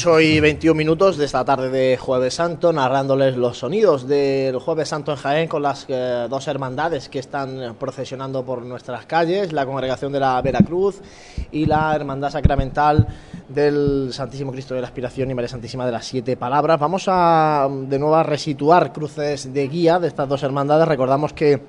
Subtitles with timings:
[0.00, 4.88] 8 y 21 minutos de esta tarde de Jueves Santo, narrándoles los sonidos del Jueves
[4.88, 9.66] Santo en Jaén con las eh, dos hermandades que están procesionando por nuestras calles, la
[9.66, 11.02] Congregación de la Veracruz
[11.52, 13.08] y la Hermandad Sacramental
[13.46, 16.80] del Santísimo Cristo de la Aspiración y María Santísima de las Siete Palabras.
[16.80, 20.88] Vamos a de nuevo a resituar cruces de guía de estas dos hermandades.
[20.88, 21.60] Recordamos que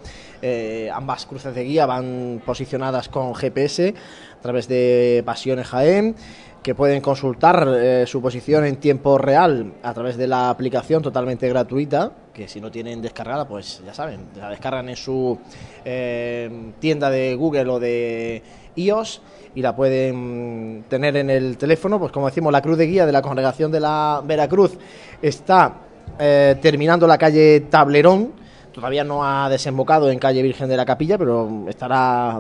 [0.41, 3.93] eh, ambas cruces de guía van posicionadas con GPS
[4.37, 6.15] a través de Pasiones Jaén
[6.61, 11.49] que pueden consultar eh, su posición en tiempo real a través de la aplicación totalmente
[11.49, 15.39] gratuita, que si no tienen descargada, pues ya saben, la descargan en su
[15.83, 18.43] eh, tienda de Google o de
[18.75, 19.21] iOS
[19.55, 23.11] y la pueden tener en el teléfono, pues como decimos, la cruz de guía de
[23.11, 24.77] la congregación de la Veracruz
[25.21, 25.73] está
[26.19, 28.33] eh, terminando la calle Tablerón,
[28.71, 32.39] todavía no ha desembocado en calle Virgen de la Capilla, pero estará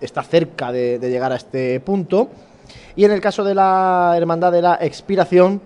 [0.00, 2.28] está cerca de llegar a este punto
[2.98, 5.62] y en el caso de la Hermandad de la Expiración,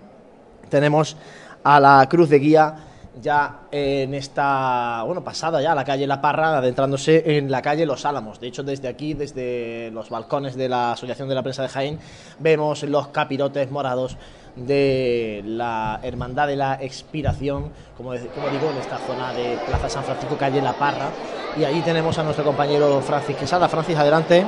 [0.69, 1.17] tenemos
[1.63, 2.75] a la Cruz de Guía
[3.19, 8.05] ya en esta, bueno, pasada ya la calle La Parra, adentrándose en la calle Los
[8.05, 8.39] Álamos.
[8.39, 11.99] De hecho, desde aquí, desde los balcones de la Asociación de la Prensa de Jaén,
[12.37, 14.15] vemos los capirotes morados
[14.55, 20.03] de la Hermandad de la Expiración, como, como digo, en esta zona de Plaza San
[20.03, 21.09] Francisco, calle La Parra.
[21.57, 23.67] Y ahí tenemos a nuestro compañero Francis Quesada.
[23.67, 24.45] Francis, adelante.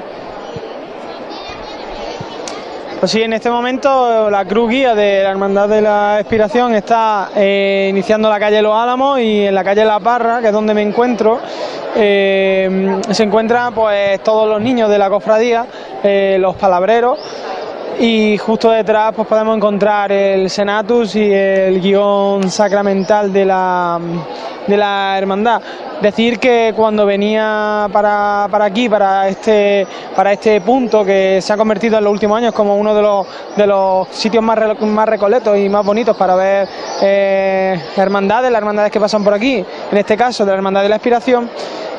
[3.00, 7.30] Pues sí, en este momento la cruz guía de la Hermandad de la Expiración está
[7.36, 10.74] eh, iniciando la calle Los Álamos y en la calle La Parra, que es donde
[10.74, 11.40] me encuentro,
[11.96, 15.66] eh, se encuentran pues todos los niños de la cofradía,
[16.04, 17.20] eh, los palabreros,
[18.00, 24.00] y justo detrás pues podemos encontrar el Senatus y el guion sacramental de la,
[24.68, 25.62] de la hermandad.
[26.02, 31.58] Decir que cuando venía para, para, aquí, para este, para este punto que se ha
[31.58, 35.58] convertido en los últimos años como uno de los, de los sitios más, más recoletos
[35.58, 36.68] y más bonitos para ver
[37.02, 40.90] eh, hermandades, las hermandades que pasan por aquí, en este caso de la Hermandad de
[40.90, 41.50] la Inspiración,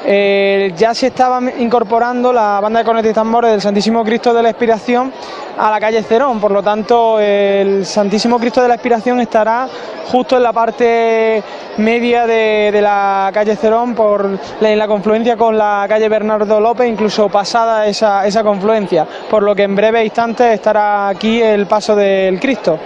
[0.09, 4.43] eh, ya se estaba incorporando la banda de cornetas y tambores del Santísimo Cristo de
[4.43, 5.13] la Expiración
[5.59, 9.69] a la calle Cerón, por lo tanto el Santísimo Cristo de la Expiración estará
[10.11, 11.43] justo en la parte
[11.79, 17.87] media de, la calle Cerón por la, confluencia con la calle Bernardo López, incluso pasada
[17.87, 22.79] esa, confluencia, por lo que en breve instantes estará aquí el paso del Cristo.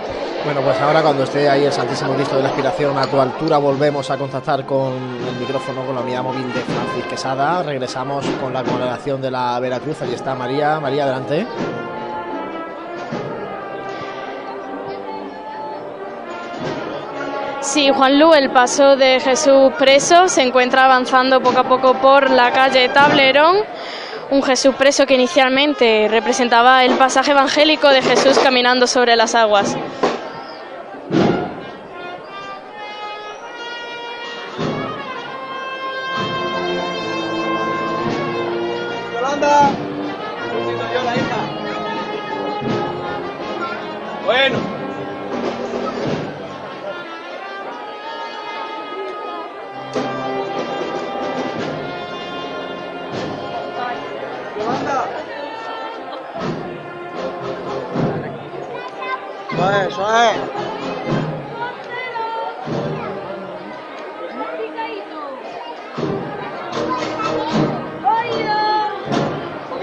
[0.44, 3.58] Bueno, pues ahora cuando esté ahí el Santísimo Cristo de la Aspiración a tu altura
[3.58, 7.64] volvemos a contactar con el micrófono, con la unidad móvil de Francis Quesada.
[7.64, 10.00] Regresamos con la congregación de la Veracruz.
[10.00, 10.78] Ahí está María.
[10.78, 11.44] María, adelante.
[17.60, 22.30] Sí, Juan Lu, el paso de Jesús preso se encuentra avanzando poco a poco por
[22.30, 23.56] la calle Tablerón.
[24.30, 29.76] Un Jesús preso que inicialmente representaba el pasaje evangélico de Jesús caminando sobre las aguas.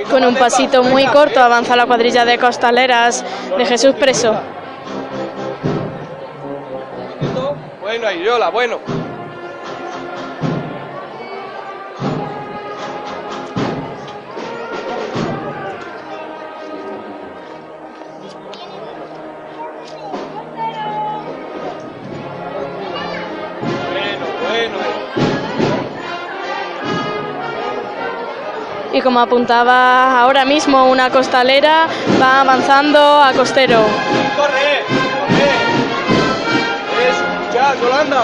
[0.10, 3.26] Con un pasito muy corto avanza la cuadrilla de costaleras
[3.58, 4.36] de Jesús Preso.
[7.82, 8.80] Bueno, Ayola, bueno.
[28.98, 31.88] Y como apuntaba ahora mismo una costalera
[32.20, 33.80] va avanzando a costero.
[34.36, 34.84] ¡Corre!
[35.20, 35.52] ¡Corre!
[37.10, 38.24] ¡Escucha, Yolanda!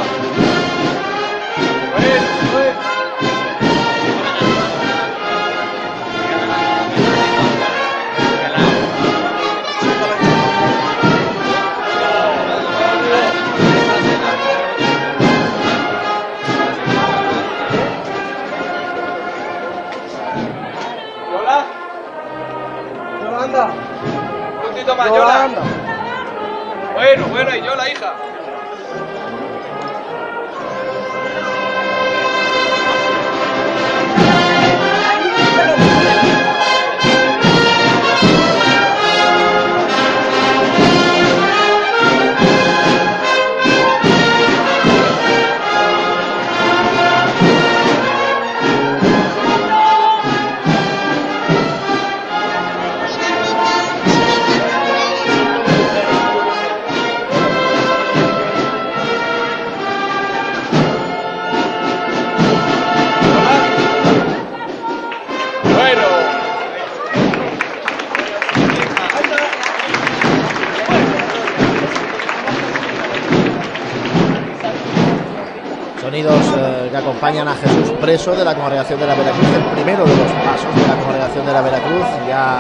[78.04, 81.46] Preso de la Congregación de la Veracruz, el primero de los pasos de la Congregación
[81.46, 82.60] de la Veracruz, ya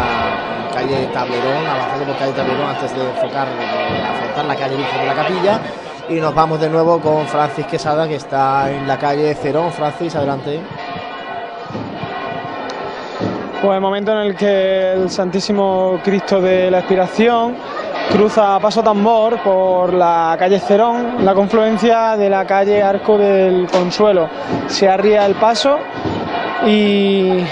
[0.57, 3.49] en calle Tablerón, avanzando por calle Tablerón antes de enfocar,
[4.09, 5.59] afrontar la calle Virgen de la Capilla.
[6.07, 9.73] Y nos vamos de nuevo con Francis Quesada, que está en la calle Cerón.
[9.73, 10.61] Francis, adelante.
[13.61, 17.57] Pues el momento en el que el Santísimo Cristo de la Expiración
[18.11, 24.29] cruza paso tambor por la calle Cerón, la confluencia de la calle Arco del Consuelo.
[24.67, 25.79] Se arría el paso
[26.65, 27.43] y,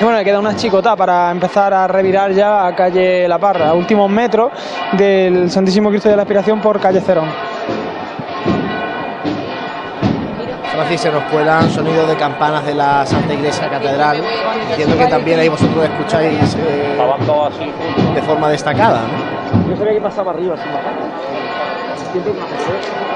[0.00, 4.10] bueno, le queda una chicota para empezar a revirar ya a calle La Parra, últimos
[4.10, 4.52] metros
[4.92, 7.28] del Santísimo Cristo de la Expiración por calle Cerón.
[10.74, 14.20] Francis, se nos cuelan sonidos de campanas de la Santa Iglesia Catedral.
[14.70, 16.98] Entiendo que también ahí vosotros escucháis eh,
[18.14, 19.02] de forma destacada.
[19.02, 19.70] ¿no?
[19.70, 20.94] Yo sabía que pasaba arriba, sin bajar.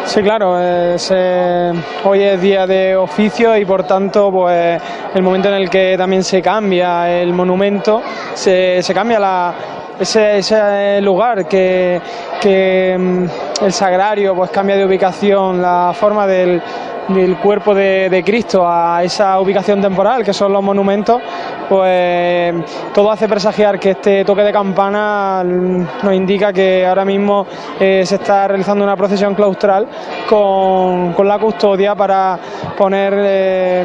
[0.06, 1.72] Sí, claro, es, eh,
[2.04, 4.80] hoy es día de oficio y por tanto, pues
[5.14, 8.02] el momento en el que también se cambia el monumento,
[8.34, 9.54] se, se cambia la,
[9.98, 12.00] ese, ese lugar que,
[12.40, 16.62] que mm, el sagrario pues cambia de ubicación, la forma del,
[17.08, 21.20] del cuerpo de, Cristo a esa ubicación temporal que son los monumentos,
[21.68, 22.54] pues
[22.92, 27.46] todo hace presagiar que este toque de campana nos indica que ahora mismo
[27.80, 29.86] eh, se está realizando una procesión claustral
[30.28, 32.38] con, la custodia para
[32.76, 33.84] poner eh,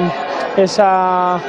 [0.56, 1.42] esa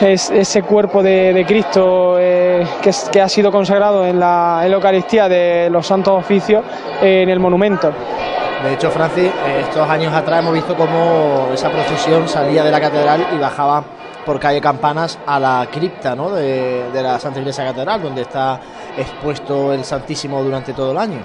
[0.00, 5.86] es ese cuerpo de, Cristo eh, que, ha sido consagrado en la, Eucaristía de los
[5.86, 6.62] Santos Oficios
[7.00, 7.92] en el monumento.
[8.66, 12.80] De hecho, Francis, eh, estos años atrás hemos visto cómo esa procesión salía de la
[12.80, 13.84] catedral y bajaba
[14.24, 18.58] por calle Campanas a la cripta de, la Santa Iglesia Catedral, donde está
[18.96, 21.20] expuesto el Santísimo durante todo el año.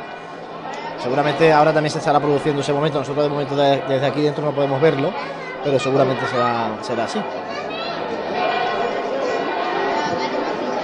[1.01, 2.99] Seguramente ahora también se estará produciendo ese momento.
[2.99, 5.11] Nosotros de momento de- desde aquí dentro no podemos verlo,
[5.63, 7.19] pero seguramente será, será así.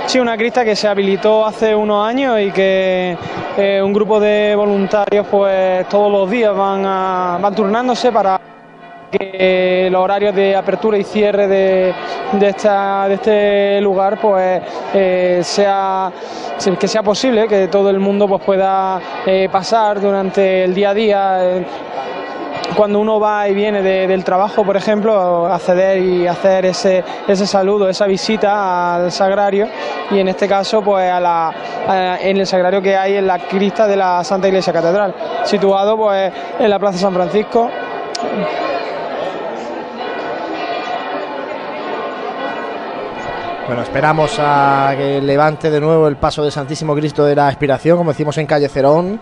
[0.07, 3.17] Sí, una crista que se habilitó hace unos años y que
[3.57, 8.39] eh, un grupo de voluntarios pues todos los días van, a- van turnándose para
[9.11, 11.93] que los horarios de apertura y cierre de,
[12.33, 14.61] de, esta, de este lugar pues
[14.93, 16.11] eh, sea
[16.79, 20.93] que sea posible que todo el mundo pues pueda eh, pasar durante el día a
[20.93, 21.39] día
[22.75, 27.47] cuando uno va y viene de- del trabajo, por ejemplo, acceder y hacer ese, ese
[27.47, 29.67] saludo, esa visita al sagrario
[30.11, 31.47] y en este caso pues a la,
[31.87, 35.97] a- en el sagrario que hay en la crista de la Santa Iglesia Catedral, situado
[35.97, 37.69] pues en la Plaza San Francisco.
[43.67, 47.97] Bueno, esperamos a que levante de nuevo el paso del Santísimo Cristo de la Expiración,
[47.97, 49.19] como decimos en Calle Cerón,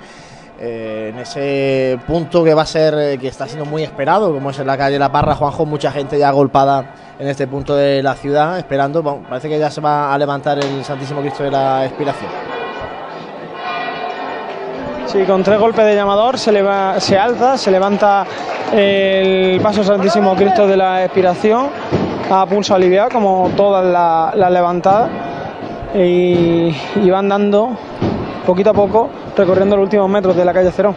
[0.60, 4.50] eh, en ese punto que va a ser, eh, que está siendo muy esperado, como
[4.52, 8.02] es en la calle La Parra, Juanjo, mucha gente ya agolpada en este punto de
[8.04, 11.86] la ciudad, esperando, parece que ya se va a levantar el Santísimo Cristo de la
[11.86, 12.30] Expiración.
[15.08, 18.26] Sí, con tres golpes de llamador se, leva- se alza, se levanta
[18.74, 21.68] el paso Santísimo Cristo de la Expiración
[22.30, 25.10] a pulso aliviado, como todas la- las levantadas,
[25.96, 27.78] y, y van dando
[28.46, 30.96] poquito a poco, recorriendo los últimos metros de la calle Cerón.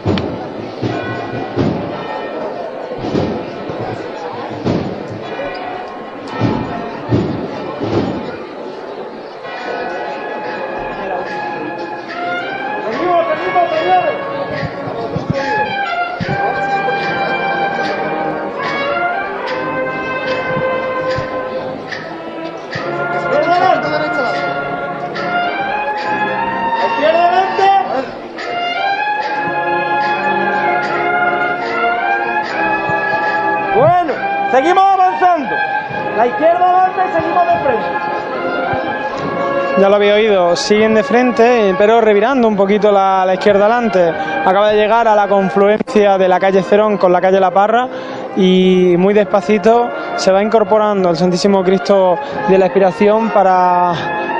[39.81, 44.09] Ya lo había oído, siguen de frente, pero revirando un poquito la, la izquierda adelante.
[44.45, 47.89] Acaba de llegar a la confluencia de la calle Cerón con la calle La Parra
[48.37, 52.19] y muy despacito se va incorporando el Santísimo Cristo
[52.49, 53.93] de la Expiración para,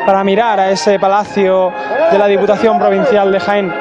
[0.05, 1.73] para mirar a ese palacio
[2.11, 3.73] de la Diputación Provincial de Jaén.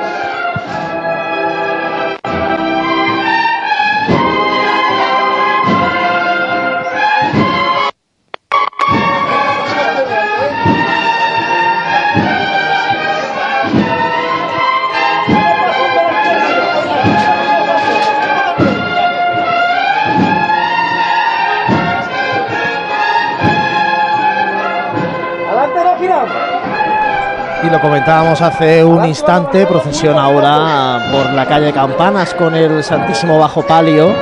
[27.87, 34.13] Comentábamos hace un instante, procesión ahora por la calle Campanas con el Santísimo Bajo Palio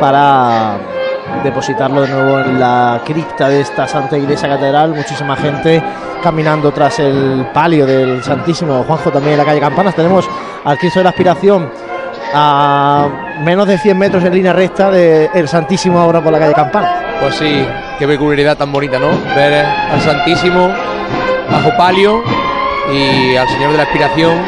[0.00, 0.76] para
[1.44, 4.92] depositarlo de nuevo en la cripta de esta Santa Iglesia Catedral.
[4.92, 5.80] Muchísima gente
[6.20, 9.94] caminando tras el palio del Santísimo Juanjo también en la calle Campanas.
[9.94, 10.28] Tenemos
[10.64, 11.70] al Cristo de la Aspiración
[12.34, 13.06] a
[13.38, 16.90] menos de 100 metros en línea recta del Santísimo ahora por la calle Campanas.
[17.20, 17.64] Pues sí,
[18.00, 19.10] qué peculiaridad tan bonita, ¿no?
[19.36, 20.70] Ver al Santísimo
[21.48, 22.24] bajo palio
[22.92, 24.38] y al Señor de la Aspiración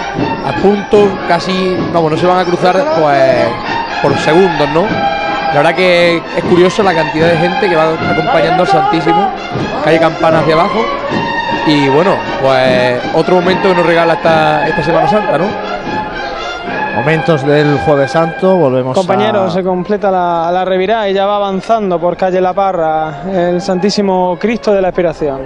[0.47, 3.47] a punto, casi, vamos, no se van a cruzar pues
[4.03, 4.83] por segundos, ¿no?
[4.83, 9.31] La verdad que es curioso la cantidad de gente que va acompañando al Santísimo,
[9.85, 10.81] calle Campana hacia abajo.
[11.67, 15.47] Y bueno, pues otro momento que nos regala esta, esta Semana Santa, ¿no?
[16.97, 19.55] Momentos del Jueves Santo, volvemos Compañeros, a...
[19.55, 24.37] se completa la, la revirada y ya va avanzando por calle La Parra el Santísimo
[24.39, 25.41] Cristo de la Aspiración.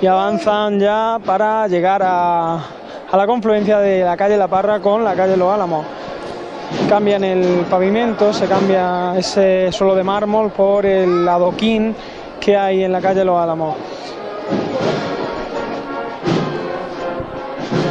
[0.00, 2.54] Y avanzan ya para llegar a,
[3.10, 5.86] a la confluencia de la calle La Parra con la calle Los Álamos.
[6.88, 11.94] Cambian el pavimento, se cambia ese suelo de mármol por el adoquín
[12.40, 13.76] que hay en la calle Los Álamos.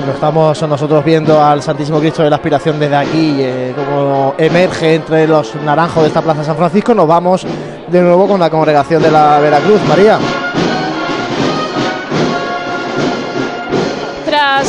[0.06, 4.96] Lo estamos nosotros viendo al Santísimo Cristo de la Aspiración desde aquí, eh, como emerge
[4.96, 6.94] entre los naranjos de esta Plaza San Francisco.
[6.94, 7.44] Nos vamos
[7.88, 9.82] de nuevo con la congregación de la Veracruz.
[9.88, 10.20] María.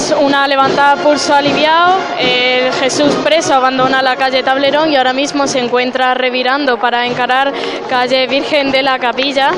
[0.07, 5.49] Tras una levantada pulso aliviado, el Jesús preso abandona la calle Tablerón y ahora mismo
[5.49, 7.53] se encuentra revirando para encarar
[7.89, 9.51] calle Virgen de la Capilla.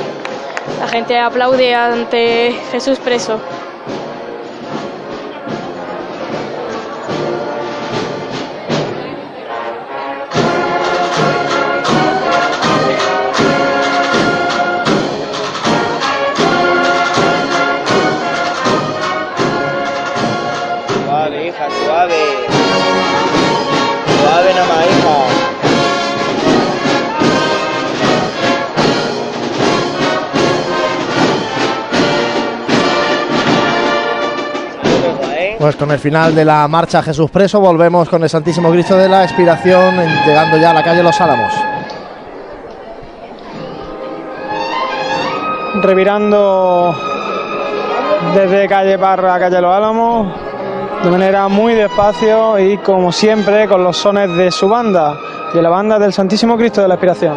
[0.79, 3.39] La gente aplaude ante Jesús preso.
[35.59, 39.09] Pues con el final de la marcha Jesús Preso volvemos con el Santísimo Cristo de
[39.09, 39.93] la Expiración,
[40.25, 41.53] llegando ya a la calle Los Álamos.
[45.81, 46.95] Revirando
[48.33, 50.27] desde calle Parra a calle Los Álamos
[51.03, 55.17] de manera muy despacio y como siempre con los sones de su banda,
[55.53, 57.35] de la banda del Santísimo Cristo de la Expiración.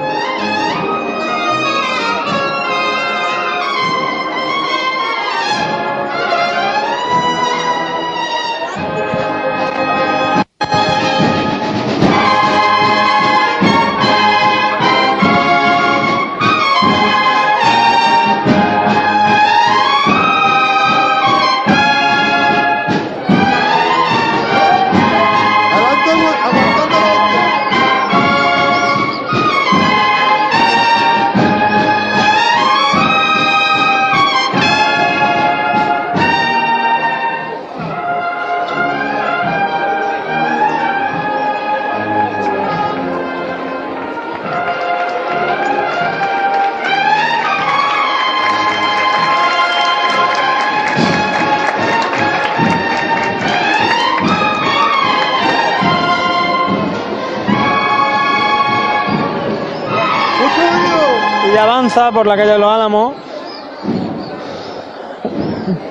[62.10, 63.14] Por la calle de los Álamos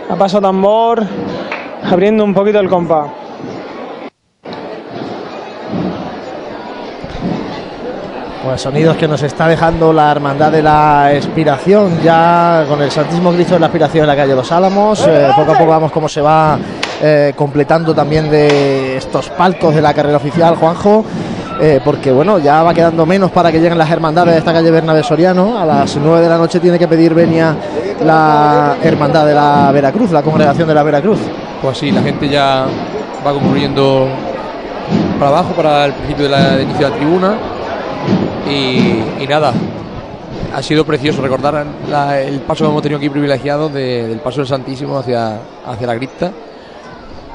[0.09, 1.03] a paso tambor
[1.89, 3.09] abriendo un poquito el compás
[8.43, 13.31] Pues sonidos que nos está dejando la Hermandad de la Expiración, ya con el Santísimo
[13.31, 15.05] Cristo de la Expiración en la calle Los Álamos.
[15.07, 16.57] Eh, poco a poco vamos cómo se va
[17.03, 21.05] eh, completando también de estos palcos de la carrera oficial, Juanjo.
[21.61, 24.71] Eh, porque bueno, ya va quedando menos para que lleguen las hermandades de esta calle
[24.71, 25.59] Bernabé Soriano.
[25.59, 27.55] A las 9 de la noche tiene que pedir venia
[28.03, 31.19] la hermandad de la Veracruz, la congregación de la Veracruz.
[31.61, 32.65] Pues sí, la gente ya
[33.25, 34.07] va concluyendo
[35.19, 37.33] para abajo, para el principio de la, de inicio de la tribuna.
[38.49, 39.53] Y, nada,
[40.55, 41.63] ha sido precioso recordar
[42.25, 45.95] el paso que hemos tenido aquí privilegiado de- del paso del Santísimo hacia, hacia la
[45.95, 46.31] cripta.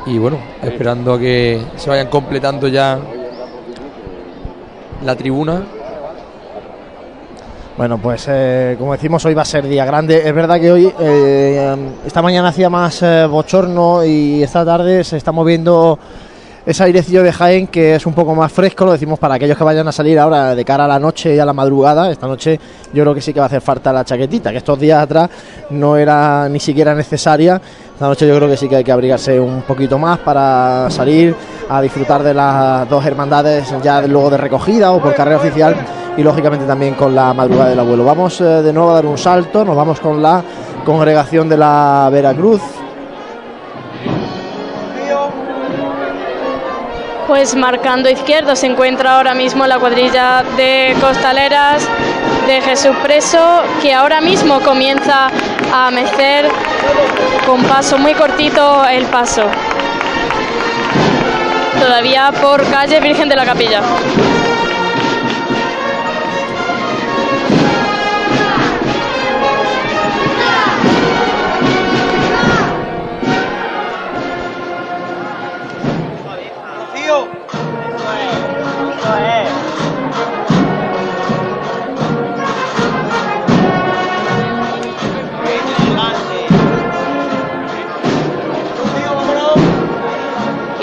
[0.07, 2.99] Y bueno, esperando a que se vayan completando ya
[5.03, 5.63] la tribuna.
[7.77, 10.27] Bueno, pues eh, como decimos, hoy va a ser día grande.
[10.27, 15.19] Es verdad que hoy, eh, esta mañana hacía más eh, bochorno y esta tarde se
[15.19, 15.99] está moviendo
[16.67, 18.85] ese airecillo de Jaén que es un poco más fresco.
[18.85, 21.39] Lo decimos para aquellos que vayan a salir ahora de cara a la noche y
[21.39, 22.11] a la madrugada.
[22.11, 22.59] Esta noche
[22.93, 25.31] yo creo que sí que va a hacer falta la chaquetita, que estos días atrás
[25.71, 27.61] no era ni siquiera necesaria.
[27.95, 31.35] Esta noche yo creo que sí que hay que abrigarse un poquito más para salir
[31.69, 35.77] a disfrutar de las dos hermandades ya luego de recogida o por carrera oficial
[36.17, 38.05] y lógicamente también con la madrugada del abuelo.
[38.05, 40.43] Vamos eh, de nuevo a dar un salto, nos vamos con la
[40.85, 42.61] congregación de la Veracruz.
[47.27, 51.87] Pues marcando izquierdo se encuentra ahora mismo la cuadrilla de costaleras
[52.47, 55.29] de Jesús Preso, que ahora mismo comienza
[55.73, 56.49] a mecer
[57.45, 59.43] con paso muy cortito el paso.
[61.81, 63.83] Todavía por calle Virgen de la Capilla.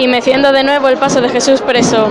[0.04, 2.10] Y meciendo de nuevo el paso de Jesús Preso.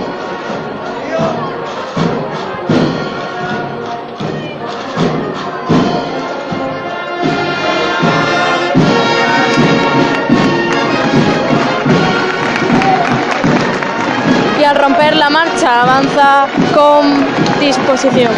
[14.59, 18.33] Y al romper la marcha avanza con disposición.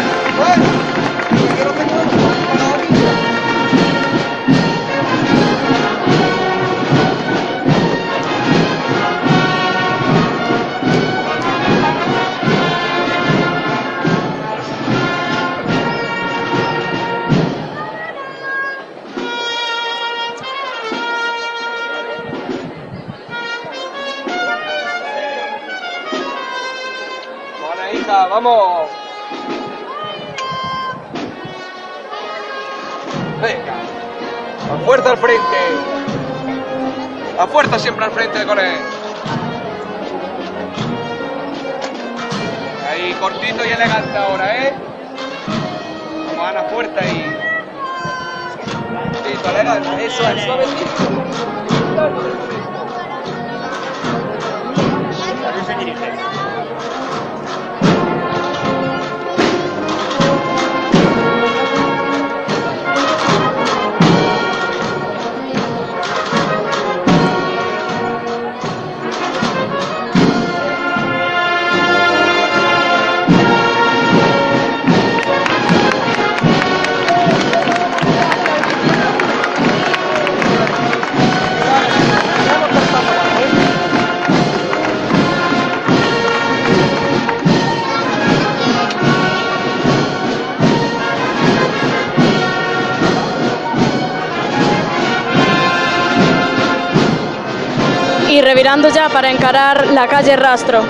[38.05, 38.77] Al frente con él.
[42.87, 44.73] Ahí, cortito y elegante ahora, ¿eh?
[46.27, 47.35] Vamos, Ana, fuerte ahí.
[49.11, 50.05] Cortito, elegante.
[50.05, 50.85] Eso es, suavecito.
[55.81, 56.44] Y
[98.65, 100.81] ya para encarar la calle Rastro.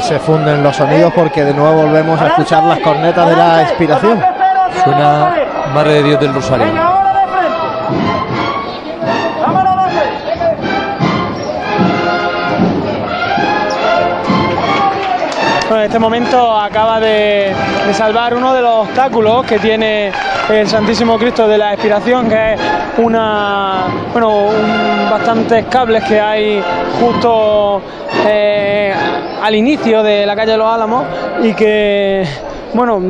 [0.00, 4.20] Se funden los sonidos porque de nuevo volvemos a escuchar las cornetas de la expiración.
[4.84, 5.34] Suena
[5.74, 6.89] Madre de Dios del Rosario.
[15.70, 17.54] Bueno, en este momento acaba de,
[17.92, 20.10] salvar uno de los obstáculos que tiene
[20.48, 22.60] el Santísimo Cristo de la Expiración, que es
[22.98, 24.46] una, bueno,
[25.08, 26.60] bastantes cables que hay
[27.00, 27.80] justo
[28.26, 28.92] eh,
[29.40, 31.04] al inicio de la calle de los Álamos
[31.40, 32.24] y que,
[32.74, 33.00] bueno,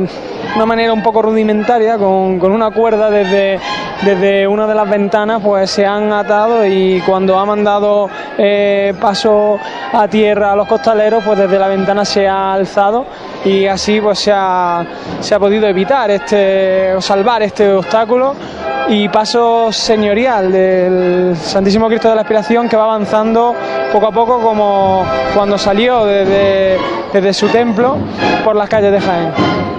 [0.55, 3.59] una manera un poco rudimentaria, con, con una cuerda desde,
[4.03, 9.57] desde una de las ventanas, pues se han atado y cuando ha mandado eh, paso
[9.93, 13.05] a tierra a los costaleros, pues desde la ventana se ha alzado
[13.43, 14.85] y así pues se ha,
[15.19, 18.35] se ha podido evitar este o salvar este obstáculo
[18.87, 23.53] y paso señorial del Santísimo Cristo de la Aspiración que va avanzando
[23.91, 26.77] poco a poco como cuando salió desde,
[27.13, 27.97] desde su templo
[28.43, 29.70] por las calles de Jaén.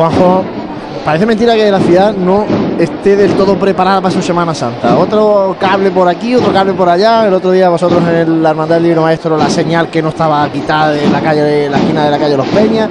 [0.00, 0.42] Juanjo,
[1.04, 2.46] parece mentira que la ciudad no
[2.78, 4.96] esté del todo preparada para su Semana Santa.
[4.96, 7.26] Otro cable por aquí, otro cable por allá.
[7.26, 10.48] El otro día vosotros en la Hermandad del Libro Maestro la señal que no estaba
[10.50, 12.88] quitada de la calle de la esquina de la calle Los Peñas.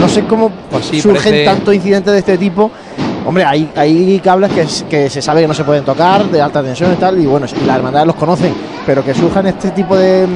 [0.00, 2.70] No sé cómo Pues sí, surgen parece- tantos incidentes de este tipo.
[3.26, 4.50] Hombre, hay, hay cables
[4.88, 7.46] que, se sabe que no se pueden tocar, de alta tensión y tal, y bueno,
[7.66, 8.52] la hermandad los conocen,
[8.84, 10.26] pero que surjan este tipo de,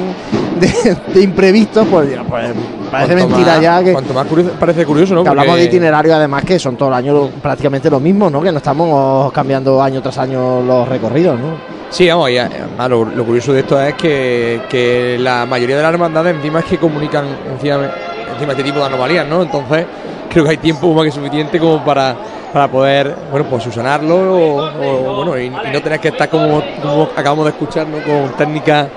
[0.60, 2.52] de, de imprevistos, pues, ya, pues
[2.90, 5.22] parece Cuanto mentira más- ya que, Cuanto más curioso, parece curioso, ¿no?
[5.24, 8.42] que hablamos de itinerario además que son todo el año prácticamente lo mismo, ¿no?
[8.42, 11.76] Que no estamos cambiando año tras año los recorridos, ¿no?
[11.90, 15.82] Sí, vamos, y además lo, lo curioso de esto es que, que la mayoría de
[15.82, 17.90] las hermandades encima es que comunican encima,
[18.34, 19.42] encima este tipo de anomalías, ¿no?
[19.42, 19.86] Entonces
[20.28, 22.14] creo que hay tiempo más que suficiente como para,
[22.52, 26.60] para poder, bueno, pues subsanarlo o, o, bueno, y, y no tener que estar como,
[26.82, 27.98] como acabamos de escuchar, ¿no?
[27.98, 28.88] Con técnicas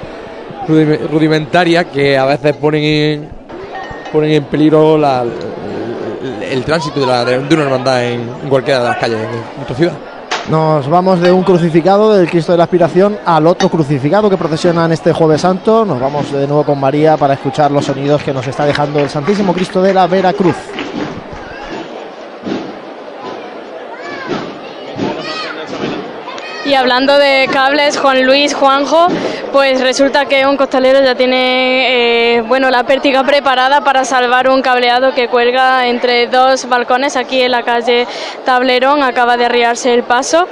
[0.67, 3.29] rudime- rudimentarias que a veces ponen en,
[4.11, 9.27] ponen en peligro el, tránsito de, una hermandad en, en cualquiera de las calles de
[9.55, 9.93] nuestra ciudad.
[10.49, 14.91] Nos vamos de un crucificado del Cristo de la Aspiración al otro crucificado que procesionan
[14.91, 15.85] este Jueves Santo.
[15.85, 19.09] Nos vamos de nuevo con María para escuchar los sonidos que nos está dejando el
[19.09, 20.55] Santísimo Cristo de la Veracruz.
[26.69, 29.07] Y hablando de cables, Juan Luis, Juanjo,
[29.51, 34.61] pues resulta que un costalero ya tiene eh, bueno la pértiga preparada para salvar un
[34.61, 38.05] cableado que cuelga entre dos balcones aquí en la calle
[38.45, 39.01] Tablerón.
[39.01, 40.47] Acaba de arriarse el paso.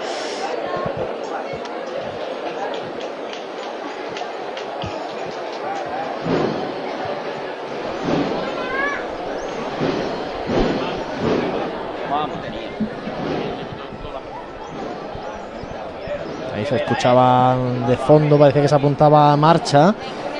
[16.67, 19.93] Se escuchaban de fondo, parecía que se apuntaba a marcha.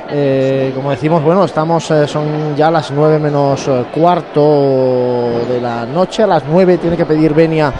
[0.09, 5.85] Eh, como decimos, bueno, estamos, eh, son ya las 9 menos eh, cuarto de la
[5.85, 6.23] noche.
[6.23, 7.71] A las 9 tiene que pedir venia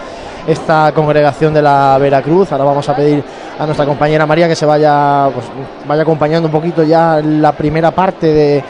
[0.46, 2.50] esta congregación de la Veracruz.
[2.52, 3.22] Ahora vamos a pedir
[3.58, 5.46] a nuestra compañera María que se vaya, pues,
[5.86, 8.64] vaya acompañando un poquito ya la primera parte de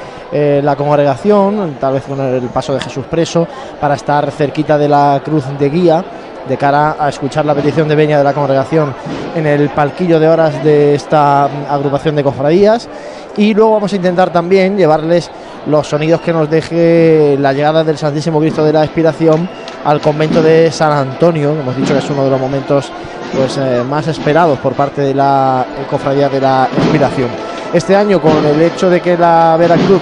[0.63, 3.49] la congregación, tal vez con el paso de Jesús preso,
[3.81, 6.05] para estar cerquita de la cruz de guía
[6.47, 8.95] de cara a escuchar la petición de veña de la congregación
[9.35, 12.89] en el palquillo de horas de esta mm, agrupación de cofradías
[13.37, 15.31] y luego vamos a intentar también llevarles
[15.67, 19.49] los sonidos que nos deje la llegada del Santísimo Cristo de la Expiración
[19.85, 22.91] al convento de San Antonio, que hemos dicho que es uno de los momentos
[23.37, 27.29] pues eh, más esperados por parte de la cofradía de la Expiración.
[27.73, 30.01] Este año con el hecho de que la Veracruz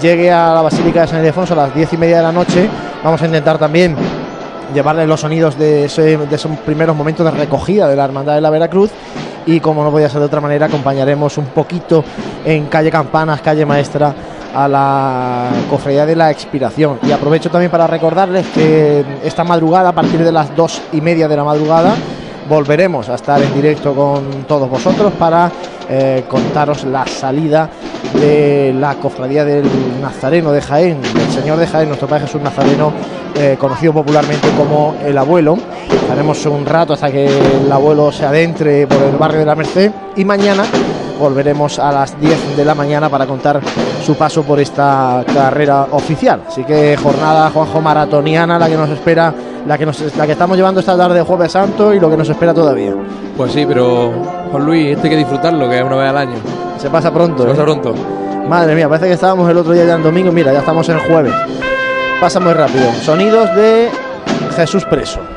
[0.00, 2.68] llegue a la Basílica de San Ildefonso a las diez y media de la noche,
[3.02, 3.96] vamos a intentar también
[4.72, 8.40] llevarles los sonidos de, ese- de esos primeros momentos de recogida de la Hermandad de
[8.40, 8.90] la Veracruz.
[9.46, 12.02] Y como no podía ser de otra manera acompañaremos un poquito
[12.46, 14.14] en calle Campanas, calle Maestra
[14.54, 16.98] a la cofradía de la expiración.
[17.02, 21.28] Y aprovecho también para recordarles que esta madrugada a partir de las dos y media
[21.28, 21.94] de la madrugada
[22.48, 25.50] volveremos a estar en directo con todos vosotros para
[25.88, 27.68] eh, contaros la salida
[28.14, 29.64] de la cofradía del
[30.00, 32.92] Nazareno de Jaén, del Señor de Jaén, nuestro Padre Jesús Nazareno,
[33.34, 35.58] eh, conocido popularmente como el abuelo.
[35.90, 39.90] Estaremos un rato hasta que el abuelo se adentre por el barrio de la Merced
[40.16, 40.64] y mañana
[41.18, 43.60] volveremos a las 10 de la mañana para contar
[44.04, 46.42] su paso por esta carrera oficial.
[46.48, 49.34] Así que jornada Juanjo maratoniana la que nos espera,
[49.66, 52.16] la que nos, la que estamos llevando esta tarde de Jueves Santo y lo que
[52.16, 52.94] nos espera todavía.
[53.36, 54.12] Pues sí, pero
[54.50, 56.36] Juan Luis, esto hay que disfrutarlo, que es una vez al año.
[56.78, 57.42] Se pasa pronto.
[57.42, 57.64] Se pasa ¿eh?
[57.64, 57.94] pronto.
[58.48, 60.98] Madre mía, parece que estábamos el otro día ya en domingo, mira, ya estamos en
[61.00, 61.32] jueves.
[62.20, 62.92] Pasa muy rápido.
[63.02, 63.88] Sonidos de
[64.54, 65.33] Jesús Preso.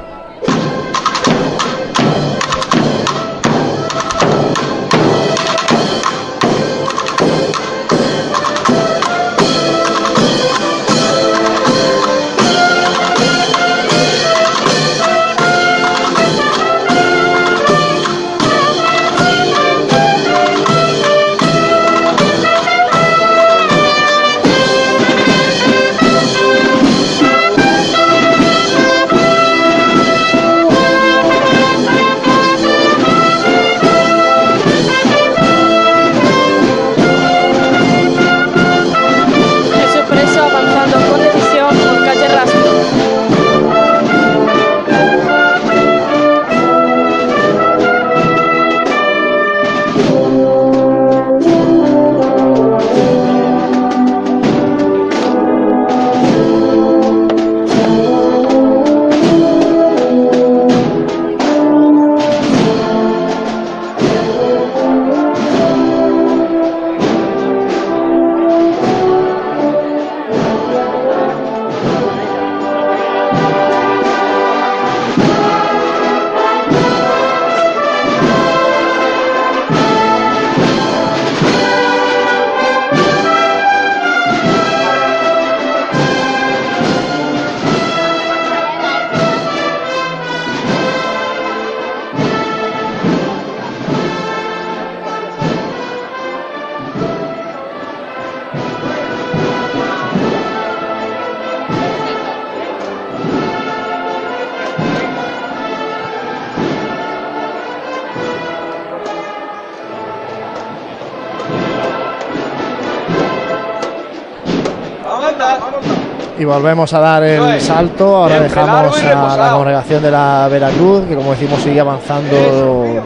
[116.57, 118.15] Volvemos a dar el salto.
[118.15, 122.35] Ahora dejamos a la congregación de la Veracruz, que como decimos sigue avanzando,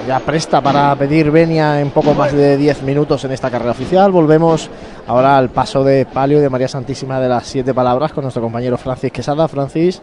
[0.07, 4.09] ya presta para pedir venia en poco más de 10 minutos en esta carrera oficial.
[4.11, 4.69] Volvemos
[5.05, 8.77] ahora al paso de palio de María Santísima de las Siete Palabras con nuestro compañero
[8.77, 9.49] Francis Quesada.
[9.49, 10.01] Francis.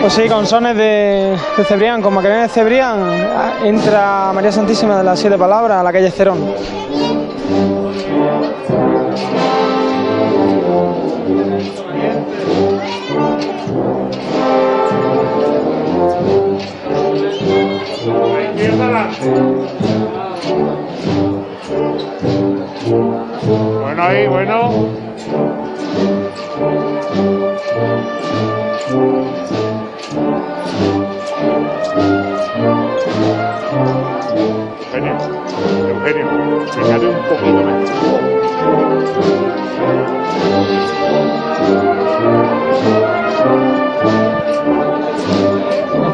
[0.00, 2.98] Pues sí, con sones de, de Cebrián, con Macarena de Cebrián,
[3.64, 7.77] entra María Santísima de las Siete Palabras a la calle Cerón.
[23.80, 24.86] Bueno ahí, bueno.
[34.92, 35.16] Eugenio,
[35.88, 36.26] Eugenio,
[36.70, 37.88] fíjate un poquito más.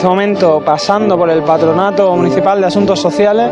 [0.05, 3.51] Este momento pasando por el Patronato Municipal de Asuntos Sociales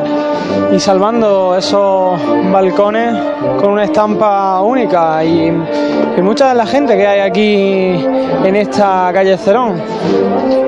[0.71, 2.21] y salvando esos
[2.53, 3.15] balcones
[3.59, 8.07] con una estampa única y, y mucha de la gente que hay aquí
[8.45, 9.81] en esta calle Cerón,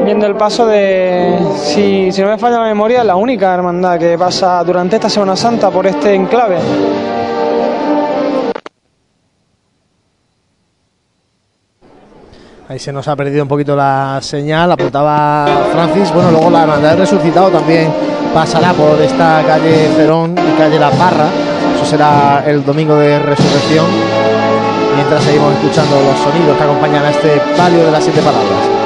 [0.07, 4.16] viendo el paso de, si, si no me falla la memoria, la única hermandad que
[4.16, 6.57] pasa durante esta Semana Santa por este enclave.
[12.75, 16.13] Ahí se nos ha perdido un poquito la señal, apuntaba Francis.
[16.13, 17.89] Bueno, luego la hermandad resucitado también
[18.35, 21.29] pasará por esta calle Cerón y calle La Parra.
[21.77, 23.87] Eso será el domingo de resurrección.
[24.97, 28.84] Mientras seguimos escuchando los sonidos que acompañan a este palio de las siete palabras.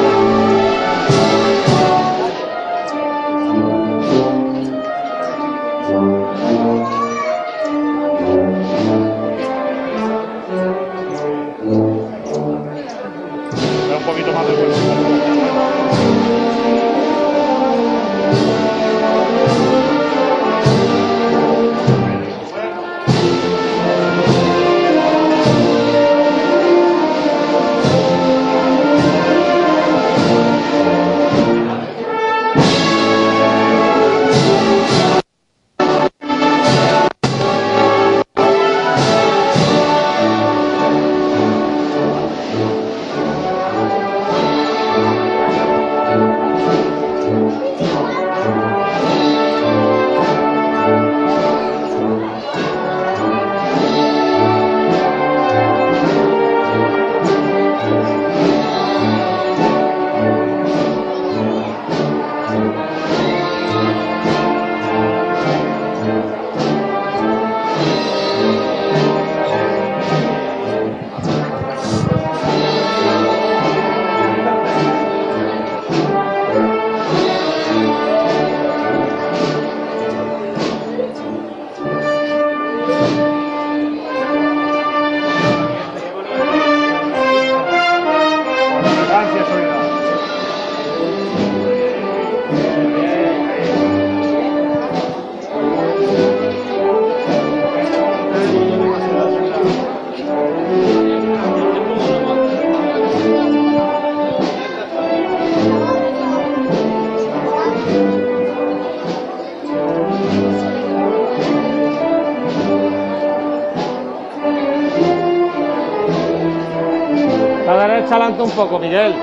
[118.48, 119.14] Un poco, Miguel.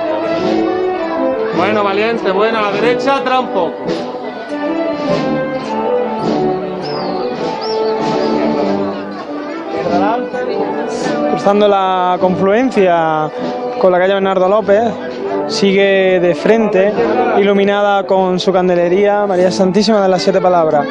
[1.56, 3.72] Bueno, valiente, bueno, a la derecha atrás un poco.
[11.30, 13.30] Cruzando la confluencia
[13.80, 14.82] con la calle Bernardo López,
[15.48, 16.92] sigue de frente,
[17.38, 20.86] iluminada con su candelería, María Santísima de las Siete Palabras.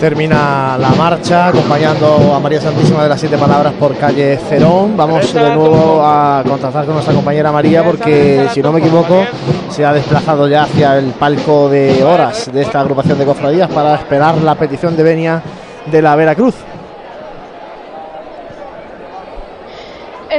[0.00, 4.96] Termina la marcha acompañando a María Santísima de las Siete Palabras por calle Cerón.
[4.96, 9.26] Vamos de nuevo a contactar con nuestra compañera María porque, si no me equivoco,
[9.68, 13.94] se ha desplazado ya hacia el palco de horas de esta agrupación de cofradías para
[13.96, 15.42] esperar la petición de venia
[15.92, 16.54] de la Veracruz.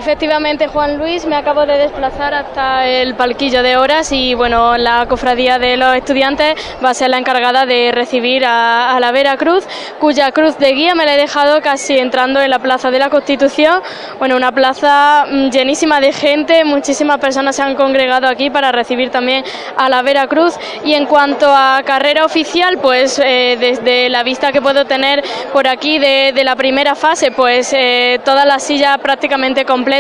[0.01, 5.05] Efectivamente, Juan Luis, me acabo de desplazar hasta el palquillo de horas y bueno, la
[5.05, 9.63] cofradía de los estudiantes va a ser la encargada de recibir a, la Veracruz,
[9.99, 13.11] cuya cruz de guía me la he dejado casi entrando en la Plaza de la
[13.11, 13.83] Constitución.
[14.17, 19.11] Bueno, una plaza mm, llenísima de gente, muchísimas personas se han congregado aquí para recibir
[19.11, 19.43] también
[19.77, 20.55] a la Veracruz.
[20.83, 25.23] Y en cuanto a carrera oficial, pues eh, desde la vista que puedo tener
[25.53, 29.90] por aquí de, de la primera fase, pues eh, todas las sillas prácticamente completas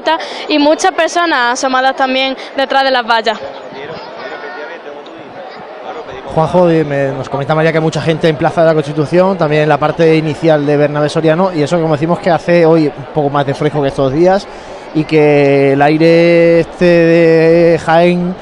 [0.47, 3.39] y muchas personas asomadas también detrás de las vallas.
[6.33, 9.63] Juanjo, eh, nos comenta María que hay mucha gente en Plaza de la Constitución, también
[9.63, 13.05] en la parte inicial de Bernabé Soriano, y eso como decimos que hace hoy un
[13.13, 14.47] poco más de fresco que estos días,
[14.93, 18.33] y que el aire este de Jaén,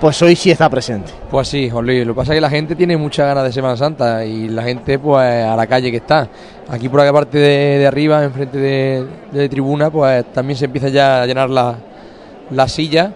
[0.00, 1.12] pues hoy sí está presente.
[1.30, 2.06] Pues sí, Luis.
[2.06, 4.62] Lo que pasa es que la gente tiene muchas ganas de Semana Santa y la
[4.62, 6.26] gente, pues, a la calle que está.
[6.68, 10.88] Aquí por la parte de, de arriba, enfrente de, de tribuna, pues también se empieza
[10.88, 11.76] ya a llenar la,
[12.50, 13.12] la silla.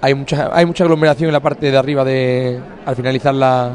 [0.00, 3.72] Hay mucha, hay mucha aglomeración en la parte de arriba de al finalizar la,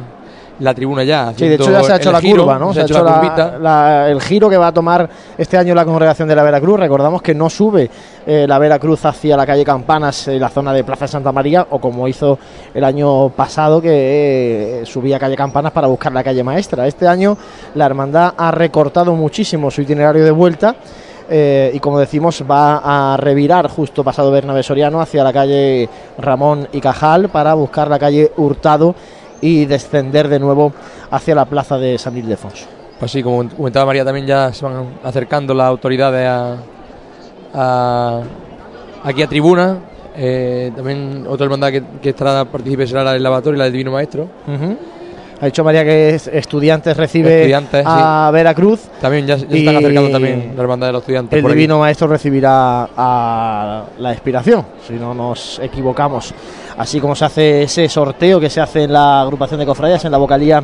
[0.59, 1.33] la tribuna ya.
[1.35, 2.73] Sí, de hecho ya se ha hecho la giro, curva, ¿no?
[2.73, 3.57] Se ha hecho la, curvita.
[3.59, 6.79] la- el giro que va a tomar este año la congregación de la Veracruz.
[6.79, 7.89] Recordamos que no sube
[8.25, 11.65] eh, la Veracruz hacia la calle Campanas, en la zona de Plaza de Santa María,
[11.69, 12.37] o como hizo
[12.73, 16.85] el año pasado, que eh, subía calle Campanas para buscar la calle Maestra.
[16.87, 17.37] Este año
[17.75, 20.75] la hermandad ha recortado muchísimo su itinerario de vuelta.
[21.31, 25.87] eh, y como decimos, va a revirar justo pasado Bernabé Soriano hacia la calle
[26.17, 28.95] Ramón y Cajal para buscar la calle Hurtado
[29.41, 30.73] y descender de nuevo
[31.11, 32.65] hacia la plaza de San Ildefonso.
[32.99, 36.57] Pues sí, como comentaba María, también ya se van acercando las autoridades a,
[37.53, 38.21] a-
[39.03, 39.77] aquí a tribuna.
[40.15, 43.73] Eh, también otra hermandad que, que estará participe será la del lavatorio y la del
[43.73, 44.27] Divino Maestro.
[45.41, 48.81] Ha dicho María que es- estudiantes recibe Estudiantes, a Veracruz.
[48.99, 51.37] También ya, ya se están acercando también la hermandad de los estudiantes.
[51.37, 51.59] El por aquí.
[51.59, 56.33] Divino Maestro recibirá a la expiración, si no nos equivocamos.
[56.79, 60.13] Así como se hace ese sorteo que se hace en la agrupación de cofradías, en
[60.13, 60.63] la vocalía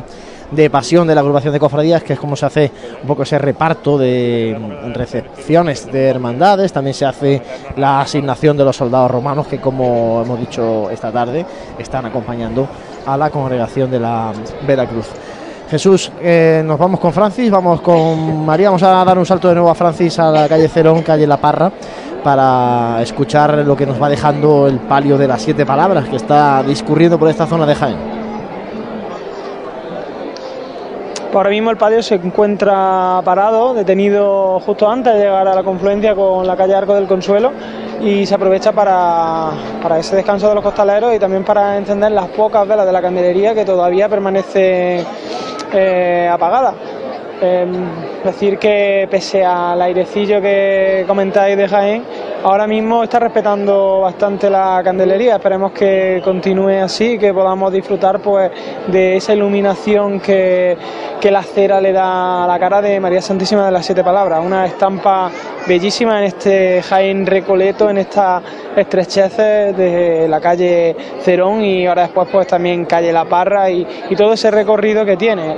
[0.50, 3.38] de pasión de la agrupación de cofradías, que es como se hace un poco ese
[3.38, 4.58] reparto de
[4.94, 6.72] recepciones de hermandades.
[6.72, 7.42] También se hace
[7.76, 11.44] la asignación de los soldados romanos, que como hemos dicho esta tarde,
[11.78, 12.66] están acompañando
[13.04, 14.32] a la congregación de la
[14.66, 15.08] Veracruz.
[15.70, 19.54] Jesús, eh, nos vamos con Francis, vamos con María, vamos a dar un salto de
[19.54, 21.72] nuevo a Francis a la calle Cerón, calle La Parra,
[22.22, 26.62] para escuchar lo que nos va dejando el palio de las siete palabras que está
[26.62, 27.96] discurriendo por esta zona de Jaén.
[31.34, 36.14] Ahora mismo el patio se encuentra parado, detenido justo antes de llegar a la confluencia
[36.14, 37.52] con la calle Arco del Consuelo
[38.00, 39.50] y se aprovecha para,
[39.82, 43.02] para ese descanso de los costaleros y también para encender las pocas velas de la
[43.02, 45.04] candelería que todavía permanece
[45.72, 46.74] eh, apagada.
[47.40, 47.66] Eh,
[48.24, 52.02] decir que pese al airecillo que comentáis de Jaén,
[52.46, 55.34] ahora mismo está respetando bastante la candelería.
[55.34, 58.52] Esperemos que continúe así, que podamos disfrutar pues
[58.86, 60.76] de esa iluminación que,
[61.26, 64.40] la cera le da a la cara de María Santísima de las Siete Palabras.
[64.44, 65.28] Una estampa
[65.66, 68.40] bellísima en este Jaén Recoleto, en esta
[68.76, 74.34] estrecheces de la calle Cerón y ahora después pues también calle La Parra y todo
[74.34, 75.56] ese recorrido que tiene.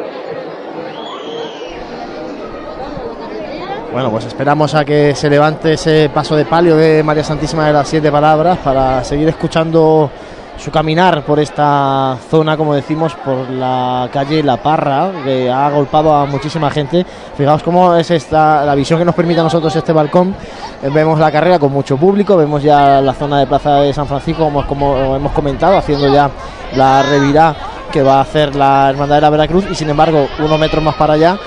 [3.92, 7.72] Bueno, pues esperamos a que se levante ese paso de palio de María Santísima de
[7.72, 10.10] las Siete Palabras para seguir escuchando
[10.58, 16.14] su caminar por esta zona, como decimos, por la calle La Parra, que ha agolpado
[16.14, 17.06] a muchísima gente.
[17.36, 20.34] Fijaos cómo es esta la visión que nos permite a nosotros este balcón.
[20.82, 24.06] Eh, Vemos la carrera con mucho público, vemos ya la zona de Plaza de San
[24.06, 26.30] Francisco, como, como hemos comentado, haciendo ya
[26.76, 27.54] la revirá
[27.90, 30.94] que va a hacer la Hermandad de la Veracruz y sin embargo unos metros más
[30.96, 31.38] para allá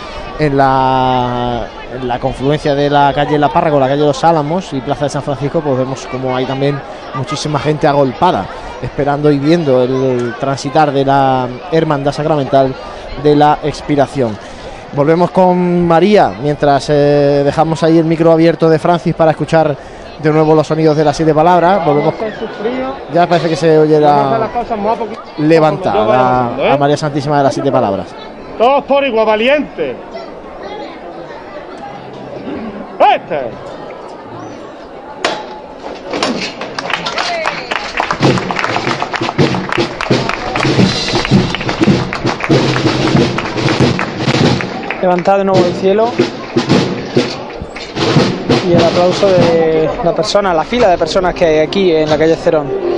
[0.42, 4.74] en la, en la confluencia de la calle La Parra con la calle Los Álamos
[4.74, 6.82] y Plaza de San Francisco, pues vemos como hay también
[7.14, 8.48] muchísima gente agolpada,
[8.82, 12.74] esperando y viendo el transitar de la Hermandad Sacramental
[13.22, 14.36] de la Expiración.
[14.94, 19.78] Volvemos con María, mientras eh, dejamos ahí el micro abierto de Francis para escuchar
[20.24, 21.86] de nuevo los sonidos de las siete palabras.
[21.86, 22.16] Volvemos,
[23.14, 24.50] ya parece que se oye la
[25.38, 28.08] levantada a María Santísima de las siete palabras.
[28.58, 29.96] Todos por igual, valiente.
[33.02, 33.42] Este.
[45.02, 46.12] Levantad de nuevo el cielo.
[48.68, 52.18] Y el aplauso de la persona, la fila de personas que hay aquí en la
[52.18, 52.91] calle Cerón.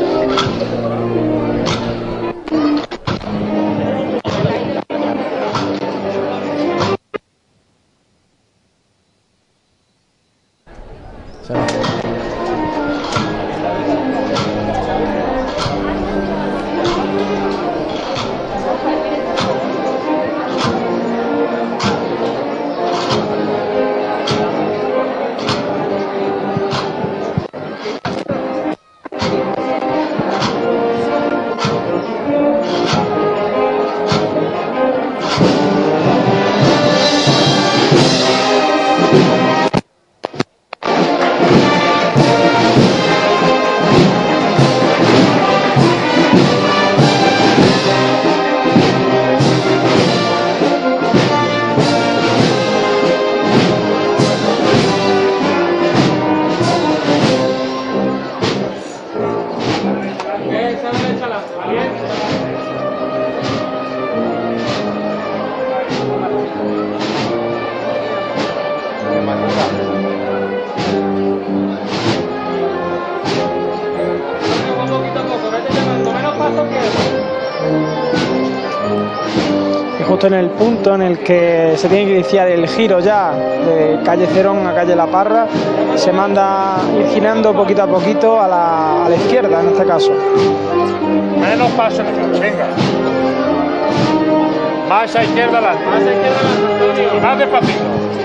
[80.54, 84.74] Punto en el que se tiene que iniciar el giro ya de calle Cerón a
[84.74, 85.48] calle La Parra,
[85.96, 90.12] se manda ir girando poquito a poquito a la, a la izquierda en este caso.
[91.40, 92.68] Menos paso en el frente, venga.
[94.90, 95.86] Más a izquierda adelante.
[95.86, 97.20] Más a izquierda adelante.
[97.22, 98.23] Más despacito.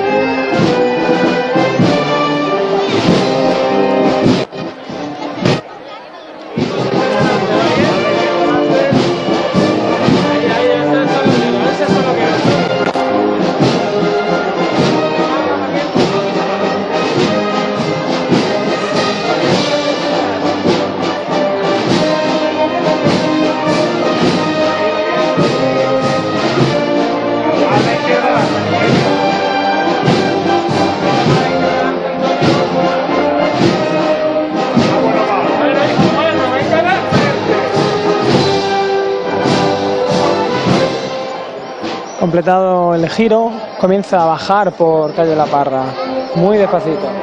[42.38, 45.86] Completado el giro, comienza a bajar por calle La Parra,
[46.36, 47.17] muy despacito.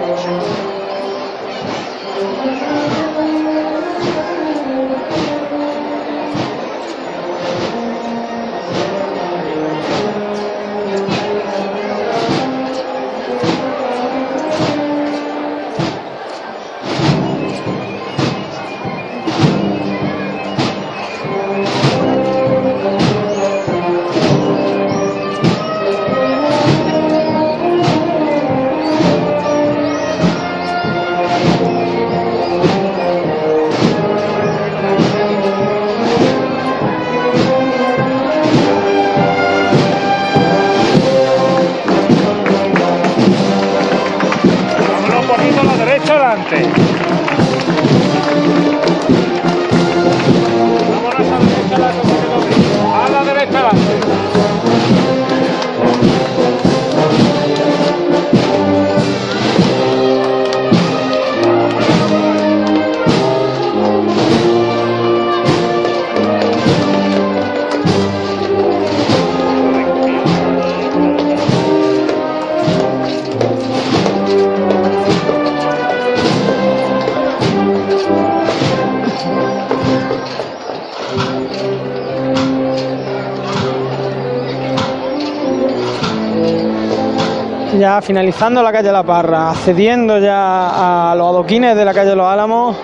[88.02, 92.76] Finalizando la calle La Parra, accediendo ya a los adoquines de la calle Los Álamos,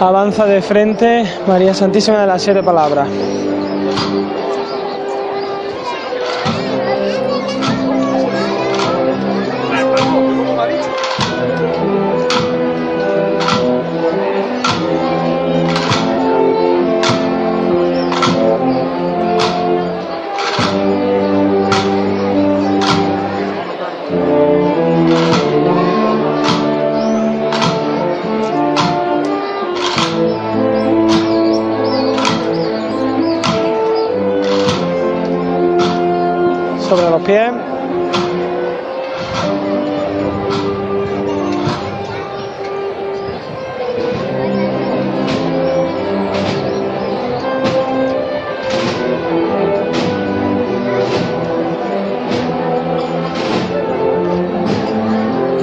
[0.00, 3.08] avanza de frente María Santísima de las Siete Palabras.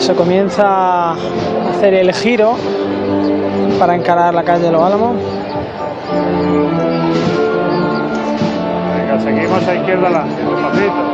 [0.10, 1.16] Se comienza a
[1.70, 2.55] hacer el giro
[3.78, 5.18] para encarar la calle de Los Álamos.
[9.24, 11.09] Seguimos a izquierda adelante, despacito.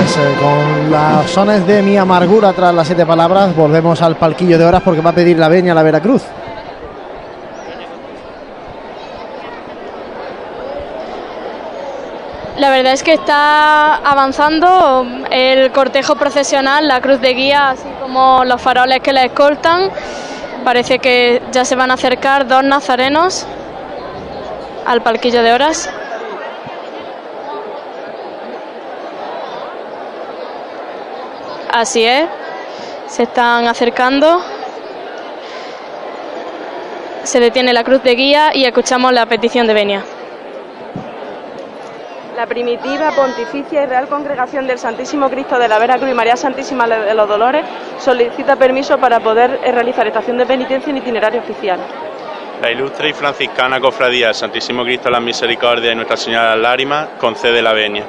[0.00, 4.56] Pues eh, con las sones de mi amargura tras las siete palabras, volvemos al palquillo
[4.56, 6.22] de horas porque va a pedir la veña a la Veracruz.
[12.56, 18.42] La verdad es que está avanzando el cortejo procesional, la cruz de guía, así como
[18.46, 19.90] los faroles que la escoltan.
[20.64, 23.46] Parece que ya se van a acercar dos nazarenos
[24.86, 25.90] al palquillo de horas.
[31.72, 32.28] Así es,
[33.06, 34.42] se están acercando.
[37.22, 40.04] Se detiene la cruz de guía y escuchamos la petición de venia.
[42.36, 46.36] La primitiva, pontificia y real congregación del Santísimo Cristo de la Vera Cruz y María
[46.36, 47.64] Santísima de los Dolores
[47.98, 51.78] solicita permiso para poder eh, realizar estación de penitencia en itinerario oficial.
[52.62, 56.56] La ilustre y franciscana cofradía del Santísimo Cristo de la Misericordia y Nuestra Señora de
[56.56, 58.04] las Lágrimas concede la venia.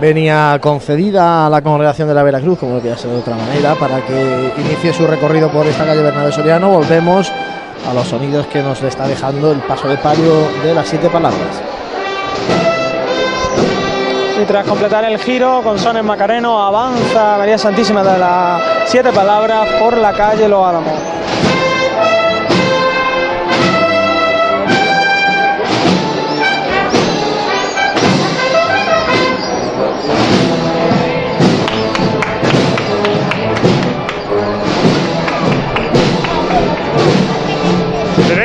[0.00, 3.74] Venía concedida a la congregación de la Veracruz, como no podía ser de otra manera,
[3.74, 6.70] para que inicie su recorrido por esta calle Bernabé Soriano.
[6.70, 7.30] Volvemos
[7.86, 10.32] a los sonidos que nos está dejando el paso de palio
[10.64, 11.62] de las siete palabras.
[14.40, 19.68] Y tras completar el giro con sones Macareno, avanza María Santísima de las siete palabras
[19.78, 20.94] por la calle Los Álamos.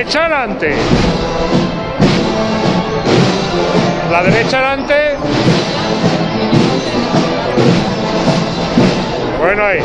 [0.05, 0.75] Derecha adelante.
[4.11, 5.15] La derecha adelante.
[9.39, 9.79] Bueno ahí.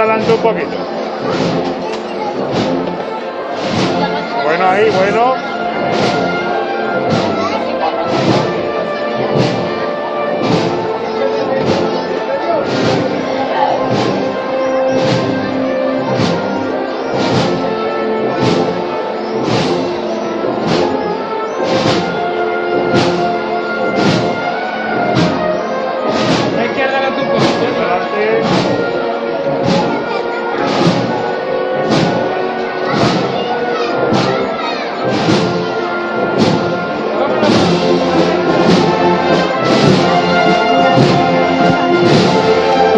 [0.00, 0.76] Adelante un poquito.
[4.44, 5.31] Bueno ahí, bueno.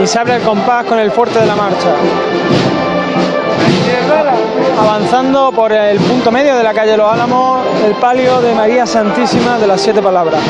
[0.05, 1.95] Y se abre el compás con el fuerte de la marcha.
[4.79, 9.59] Avanzando por el punto medio de la calle Los Álamos, el palio de María Santísima
[9.59, 10.43] de las Siete Palabras.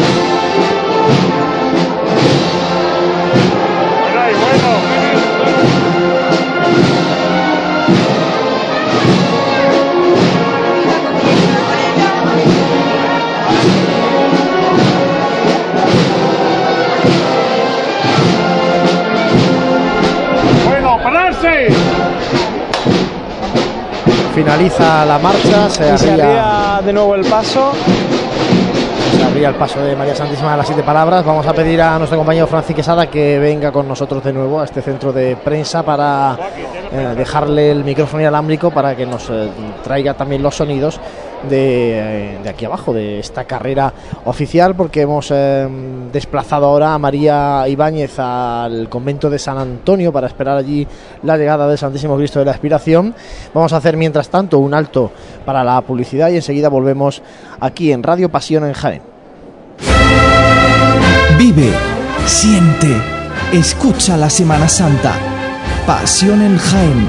[24.44, 27.72] Finaliza la marcha, se arría, de nuevo el paso.
[29.16, 31.24] se arría el paso de María Santísima de las Siete Palabras.
[31.24, 34.64] Vamos a pedir a nuestro compañero Francis Quesada que venga con nosotros de nuevo a
[34.64, 36.36] este centro de prensa para
[36.92, 39.48] eh, dejarle el micrófono inalámbrico para que nos eh,
[39.82, 41.00] traiga también los sonidos
[41.48, 43.92] de, eh, de aquí abajo, de esta carrera
[44.24, 45.68] oficial, porque hemos eh,
[46.12, 50.86] desplazado ahora a María Ibáñez al convento de San Antonio para esperar allí
[51.22, 53.14] la llegada del Santísimo Cristo de la Expiración.
[53.52, 55.10] Vamos a hacer mientras tanto un alto
[55.44, 57.22] para la publicidad y enseguida volvemos
[57.60, 59.02] aquí en Radio Pasión en Jaén.
[61.38, 61.72] Vive,
[62.26, 62.88] siente,
[63.52, 65.14] escucha la Semana Santa.
[65.86, 67.08] Pasión en Jaén.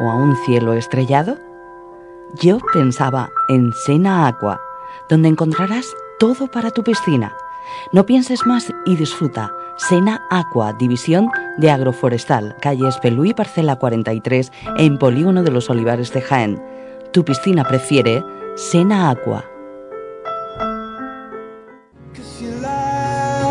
[0.00, 1.38] o a un cielo estrellado?
[2.40, 4.60] Yo pensaba en Sena Aqua,
[5.08, 5.86] donde encontrarás
[6.18, 7.34] todo para tu piscina.
[7.92, 9.52] No pienses más y disfruta.
[9.76, 16.20] Sena Aqua, división de agroforestal, calle Espelú Parcela 43, en Polígono de los Olivares de
[16.20, 16.62] Jaén.
[17.12, 18.24] Tu piscina prefiere
[18.56, 19.49] Sena Aqua.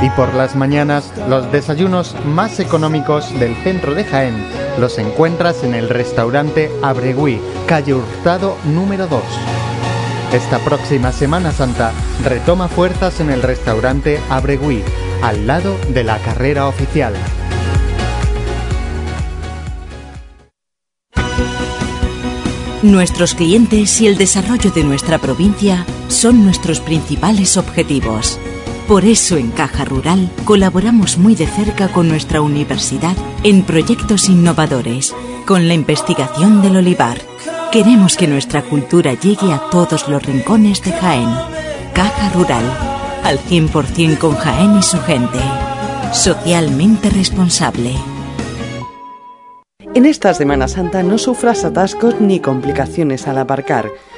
[0.00, 4.46] Y por las mañanas, los desayunos más económicos del centro de Jaén
[4.78, 9.22] los encuentras en el restaurante Abregui, calle Hurtado número 2.
[10.32, 11.92] Esta próxima Semana Santa
[12.24, 14.82] retoma fuerzas en el restaurante Abregui,
[15.22, 17.14] al lado de la carrera oficial.
[22.82, 28.38] Nuestros clientes y el desarrollo de nuestra provincia son nuestros principales objetivos.
[28.88, 33.14] Por eso en Caja Rural colaboramos muy de cerca con nuestra universidad
[33.44, 35.14] en proyectos innovadores,
[35.44, 37.18] con la investigación del olivar.
[37.70, 41.28] Queremos que nuestra cultura llegue a todos los rincones de Jaén.
[41.92, 42.64] Caja Rural,
[43.24, 45.38] al 100% con Jaén y su gente.
[46.14, 47.92] Socialmente responsable.
[49.92, 53.90] En esta Semana Santa no sufras atascos ni complicaciones al aparcar.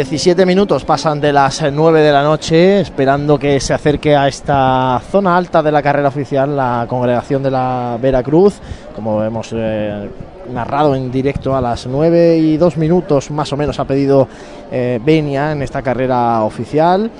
[0.00, 4.98] 17 minutos pasan de las 9 de la noche, esperando que se acerque a esta
[5.10, 8.60] zona alta de la carrera oficial la congregación de la Veracruz,
[8.96, 10.08] como hemos eh,
[10.50, 14.26] narrado en directo a las 9 y 2 minutos más o menos ha pedido
[14.72, 17.10] eh, Benia en esta carrera oficial.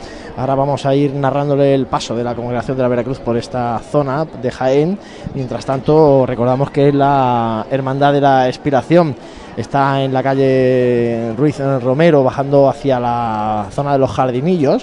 [0.41, 3.79] Ahora vamos a ir narrándole el paso de la congregación de la Veracruz por esta
[3.81, 4.99] zona de Jaén.
[5.35, 9.15] Mientras tanto, recordamos que la Hermandad de la Expiración
[9.55, 14.83] está en la calle Ruiz Romero, bajando hacia la zona de los jardinillos,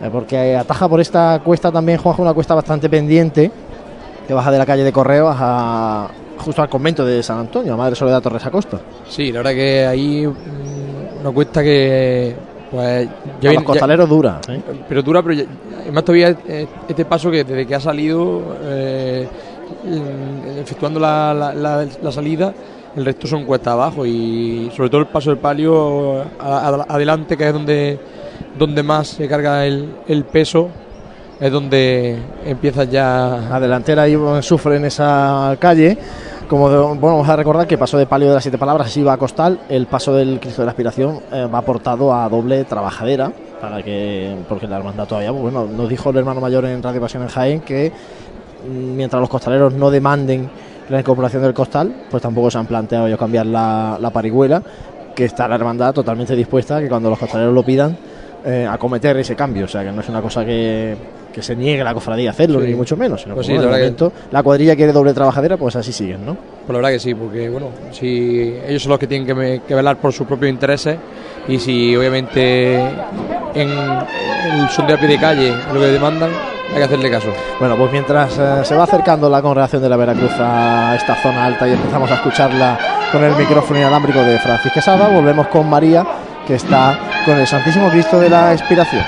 [0.00, 3.50] eh, porque ataja por esta cuesta también, Juanjo, una cuesta bastante pendiente,
[4.26, 7.76] que baja de la calle de Correo a, justo al convento de San Antonio, a
[7.76, 8.80] Madre Soledad Torres Acosta.
[9.06, 12.34] Sí, la verdad que ahí mm, una cuesta que
[12.76, 13.08] pues
[13.50, 14.60] A los costaleros dura, ¿eh?
[14.88, 15.44] pero dura pero ya-
[15.92, 19.26] más todavía eh, este paso que desde que ha salido eh,
[20.60, 22.52] efectuando la, la- la- la salida
[22.96, 27.36] el resto son cuesta abajo y sobre todo el paso del palio a- a- adelante
[27.36, 27.98] que es donde
[28.58, 30.68] donde más se carga el, el peso
[31.38, 32.16] es donde
[32.46, 35.98] empieza ya La delantera ahí sufre en esa calle.
[36.48, 39.12] Como bueno, vamos a recordar que el paso de palio de las siete palabras iba
[39.12, 43.32] a costal, el paso del Cristo de la Aspiración eh, va aportado a doble trabajadera,
[43.60, 47.00] para que, porque la hermandad todavía, pues, bueno, nos dijo el hermano mayor en Radio
[47.00, 50.48] Pasión en Jaén que mm, mientras los costaleros no demanden
[50.88, 54.62] la incorporación del costal, pues tampoco se han planteado ellos cambiar la, la parihuela,
[55.16, 57.96] que está la hermandad totalmente dispuesta que cuando los costaleros lo pidan,
[58.44, 60.96] eh, acometer ese cambio, o sea que no es una cosa que,
[61.36, 62.68] que se niegue la cofradía a hacerlo, Sí.
[62.68, 63.94] ni mucho menos, sino Pues sí, la que-
[64.30, 66.32] la cuadrilla quiere doble trabajadera, pues así siguen, ¿no?
[66.34, 69.98] Pues la verdad que sí, porque bueno, si ellos son los que tienen que, velar
[69.98, 70.96] por sus propios intereses
[71.46, 72.76] y si obviamente
[73.54, 76.30] en el sondeo a pie de calle lo que demandan,
[76.70, 77.28] hay que hacerle caso.
[77.60, 81.44] Bueno, pues mientras eh, se va acercando la congregación de la Veracruz a esta zona
[81.44, 82.78] alta y empezamos a escucharla
[83.12, 86.02] con el micrófono inalámbrico de Francis Quesada, volvemos con María,
[86.46, 89.04] que está con el Santísimo Cristo de la Expiración.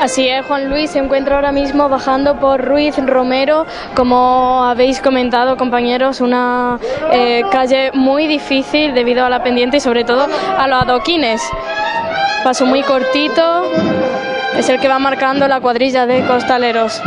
[0.00, 5.56] Así es, Juan Luis se encuentra ahora mismo bajando por Ruiz Romero, como habéis comentado
[5.56, 6.78] compañeros, una
[7.12, 11.42] eh, calle muy difícil debido a la pendiente y sobre todo a los adoquines.
[12.44, 13.64] Paso muy cortito,
[14.56, 17.02] es el que va marcando la cuadrilla de costaleros.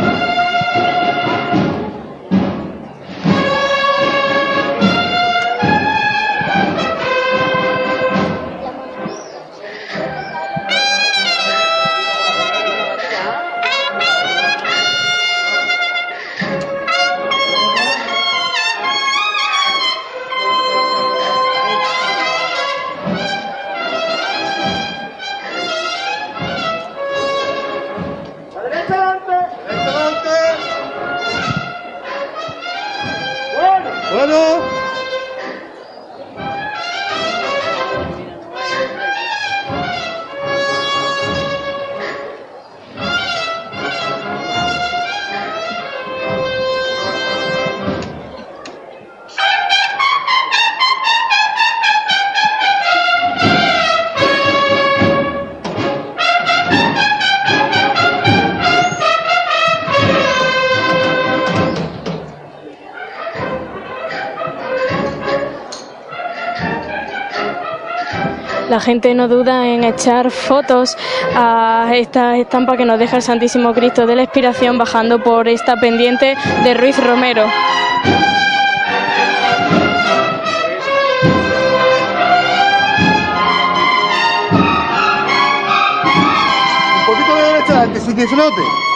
[68.82, 70.98] Gente no duda en echar fotos
[71.36, 75.78] a esta estampa que nos deja el Santísimo Cristo de la Expiración bajando por esta
[75.78, 77.46] pendiente de Ruiz Romero.
[86.96, 88.91] Un poquito de derecha que se.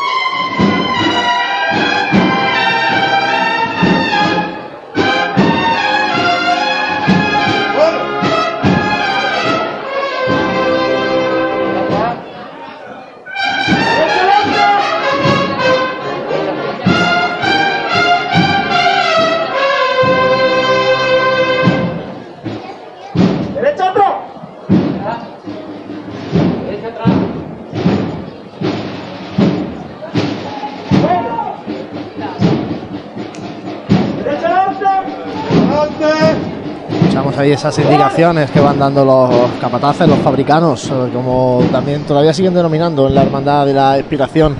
[37.45, 42.55] Ahí esas indicaciones que van dando los capataces, los fabricanos, eh, como también todavía siguen
[42.55, 44.55] denominando en la Hermandad de la Expiración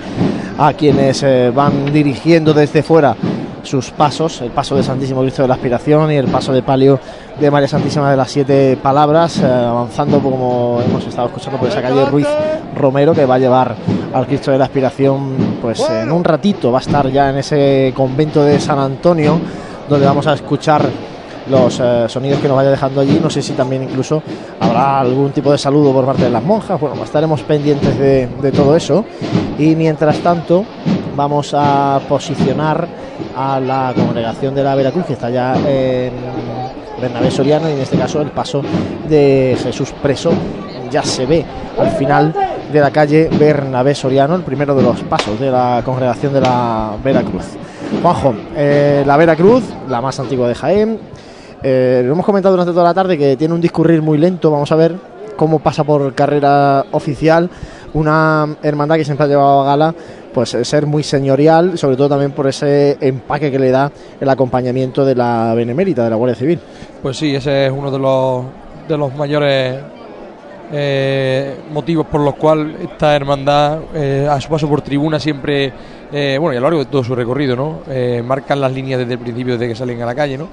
[0.56, 3.16] a quienes eh, van dirigiendo desde fuera
[3.64, 7.00] sus pasos, el paso de Santísimo Cristo de la Aspiración y el paso de palio
[7.40, 11.82] de María Santísima de las Siete Palabras, eh, avanzando como hemos estado escuchando por esa
[11.82, 12.28] calle Ruiz
[12.76, 13.74] Romero que va a llevar
[14.14, 17.92] al Cristo de la Aspiración, pues en un ratito va a estar ya en ese
[17.96, 19.40] convento de San Antonio,
[19.88, 20.88] donde vamos a escuchar
[21.48, 23.18] los eh, sonidos que nos vaya dejando allí.
[23.22, 24.22] No sé si también incluso
[24.60, 26.80] habrá algún tipo de saludo por parte de las monjas.
[26.80, 29.04] Bueno, estaremos pendientes de, de todo eso.
[29.58, 30.64] Y mientras tanto,
[31.14, 32.86] vamos a posicionar
[33.36, 36.12] a la congregación de la Veracruz, que está ya en
[37.00, 38.62] Bernabé Soriano, y en este caso el paso
[39.08, 40.32] de Jesús Preso
[40.90, 41.44] ya se ve
[41.78, 42.34] al final
[42.72, 46.92] de la calle Bernabé Soriano, el primero de los pasos de la congregación de la
[47.02, 47.44] Veracruz.
[48.02, 50.98] Juanjo, eh, la Veracruz, la más antigua de Jaén,
[51.62, 54.70] eh, lo hemos comentado durante toda la tarde que tiene un discurrir muy lento, vamos
[54.72, 54.94] a ver
[55.36, 57.50] cómo pasa por carrera oficial
[57.94, 59.94] una hermandad que siempre ha llevado a gala
[60.34, 63.90] pues ser muy señorial, sobre todo también por ese empaque que le da
[64.20, 66.60] el acompañamiento de la Benemérita, de la Guardia Civil.
[67.00, 68.44] Pues sí, ese es uno de los,
[68.86, 69.76] de los mayores
[70.72, 75.72] eh, motivos por los cuales esta hermandad eh, a su paso por tribuna siempre,
[76.12, 77.80] eh, bueno, y a lo largo de todo su recorrido, ¿no?
[77.88, 80.48] Eh, marcan las líneas desde el principio, desde que salen a la calle, ¿no?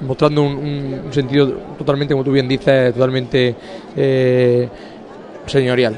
[0.00, 1.48] Mostrando un, sentido
[1.78, 3.54] totalmente, como tú bien dices, totalmente
[3.96, 4.68] eh,
[5.46, 5.96] señorial.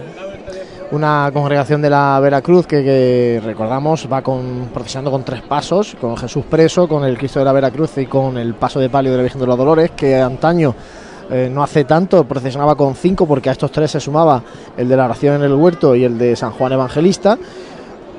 [0.90, 6.16] Una congregación de la Veracruz que, que recordamos va con, procesando con tres pasos, con
[6.16, 9.16] Jesús preso, con el Cristo de la Veracruz y con el paso de palio de
[9.16, 10.74] la Virgen de los Dolores, que antaño
[11.30, 14.42] eh, no hace tanto procesionaba con cinco porque a estos tres se sumaba
[14.76, 17.38] el de la oración en el huerto y el de San Juan Evangelista.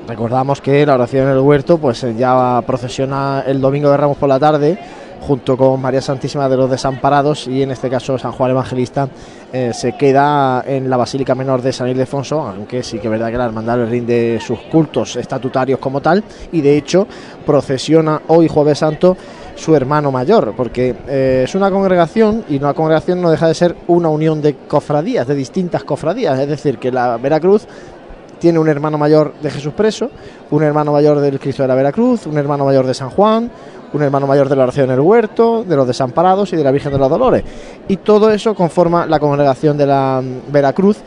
[0.08, 4.16] Recordamos que la oración en el huerto pues eh, ya procesiona el domingo de Ramos
[4.16, 4.76] por la tarde
[5.20, 9.08] junto con María Santísima de los Desamparados y en este caso San Juan Evangelista
[9.52, 13.30] eh, se queda en la Basílica Menor de San Ildefonso, aunque sí que es verdad
[13.30, 17.06] que la hermandad le rinde sus cultos estatutarios como tal y de hecho
[17.46, 19.16] procesiona hoy jueves santo
[19.56, 23.76] su hermano mayor, porque eh, es una congregación y una congregación no deja de ser
[23.86, 27.66] una unión de cofradías, de distintas cofradías, es decir, que la Veracruz
[28.38, 30.10] tiene un hermano mayor de Jesús Preso,
[30.50, 33.50] un hermano mayor del Cristo de la Veracruz, un hermano mayor de San Juan,
[33.94, 36.70] un hermano mayor de la oración en el huerto, de los desamparados y de la
[36.70, 37.42] Virgen de los Dolores.
[37.88, 40.98] Y todo eso conforma la congregación de la mm, Veracruz,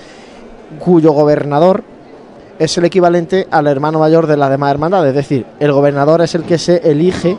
[0.79, 1.83] cuyo gobernador
[2.59, 6.33] es el equivalente al hermano mayor de las demás hermandades, es decir, el gobernador es
[6.33, 7.37] el que se elige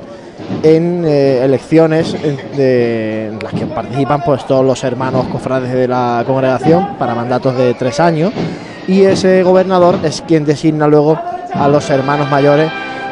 [0.62, 5.88] en eh, elecciones en, de- en las que participan pues todos los hermanos cofrades de
[5.88, 8.32] la congregación para mandatos de tres años
[8.86, 11.18] y ese gobernador es quien designa luego
[11.53, 12.70] a los hermanos mayores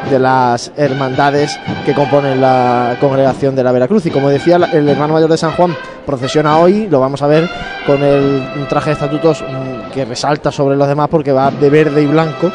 [0.09, 5.13] de las hermandades que componen la congregación de la Veracruz y como decía el hermano
[5.13, 5.75] mayor de San Juan
[6.05, 7.49] procesiona hoy lo vamos a ver
[7.85, 12.03] con el traje de estatutos mm, que resalta sobre los demás porque va de verde
[12.03, 12.51] y blanco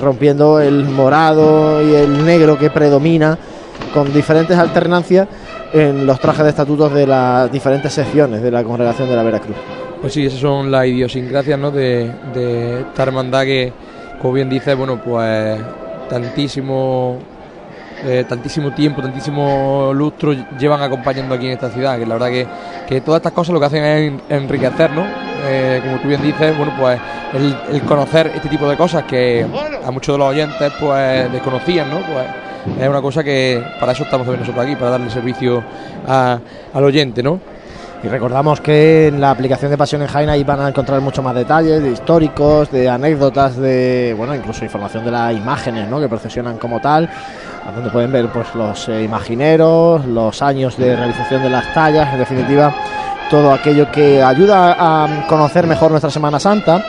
[0.00, 3.36] rompiendo el morado y el negro que predomina
[3.92, 5.26] con diferentes alternancias
[5.72, 9.56] en los trajes de estatutos de las diferentes secciones de la congregación de la Veracruz.
[10.00, 11.70] Pues sí, esas son las idiosincrasias ¿no?
[11.70, 13.72] de, de esta hermandad que,
[14.22, 15.58] como bien dice, bueno, pues
[16.08, 17.18] tantísimo,
[18.04, 22.46] eh, tantísimo tiempo, tantísimo lustro llevan acompañando aquí en esta ciudad, que la verdad que,
[22.88, 25.04] que todas estas cosas lo que hacen es en- enriquecer, ¿no?
[25.46, 26.98] Eh, como tú bien dices, bueno, pues
[27.34, 29.44] el, el conocer este tipo de cosas que
[29.86, 31.98] a muchos de los oyentes pues desconocían, ¿no?
[32.00, 32.26] Pues
[32.80, 35.62] es una cosa que para eso estamos también nosotros aquí, para darle servicio
[36.06, 36.38] a-
[36.74, 37.40] al oyente, ¿no?
[38.02, 41.20] Y recordamos que en la aplicación de Pasión en Jaén ahí van a encontrar mucho
[41.20, 45.98] más detalles, de históricos, de anécdotas, de bueno, incluso información de las imágenes, ¿no?
[45.98, 47.10] que procesionan como tal,
[47.74, 52.20] donde pueden ver pues los eh, imagineros, los años de realización de las tallas, en
[52.20, 52.72] definitiva,
[53.28, 56.80] todo aquello que ayuda a conocer mejor nuestra Semana Santa.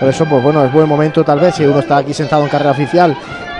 [0.00, 2.48] Por eso, pues bueno, es buen momento tal vez si uno está aquí sentado en
[2.48, 3.14] carrera oficial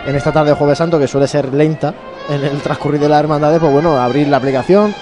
[0.06, 1.92] en esta tarde de Jueves Santo, que suele ser lenta
[2.30, 4.94] en el transcurrir de las hermandades, pues bueno, abrir la aplicación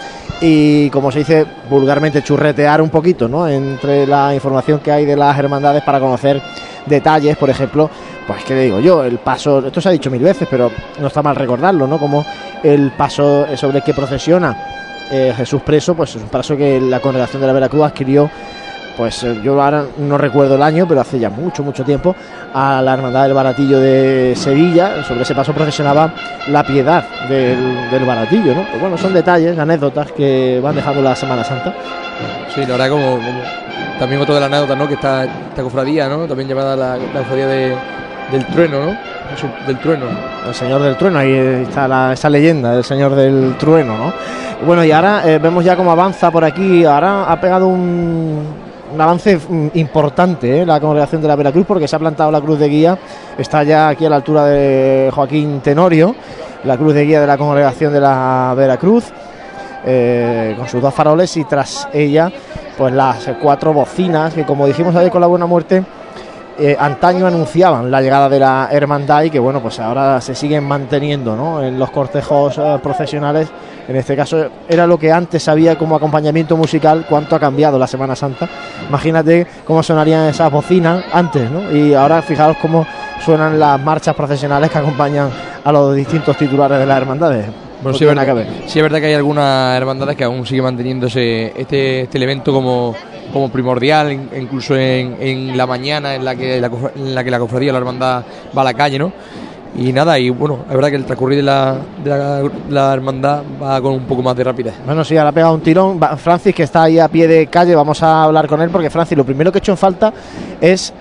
[0.43, 3.49] y como se dice vulgarmente churretear un poquito, ¿no?
[3.49, 6.43] Entre la información que hay de las hermandades para conocer
[6.85, 7.89] detalles, por ejemplo,
[8.27, 10.71] pues qué digo yo, el paso, esto se ha dicho mil veces, pero
[11.01, 11.97] no está mal recordarlo, ¿no?
[11.97, 12.27] Como
[12.65, 14.57] el paso sobre el que procesiona
[15.13, 18.29] eh, Jesús preso, pues es un paso que la congregación de la Veracruz adquirió
[18.97, 22.15] pues eh, yo ahora no recuerdo el año, pero hace ya mucho, mucho tiempo,
[22.55, 25.03] a la Hermandad del Baratillo de Sevilla.
[25.05, 26.13] Sobre ese paso procesionaba
[26.49, 28.65] la piedad del, del Baratillo, ¿no?
[28.69, 31.75] Pues bueno, son detalles, anécdotas que van dejando la Semana Santa.
[32.55, 33.41] Sí, la verdad como, como
[33.99, 34.89] también otro de las anécdotas, ¿no?
[34.89, 36.27] Que está esta cofradía, ¿no?
[36.27, 37.75] También llamada la, la cofradía de,
[38.31, 38.97] del trueno, ¿no?
[39.67, 40.05] Del trueno.
[40.47, 44.13] El Señor del Trueno, ahí está la- esa leyenda del Señor del Trueno, ¿no?
[44.67, 46.85] Bueno, y ahora eh, vemos ya cómo avanza por aquí.
[46.85, 48.45] Ahora ha pegado un,
[48.93, 50.67] un avance mm, importante ¿eh?
[50.67, 52.99] la congregación de la Veracruz porque se ha plantado la cruz de guía.
[53.39, 56.15] Está ya aquí a la altura de Joaquín Tenorio,
[56.65, 59.13] la cruz de guía de la congregación de la Veracruz.
[59.85, 62.31] eh, con sus dos faroles y tras ella
[62.79, 65.83] pues las cuatro bocinas que como dijimos ayer con la buena muerte
[66.59, 70.65] eh, antaño anunciaban la llegada de la hermandad y que bueno pues ahora se siguen
[70.65, 71.63] manteniendo ¿no?
[71.63, 73.49] en los cortejos eh, procesionales
[73.89, 77.87] En este caso era lo que antes había como acompañamiento musical, cuánto ha cambiado la
[77.87, 78.49] Semana Santa.
[78.89, 81.71] Imagínate cómo sonarían esas bocinas antes, ¿no?
[81.77, 82.87] Y ahora fijaos cómo
[83.25, 85.31] suenan las marchas procesionales que acompañan
[85.65, 87.47] a los distintos titulares de las hermandades.
[87.83, 90.47] Bueno, No sí, es verdad, que sí es verdad que hay algunas hermandades que aún
[90.47, 92.95] sigue manteniéndose este, este elemento como,
[93.33, 97.31] como primordial, in- incluso en, en la mañana en la que la, en la que
[97.33, 98.23] la cofradía, la hermandad
[98.57, 99.13] va a la calle, ¿no?
[99.75, 103.81] Y nada, y bueno, es verdad que el transcurrir de la, de la, hermandad va
[103.81, 104.75] con un poco más de rapidez.
[104.85, 105.99] Bueno, sí, ahora ha pegado un tirón.
[106.19, 109.17] Francis, que está ahí a pie de calle, vamos a hablar con él porque Francis,
[109.17, 110.13] lo primero que he hecho en falta
[110.61, 110.93] es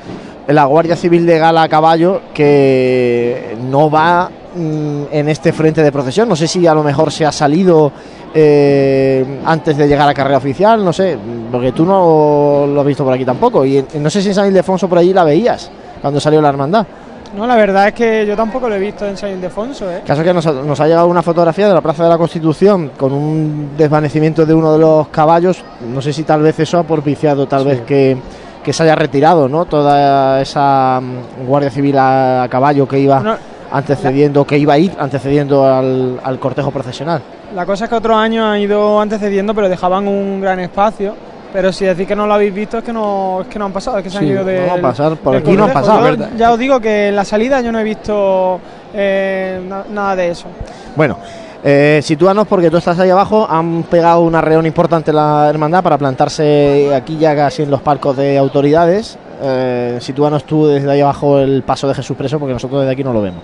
[0.48, 5.92] la Guardia Civil de Gala a caballo que no va mm, en este frente de
[5.92, 6.30] procesión.
[6.30, 7.92] No sé si a lo mejor se ha salido
[8.34, 11.18] eh, antes de llegar a carrera oficial, no sé,
[11.52, 13.66] porque tú no lo has visto por aquí tampoco.
[13.66, 15.70] Y en- no sé si San Ildefonso por allí la veías
[16.02, 16.88] cuando salió la hermandad.
[17.36, 20.02] No, la verdad es que yo tampoco lo he visto en San Ildefonso, ¿eh?
[20.06, 22.92] Caso que nos ha, nos ha llegado una fotografía de la Plaza de la Constitución
[22.98, 25.64] con un desvanecimiento de uno de los caballos.
[25.94, 28.18] No sé si tal vez eso ha propiciado, tal vez que,
[28.62, 29.64] que se haya retirado, ¿no?
[29.66, 33.36] Toda esa mm, Guardia Civil a, a caballo que iba No,
[33.72, 37.22] antecediendo, que iba a ir antecediendo al, al cortejo procesional.
[37.56, 41.16] La cosa es que otros años han ido antecediendo, pero dejaban un gran espacio.
[41.54, 43.74] Pero si decís que no lo habéis visto es que no, es que no han
[43.74, 44.68] pasado, es que se han Sí, ido de.
[44.68, 46.16] no, pasar por aquí no han pasado.
[46.16, 48.60] Yo ya os digo que en la salida yo no he visto
[48.94, 50.48] eh, na- nada de eso.
[50.96, 51.18] Bueno,
[51.64, 53.46] eh, sitúanos porque tú estás ahí abajo.
[53.50, 58.16] Han pegado una reunión importante la hermandad para plantarse aquí ya casi en los palcos
[58.16, 59.18] de autoridades.
[59.44, 63.04] Eh, sitúanos tú desde ahí abajo el paso de Jesús Preso porque nosotros desde aquí
[63.04, 63.42] no lo vemos.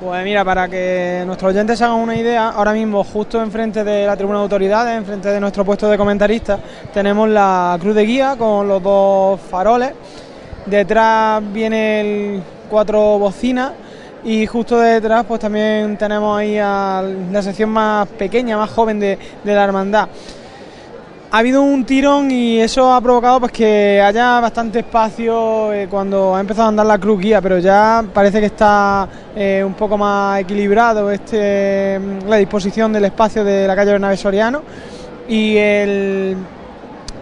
[0.00, 4.06] Pues mira, para que nuestros oyentes se hagan una idea, ahora mismo justo enfrente de
[4.06, 6.60] la tribuna de autoridades, enfrente de nuestro puesto de comentarista,
[6.94, 9.90] tenemos la cruz de guía con los dos faroles.
[10.66, 13.72] Detrás viene el cuatro bocinas
[14.22, 17.02] y justo detrás pues también tenemos ahí a
[17.32, 20.08] la sección más pequeña, más joven de, de la hermandad.
[21.30, 26.34] Ha habido un tirón y eso ha provocado pues que haya bastante espacio eh, cuando
[26.34, 29.06] ha empezado a andar la cruz guía, pero ya parece que está
[29.36, 34.62] eh, un poco más equilibrado este, la disposición del espacio de la calle Bernabé Soriano.
[35.28, 36.34] Y el,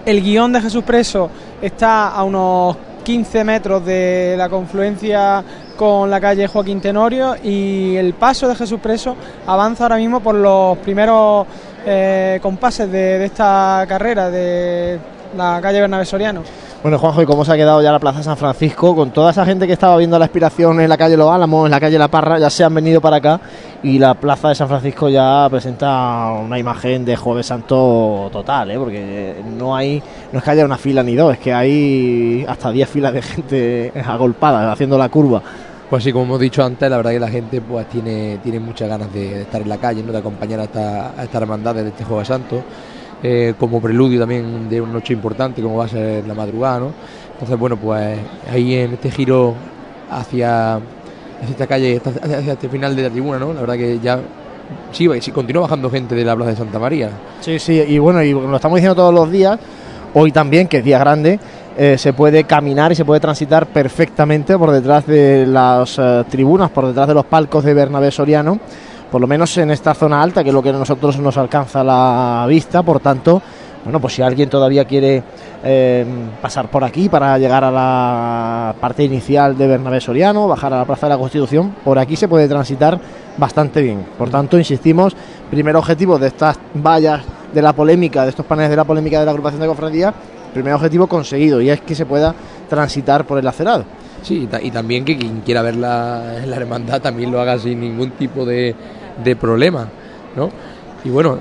[0.05, 1.29] el guion de Jesús Preso
[1.61, 5.43] está a unos 15 metros de la confluencia
[5.77, 9.17] con la calle Joaquín Tenorio y el paso de Jesús Preso
[9.49, 11.47] avanza ahora mismo por los primeros
[11.87, 14.99] eh, compases de, esta carrera de
[15.37, 16.43] la calle Bernabé Soriano.
[16.83, 18.95] Bueno, Juanjo, ¿y cómo se ha quedado ya la Plaza San Francisco?
[18.95, 21.71] Con toda esa gente que estaba viendo la aspiración en la calle Los Álamos, en
[21.71, 23.41] la calle La Parra, ya se han venido para acá
[23.83, 28.79] y la Plaza de San Francisco ya presenta una imagen de Jueves Santo total, ¿eh?
[28.79, 30.03] porque no hay,
[30.33, 33.23] no es que haya una fila ni dos, es que hay hasta 10 filas de
[33.23, 35.43] gente agolpada haciendo la curva.
[35.89, 38.89] Pues sí, como hemos dicho antes, la verdad que la gente pues tiene, tiene muchas
[38.89, 40.11] ganas de, estar en la calle, ¿no?
[40.11, 42.61] de acompañar a esta, a esta hermandad de este Jueves Santo,
[43.23, 46.93] eh, como preludio también de una noche importante como va a ser la madrugada, ¿no?
[47.35, 48.19] Entonces, bueno, pues
[48.51, 49.55] ahí en este giro
[50.11, 53.53] hacia, hacia esta calle, hacia, hacia este final de la tribuna, ¿no?
[53.53, 54.19] La verdad que ya
[54.93, 57.11] sí, sí, continúa bajando gente de la Plaza de Santa María.
[57.41, 59.59] Sí, sí, y bueno, y lo estamos diciendo todos los días,
[60.15, 61.39] hoy también, que es día grande,
[61.79, 66.71] eh, se puede caminar y se puede transitar perfectamente por detrás de las eh, tribunas,
[66.71, 68.59] por detrás de los palcos de Bernabé Soriano,
[69.11, 71.85] por lo menos en esta zona alta, que es lo que a nosotros nos alcanza
[71.85, 73.43] la vista, por tanto,
[73.85, 75.23] bueno, pues si alguien todavía quiere
[75.63, 76.05] eh,
[76.41, 80.85] pasar por aquí para llegar a la parte inicial de Bernabé Soriano, bajar a la
[80.87, 82.99] Plaza de la Constitución, por aquí se puede transitar
[83.37, 84.05] bastante bien.
[84.17, 85.15] Por tanto, insistimos,
[85.51, 87.21] primer objetivo de estas vallas
[87.53, 90.15] de la polémica, de estos paneles de la polémica de la agrupación de cofradías,
[90.57, 92.35] primer objetivo conseguido y es que se pueda
[92.69, 93.85] transitar por el acerado.
[94.23, 97.59] Sí, y, ta- y también que quien quiera ver la, la hermandad también lo haga
[97.59, 98.75] sin ningún tipo de,
[99.23, 99.87] de problema,
[100.35, 100.51] ¿no?
[101.05, 101.39] Y bueno,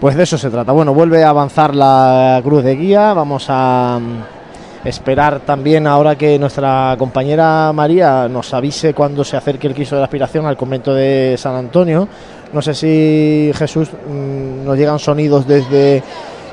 [0.00, 0.72] Pues de eso se trata.
[0.72, 3.12] Bueno, vuelve a avanzar la cruz de guía.
[3.12, 9.66] Vamos a mm, esperar también ahora que nuestra compañera María nos avise cuando se acerque
[9.66, 12.08] el Cristo de la Aspiración al convento de San Antonio.
[12.52, 16.02] No sé si Jesús mm, nos llegan sonidos desde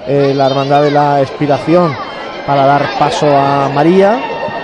[0.08, 1.96] eh, la Hermandad de la Expiración
[2.46, 4.20] para dar paso a María.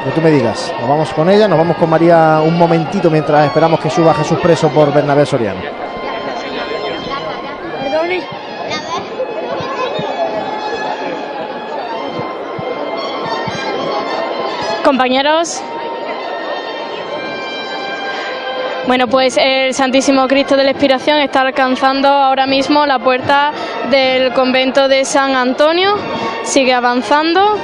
[0.06, 3.45] Que tú me digas, nos vamos con ella, nos vamos con María un momentito mientras
[3.45, 5.61] esperamos que suba Jesús preso por Bernabé Soriano.
[14.84, 15.64] Compañeros.
[18.85, 23.53] Bueno, pues el Santísimo Cristo de la Expiración está alcanzando ahora mismo la puerta
[23.89, 25.95] del convento de San Antonio.
[26.43, 27.57] Sigue avanzando,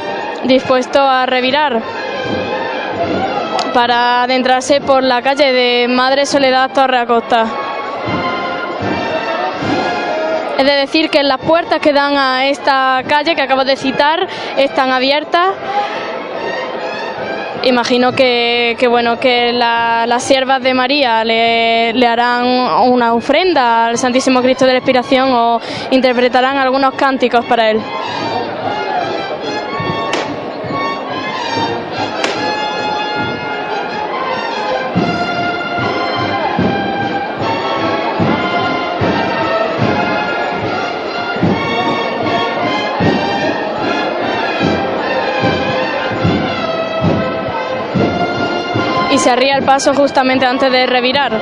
[0.45, 1.81] dispuesto a revirar
[3.73, 7.45] para adentrarse por la calle de Madre Soledad Torre Acosta.
[10.57, 14.25] Es de decir que las puertas que dan a esta calle que acabo de citar
[14.55, 15.49] están abiertas.
[17.64, 22.45] Imagino que, bueno que la- las siervas de María le, le harán
[22.90, 25.60] una ofrenda al Santísimo Cristo de la Expiración o
[25.91, 27.81] interpretarán algunos cánticos para él.
[49.19, 51.37] Se arría el paso justamente antes de revirar.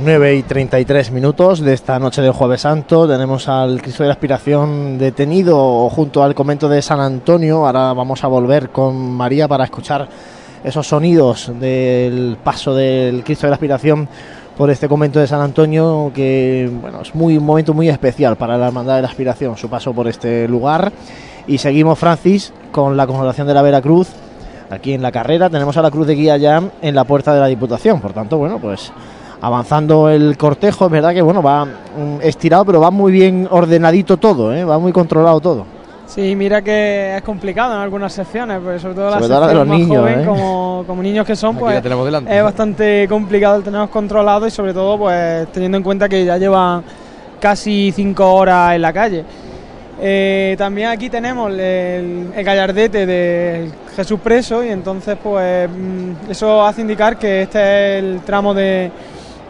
[0.00, 3.08] Nueve y 33 minutos de esta noche del Jueves Santo.
[3.08, 7.66] Tenemos al Cristo de la Aspiración detenido junto al convento de San Antonio.
[7.66, 10.08] Ahora vamos a volver con María para escuchar
[10.62, 14.08] esos sonidos del paso del Cristo de la Aspiración
[14.56, 18.56] por este convento de San Antonio, que bueno, es muy, un momento muy especial para
[18.56, 20.92] la Hermandad de la Aspiración, su paso por este lugar.
[21.48, 24.08] Y seguimos, Francis, con la congregación de la Veracruz.
[24.70, 27.40] Aquí en la carrera tenemos a la Cruz de Guía ya en la puerta de
[27.40, 28.00] la Diputación.
[28.00, 28.92] Por tanto, bueno, pues
[29.40, 34.16] avanzando el cortejo, es verdad que bueno, va mm, estirado, pero va muy bien ordenadito
[34.16, 34.64] todo, ¿eh?
[34.64, 35.78] va muy controlado todo.
[36.06, 39.48] Sí, mira que es complicado en algunas secciones, pues sobre todo las Sobre todo la
[39.48, 40.26] de los más niños, jóvenes, ¿eh?
[40.26, 42.36] como, como niños que son, Aquí pues la tenemos delante.
[42.36, 46.38] es bastante complicado el tenerlos controlados y sobre todo pues teniendo en cuenta que ya
[46.38, 46.82] llevan
[47.38, 49.24] casi cinco horas en la calle.
[50.00, 56.64] Eh, también aquí tenemos el, el gallardete de Jesús preso y entonces pues mm, eso
[56.64, 58.90] hace indicar que este es el tramo de,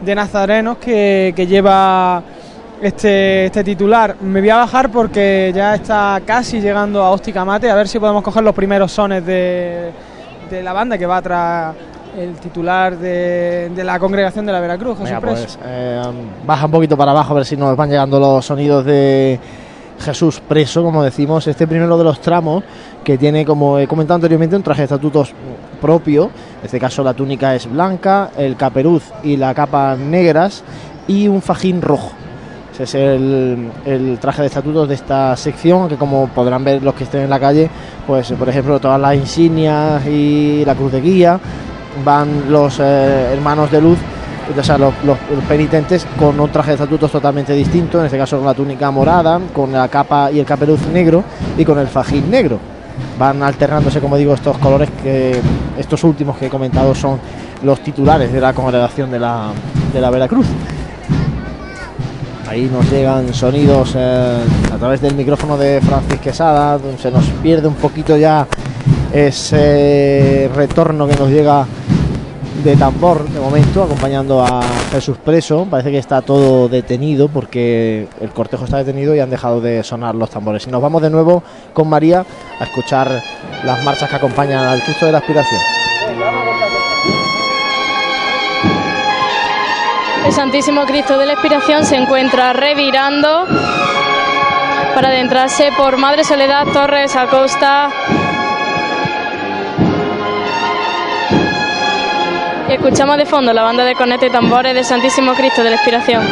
[0.01, 2.23] de nazarenos que, que lleva
[2.81, 4.17] este, este titular.
[4.21, 7.99] Me voy a bajar porque ya está casi llegando a Óptica Mate, a ver si
[7.99, 9.91] podemos coger los primeros sones de,
[10.51, 11.75] de la banda que va tras
[12.17, 15.43] el titular de, de la congregación de la Veracruz, Venga, Preso.
[15.45, 16.03] pues, eh,
[16.47, 19.39] baja un poquito para abajo a ver si nos van llegando los sonidos de
[20.01, 22.65] Jesús preso, como decimos, este primero de los tramos
[23.05, 25.33] que tiene, como he comentado anteriormente, un traje de estatutos
[25.81, 26.25] propio.
[26.61, 30.63] En este caso la túnica es blanca, el caperuz y la capa negras
[31.07, 32.13] y un fajín rojo.
[32.73, 36.95] Ese es el, el traje de estatutos de esta sección, que como podrán ver los
[36.95, 37.69] que estén en la calle,
[38.07, 41.41] pues por ejemplo todas las insignias y la cruz de guía,
[42.05, 43.99] van los eh, hermanos de luz
[44.57, 44.95] o sea, los,
[45.49, 49.41] penitentes con un traje de estatutos totalmente distinto, en este caso con la túnica morada,
[49.53, 51.25] con la capa y el caperuz negro
[51.57, 52.59] y con el fajín negro.
[53.19, 55.41] Van alternándose, como digo, estos colores que
[55.79, 57.19] estos últimos que he comentado son
[57.63, 59.51] los titulares de la congregación de la,
[59.93, 60.47] de la Veracruz.
[62.49, 64.39] Ahí nos llegan sonidos eh,
[64.73, 68.47] a través del micrófono de Francis Quesada, se nos pierde un poquito ya
[69.13, 71.67] ese retorno que nos llega
[72.65, 74.61] de tambor de momento, acompañando a
[74.91, 75.67] Jesús Preso.
[75.71, 80.15] Parece que está todo detenido porque el cortejo está detenido y han dejado de sonar
[80.15, 80.67] los tambores.
[80.67, 82.25] Y nos vamos de nuevo con María
[82.59, 83.23] a escuchar
[83.65, 85.61] las marchas que acompañan al Cristo de la Aspiración.
[90.27, 93.47] El Santísimo Cristo de la Expiración se encuentra revirando
[94.95, 97.89] para adentrarse por Madre Soledad Torres Acosta.
[102.69, 105.77] Y escuchamos de fondo la banda de corneta y tambores del Santísimo Cristo de la
[105.77, 106.23] Expiración.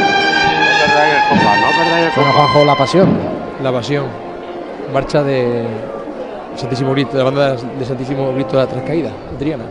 [2.14, 3.18] Bueno, Juanjo, la pasión.
[3.62, 4.04] La pasión.
[4.92, 5.64] Marcha de
[6.54, 9.64] Santísimo Cristo, de la banda de Santísimo Cristo de la Trascaída, de Triana.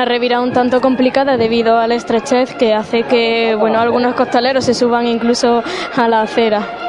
[0.00, 4.72] Una revirada un tanto complicada debido al estrechez que hace que bueno, algunos costaleros se
[4.72, 5.62] suban incluso
[5.94, 6.79] a la acera.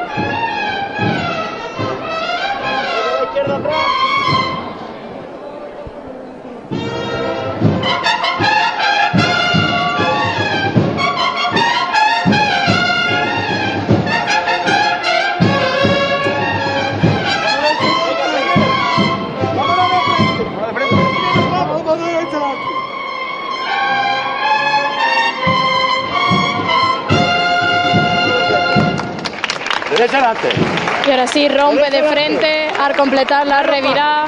[31.06, 34.26] Y ahora sí rompe de frente al completar la revirada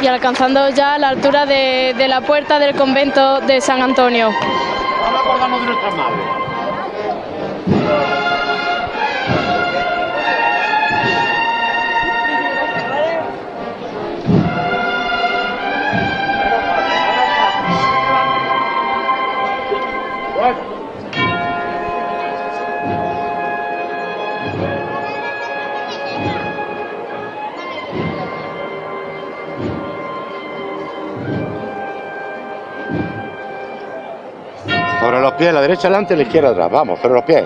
[0.00, 4.30] y alcanzando ya la altura de, de la puerta del convento de San Antonio.
[4.30, 6.35] De nuestras madres.
[35.36, 36.70] Pies, la derecha adelante, la izquierda atrás.
[36.70, 37.44] Vamos, sobre los pies.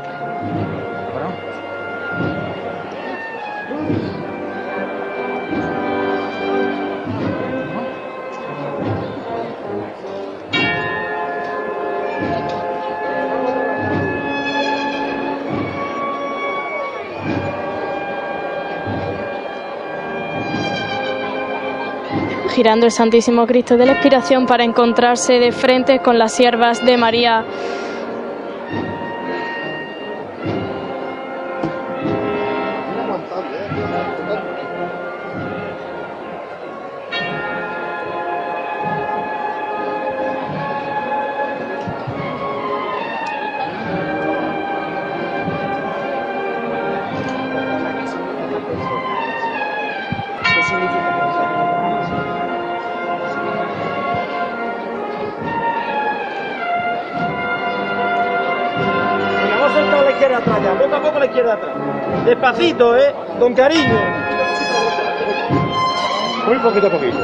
[22.60, 26.98] Girando el Santísimo Cristo de la Expiración para encontrarse de frente con las siervas de
[26.98, 27.42] María.
[61.40, 62.24] Izquierda atrás.
[62.24, 63.14] Despacito, ¿eh?
[63.38, 64.00] Con cariño.
[66.46, 67.18] Muy poquito a poquito.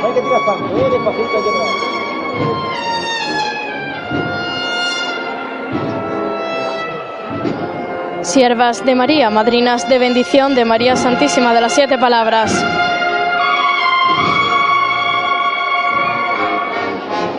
[0.00, 0.90] No hay que tirar tanto, ¿eh?
[0.90, 2.03] Despacito aquí atrás.
[8.34, 12.52] Siervas de María, madrinas de bendición de María Santísima de las Siete Palabras.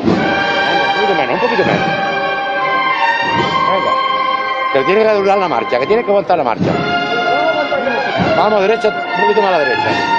[0.06, 1.88] Un poquito menos, un poquito menos.
[4.72, 6.72] Que tiene que regular la marcha, que tiene que aguantar la marcha.
[8.38, 10.15] Vamos, derecha, un poquito más a la derecha.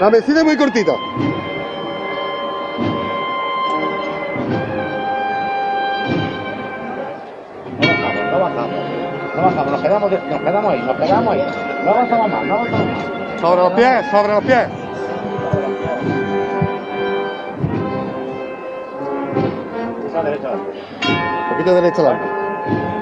[0.00, 0.92] La mesita es muy cortita.
[8.30, 8.70] No bajamos,
[9.34, 11.44] no bajamos, nos quedamos, nos quedamos ahí, nos quedamos ahí.
[11.84, 13.40] No avanzamos más, no avanzamos más.
[13.40, 14.68] Sobre los pies, sobre los pies.
[21.08, 22.97] Un poquito derecha adelante.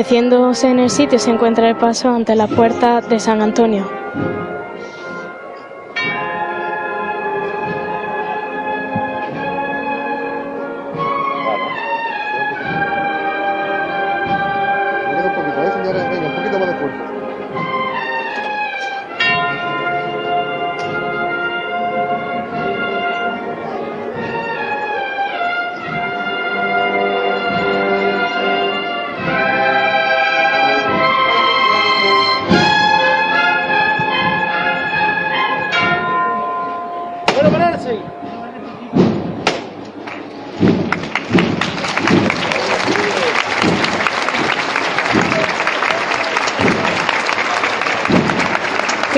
[0.00, 3.99] Meciéndose en el sitio se encuentra el paso ante la puerta de San Antonio.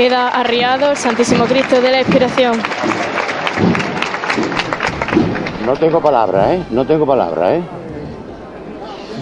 [0.03, 2.61] Queda arriado el Santísimo Cristo de la Expiración.
[5.65, 6.63] No tengo palabras, ¿eh?
[6.73, 7.63] No tengo palabras, ¿eh?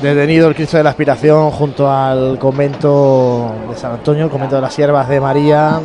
[0.00, 4.62] Detenido el Cristo de la Aspiración junto al convento de San Antonio, el convento de
[4.62, 5.80] las Siervas de María.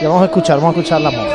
[0.00, 1.31] Y vamos a escuchar, vamos a escuchar la monja.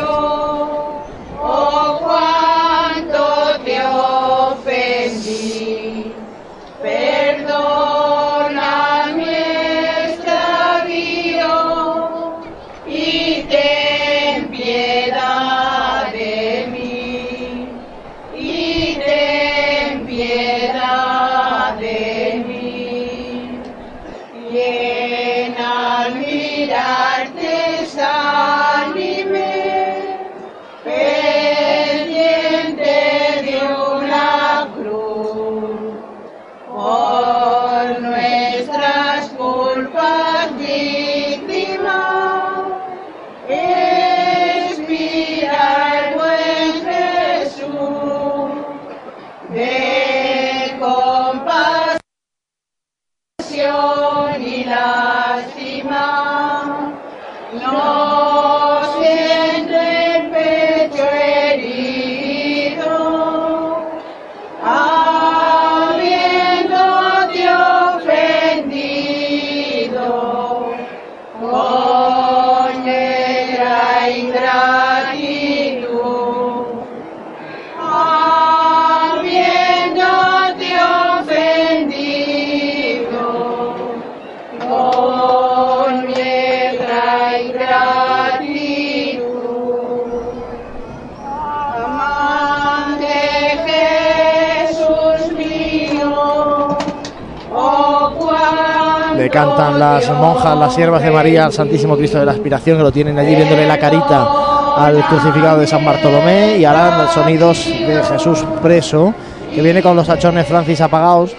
[100.60, 103.66] Las siervas de María al Santísimo Cristo de la Aspiración, que lo tienen allí viéndole
[103.66, 104.28] la carita
[104.76, 106.58] al crucificado de San Bartolomé.
[106.58, 109.14] Y los sonidos de Jesús preso,
[109.54, 111.36] que viene con los hachones Francis apagados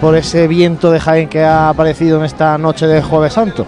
[0.00, 3.64] por ese viento de Jaén que ha aparecido en esta noche de Jueves Santo.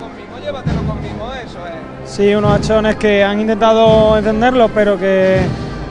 [2.04, 5.42] Sí, unos hachones que han intentado encenderlos, pero que eh,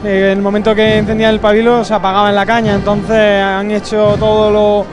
[0.03, 2.75] en el momento que encendían el pabilo se apagaba en la caña.
[2.75, 4.85] Entonces han hecho todos los,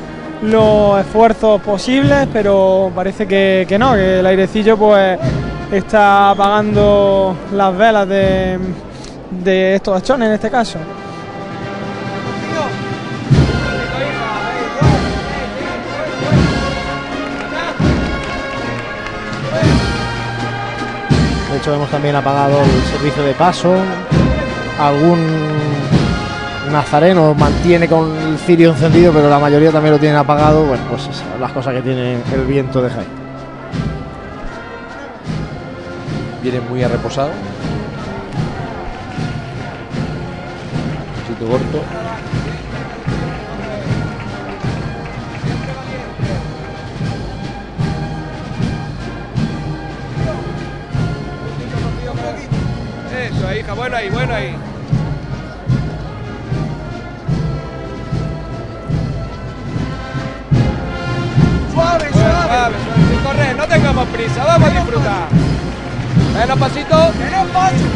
[0.42, 5.18] los esfuerzos posibles, pero parece que, que no, que el airecillo pues
[5.70, 8.58] está apagando las velas de,
[9.30, 10.78] de estos hachones en este caso.
[21.50, 23.74] De hecho, hemos también apagado el servicio de paso.
[24.78, 25.18] Algún
[26.70, 30.64] nazareno mantiene con el cirio encendido, pero la mayoría también lo tienen apagado.
[30.64, 33.08] Bueno, pues esas son las cosas que tiene el viento de Jaén.
[36.42, 37.30] Viene muy reposado.
[41.28, 42.09] Sitio corto.
[64.90, 65.28] Prisa,
[66.32, 67.10] vamos a disfrutar.
[67.20, 67.89] Menos pasito.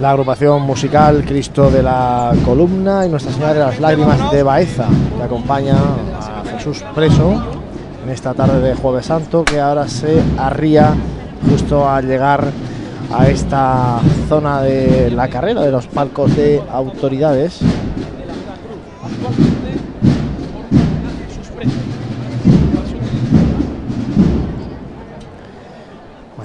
[0.00, 4.86] La agrupación musical Cristo de la Columna y Nuestra Señora de las Lágrimas de Baeza,
[5.14, 7.34] que acompaña a Jesús preso
[8.02, 10.94] en esta tarde de Jueves Santo, que ahora se arría
[11.50, 12.46] justo al llegar
[13.12, 17.60] a esta zona de la carrera de los palcos de autoridades.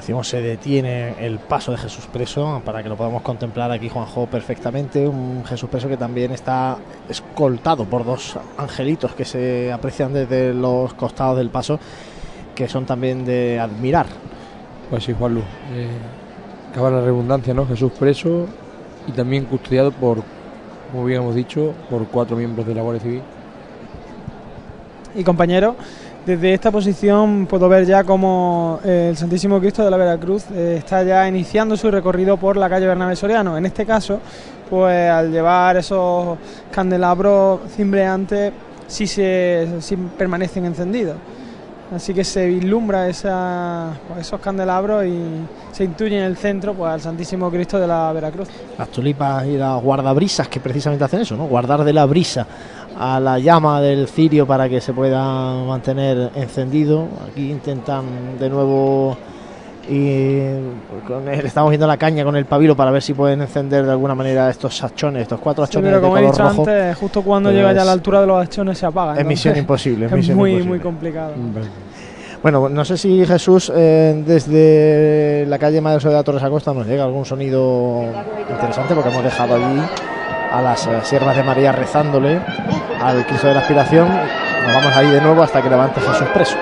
[0.05, 4.27] Decimos, se detiene el paso de Jesús preso para que lo podamos contemplar aquí, Juanjo,
[4.27, 5.07] perfectamente.
[5.07, 6.77] Un Jesús preso que también está
[7.09, 11.79] escoltado por dos angelitos que se aprecian desde los costados del paso,
[12.53, 14.05] que son también de admirar.
[14.91, 15.39] Pues sí, Juanlu.
[15.73, 15.87] Eh,
[16.69, 17.65] acaba la redundancia, ¿no?
[17.65, 18.45] Jesús preso
[19.07, 20.21] y también custodiado por,
[20.91, 23.23] como bien hemos dicho, por cuatro miembros de la Guardia Civil.
[25.15, 25.73] y compañeros.
[26.25, 30.77] Desde esta posición puedo ver ya como eh, el Santísimo Cristo de la Veracruz eh,
[30.79, 33.55] está ya iniciando su recorrido por la calle Bernabé Soriano.
[33.55, 34.19] En este caso,
[34.67, 36.39] pues al llevar esos
[36.71, 38.53] candelabros cimbreantes,
[38.87, 41.17] sí, se, sí permanecen encendidos.
[41.95, 45.21] Así que se vislumbra esa, pues, esos candelabros y
[45.71, 48.47] se intuye en el centro pues, al Santísimo Cristo de la Veracruz.
[48.79, 51.45] Las tulipas y las guardabrisas que precisamente hacen eso, ¿no?
[51.45, 52.47] Guardar de la brisa
[52.97, 55.21] a la llama del cirio para que se pueda
[55.65, 57.07] mantener encendido.
[57.29, 58.03] Aquí intentan
[58.39, 59.17] de nuevo
[59.87, 60.39] y
[61.07, 63.91] con el- estamos viendo la caña con el pabilo para ver si pueden encender de
[63.91, 66.61] alguna manera estos hachones, estos cuatro Sí, hachones pero de como he color dicho rojo.
[66.67, 69.15] antes, justo cuando pues, llega ya a la altura de los hachones se apaga.
[69.19, 70.69] es misión imposible, es Es misión muy, imposible.
[70.69, 71.33] muy complicado.
[72.41, 77.03] Bueno, no sé si Jesús eh, desde la calle Madre Soledad Torres Acosta nos llega
[77.03, 78.03] algún sonido
[78.49, 79.81] interesante porque hemos dejado allí
[80.55, 82.39] a las eh, siervas de María rezándole
[83.01, 84.07] al Cristo de la Aspiración.
[84.07, 86.55] Nos vamos ahí de nuevo hasta que levante Jesús preso.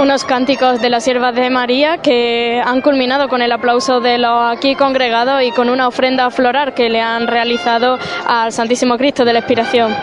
[0.00, 4.56] Unos cánticos de las siervas de María que han culminado con el aplauso de los
[4.56, 9.32] aquí congregados y con una ofrenda floral que le han realizado al Santísimo Cristo de
[9.32, 9.94] la Expiración.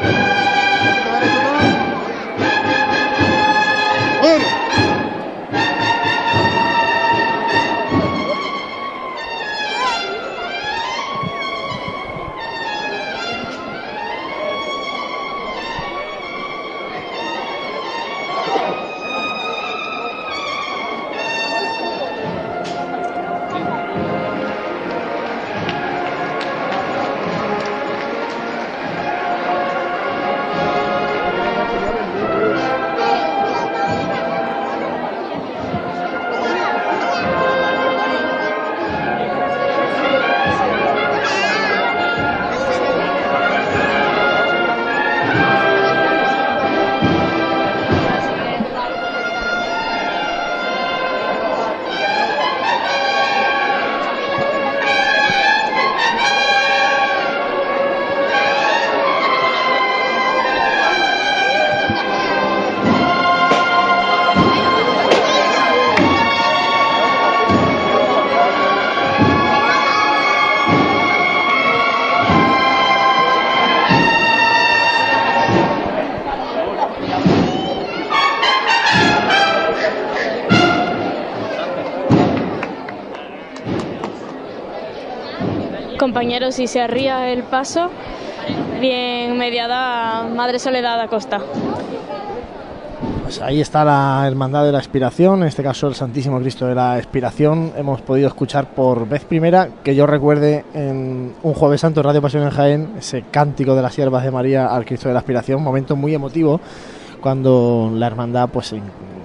[86.34, 87.92] Compañeros, si se arría el paso,
[88.82, 91.40] bien mediada Madre Soledad Acosta.
[93.22, 96.74] Pues ahí está la Hermandad de la Expiración, en este caso el Santísimo Cristo de
[96.74, 97.74] la Expiración.
[97.78, 102.24] Hemos podido escuchar por vez primera, que yo recuerde en un Jueves Santo en Radio
[102.24, 105.62] Pasión en Jaén, ese cántico de las siervas de María al Cristo de la Expiración,
[105.62, 106.60] momento muy emotivo
[107.22, 108.74] cuando la hermandad pues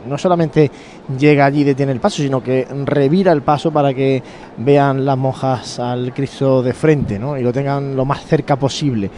[0.08, 0.70] no solamente
[1.18, 4.22] llega allí y detiene el paso, sino que revira el paso para que
[4.56, 7.36] vean las monjas al Cristo de frente ¿no?
[7.38, 9.10] y lo tengan lo más cerca posible.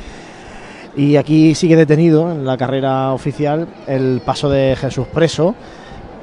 [0.97, 5.55] Y aquí sigue detenido en la carrera oficial el paso de Jesús Preso,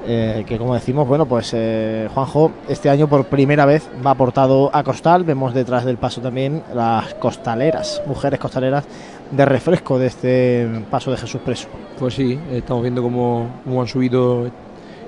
[0.06, 4.69] eh, que como decimos, bueno, pues eh, Juanjo este año por primera vez va aportado
[4.73, 5.23] a costal.
[5.23, 8.85] Vemos detrás del paso también las costaleras, mujeres costaleras
[9.31, 11.67] de refresco de este paso de Jesús Preso.
[11.99, 14.49] Pues sí, estamos viendo cómo, cómo han subido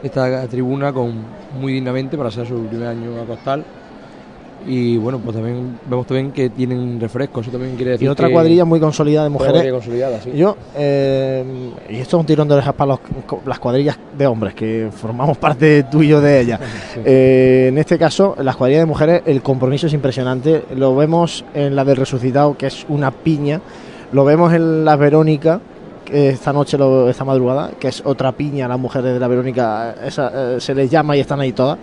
[0.03, 1.13] esta tribuna con
[1.59, 3.63] muy dignamente para ser su primer año a costal.
[4.67, 8.27] Y bueno, pues también vemos también que tienen refrescos, eso también quiere decir Y otra
[8.27, 9.53] que- cuadrilla muy consolidada de mujeres.
[9.53, 10.31] cuadrilla consolidada, sí.
[10.35, 11.45] Yo, eh,
[11.89, 12.99] y esto es un tirón de orejas para los-
[13.45, 16.59] las cuadrillas de hombres, que formamos parte tú y yo de ellas.
[17.05, 20.65] Eh, en este caso, las cuadrillas de mujeres, el compromiso es impresionante.
[20.75, 23.61] Lo vemos en la del resucitado, que es una piña.
[24.11, 25.59] Lo vemos en la Verónica,
[26.11, 26.77] esta noche,
[27.07, 28.67] esta madrugada, que es otra piña.
[28.67, 31.77] Las mujeres de la Verónica eh, se les llama y están ahí todas.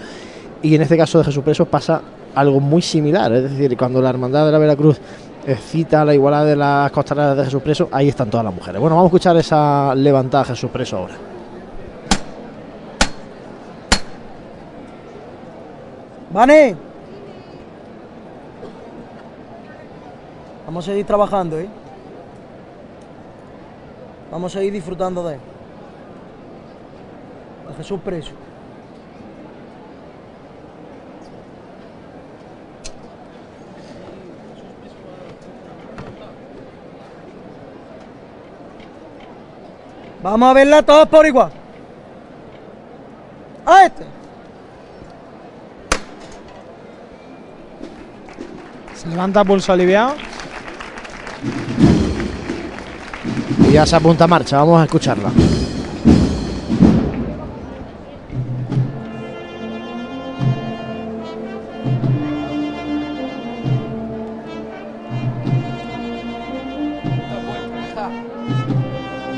[0.60, 2.02] Y en este caso de Jesús Preso pasa
[2.34, 3.32] algo muy similar.
[3.32, 4.98] Es decir, cuando la Hermandad de la Veracruz
[5.46, 8.80] eh, cita la igualdad de las costaleras de Jesús Preso, ahí están todas las mujeres.
[8.80, 11.14] Bueno, vamos a escuchar esa levantada de Jesús Preso ahora.
[16.32, 16.76] Vane.
[20.66, 21.68] Vamos a seguir trabajando, ¿eh?
[24.36, 25.40] Vamos a seguir disfrutando de él.
[27.68, 28.32] De Jesús preso.
[40.22, 41.50] Vamos a verla todos por igual.
[43.64, 44.04] A este.
[48.96, 50.35] Se levanta pulso aliviado.
[53.58, 55.30] Y ya se apunta a marcha, vamos a escucharla.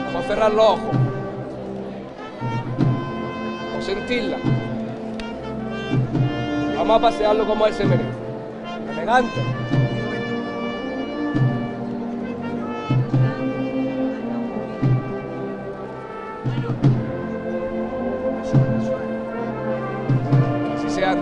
[0.07, 0.81] Vamos a cerrar los ojos.
[3.71, 4.37] Vamos a sentirla.
[6.77, 8.19] Vamos a pasearlo como él se merece.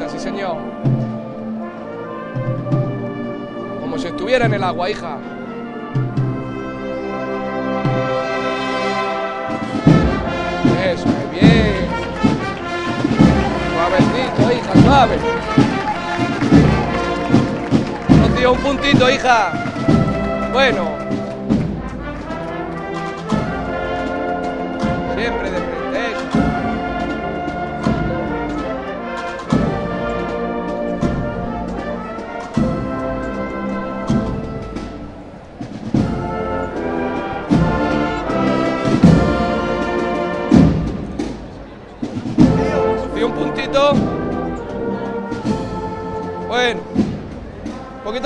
[0.08, 0.56] Sí señor.
[3.80, 5.18] Como si estuviera en el agua, hija.
[10.84, 11.86] Eso, muy bien.
[13.74, 15.18] Suavecito, hija, suave.
[18.20, 19.52] Rocío, un puntito, hija.
[20.52, 21.05] Bueno.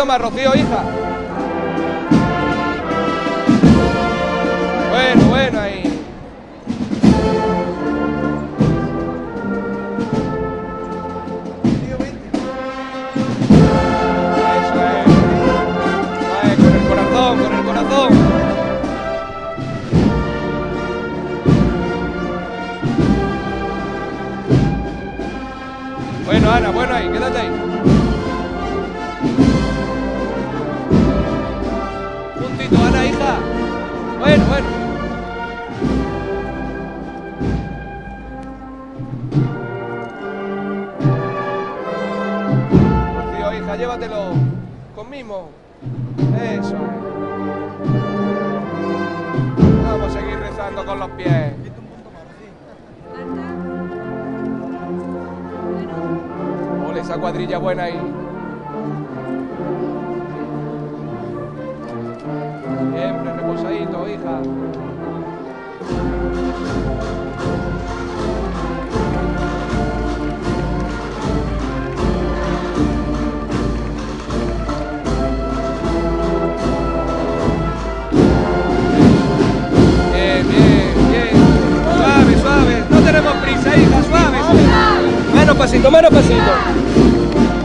[0.00, 0.84] Poquito más, Rocío, hija.
[4.90, 5.69] Bueno, bueno, ahí.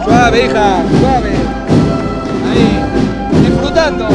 [0.03, 1.31] Suave, hija, suave.
[2.49, 2.83] Ahí,
[3.47, 4.07] disfrutando.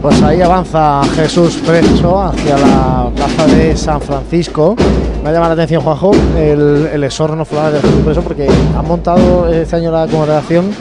[0.00, 4.74] Pues ahí avanza Jesús Preso hacia la plaza de San Francisco.
[5.22, 8.86] Me ha llamado la atención, Juanjo, el, el exorno floral de Jesús Preso porque han
[8.86, 10.72] montado este año la congregación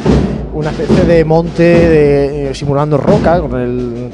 [0.62, 4.12] una especie de monte eh, simulando roca con el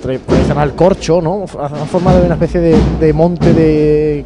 [0.76, 1.46] corcho, ¿no?
[1.60, 4.26] Han formado una especie de, monte de,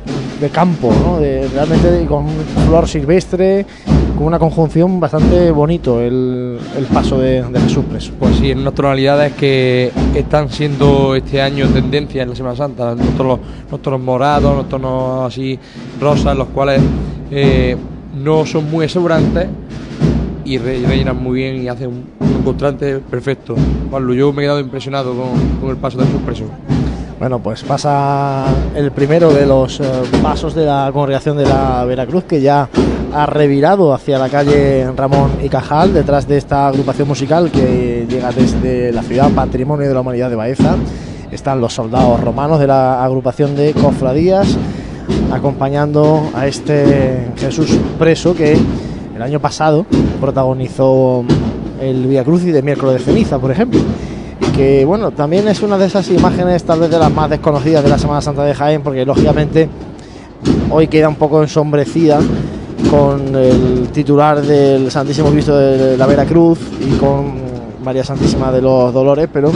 [0.52, 1.20] campo, ¿no?
[1.20, 2.28] De, realmente con
[2.68, 3.66] flor silvestre,
[4.16, 6.60] con una conjunción bastante bonito el,
[6.94, 8.12] paso de, de Jesús Preso.
[8.20, 12.94] Pues sí, en unas tonalidades que están siendo este año tendencia en la Semana Santa,
[12.94, 15.58] los tonos, morados, los tonos así
[16.00, 16.82] rosas, los cuales
[17.32, 17.76] eh,
[18.14, 19.48] no son muy exuberantes
[20.52, 23.56] y re- rellenan muy bien y hacen un, un contraste perfecto.
[23.90, 26.44] Pablo, yo me he quedado impresionado con, con el paso de Jesús Preso.
[27.20, 28.46] Bueno, pues pasa
[28.76, 29.84] el primero de los eh,
[30.22, 32.68] pasos de la congregación de la Veracruz que ya
[33.14, 38.32] ha revirado hacia la calle Ramón y Cajal detrás de esta agrupación musical que llega
[38.32, 40.76] desde la ciudad Patrimonio de la Humanidad de Baeza.
[41.32, 44.58] Están los soldados romanos de la agrupación de cofradías
[45.32, 48.58] acompañando a este Jesús preso que
[49.16, 49.86] el año pasado
[50.22, 51.26] protagonizó
[51.82, 53.82] el Via Crucis de miércoles de ceniza, por ejemplo
[54.56, 57.90] que bueno, también es una de esas imágenes tal vez de las más desconocidas de
[57.90, 59.70] la Semana Santa de Jaén, porque lógicamente
[60.70, 62.20] hoy queda un poco ensombrecida
[62.90, 67.40] con el titular del Santísimo Cristo de la Veracruz y con
[67.84, 69.52] María Santísima de los Dolores, pero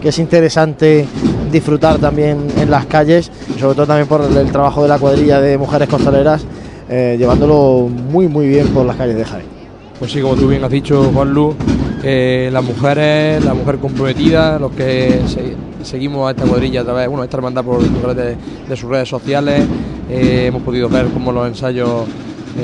[0.00, 1.06] que es interesante
[1.52, 5.40] disfrutar también en las calles, sobre todo también por el, el trabajo de la cuadrilla
[5.40, 6.44] de mujeres costaleras,
[6.88, 9.57] eh, llevándolo muy muy bien por las calles de Jaén.
[9.98, 11.56] Pues sí, como tú bien has dicho, Juan Luz,
[12.04, 17.08] eh, las mujeres, la mujer comprometida, los que se- seguimos a esta cuadrilla a través,
[17.08, 17.82] bueno, esta hermandad por
[18.14, 18.36] de,
[18.68, 19.64] de sus redes sociales,
[20.08, 22.04] eh, hemos podido ver cómo los ensayos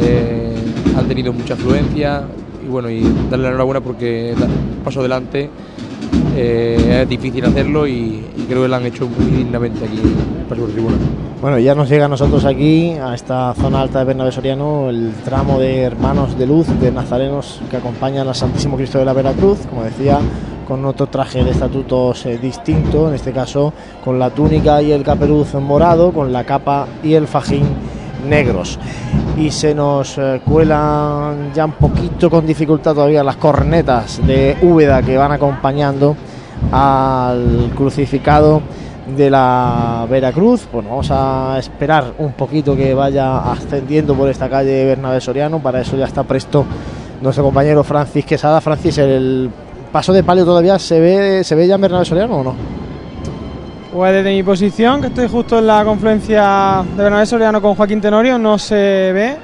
[0.00, 0.54] eh,
[0.96, 2.22] han tenido mucha afluencia
[2.64, 4.34] y bueno, y darle la enhorabuena porque
[4.84, 5.50] paso adelante
[6.36, 10.00] eh, es difícil hacerlo y, creo que lo han hecho muy dignamente aquí
[10.48, 10.96] Paso por Tribuna.
[11.40, 15.12] Bueno, ya nos llega a nosotros aquí, a esta zona alta de Bernabé Soriano, el
[15.24, 19.60] tramo de hermanos de luz, de nazarenos que acompañan al Santísimo Cristo de la Veracruz,
[19.68, 20.18] como decía,
[20.66, 23.72] con otro traje de estatutos eh, distinto, en este caso
[24.04, 27.64] con la túnica y el caperuz morado, con la capa y el fajín
[28.24, 28.78] negros.
[29.36, 35.02] Y se nos eh, cuelan ya un poquito con dificultad todavía las cornetas de Úbeda
[35.02, 36.16] que van acompañando
[36.70, 38.62] al crucificado
[39.16, 40.66] de la Veracruz.
[40.72, 45.58] Bueno, vamos a esperar un poquito que vaya ascendiendo por esta calle Bernabé Soriano.
[45.58, 46.64] Para eso ya está presto
[47.20, 48.60] nuestro compañero Francis Quesada.
[48.60, 49.50] Francis, el
[49.92, 52.83] paso de palio todavía se ve, se ve ya en Bernabé Soriano o no?
[53.94, 58.00] Pues desde mi posición, que estoy justo en la confluencia de Bernabé Soriano con Joaquín
[58.00, 59.36] Tenorio, no se ve.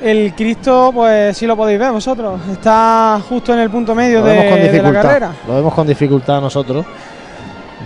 [0.00, 2.40] El Cristo, pues sí lo podéis ver vosotros.
[2.52, 5.32] Está justo en el punto medio Lo de, vemos con de la carrera.
[5.44, 6.86] Lo vemos con dificultad nosotros.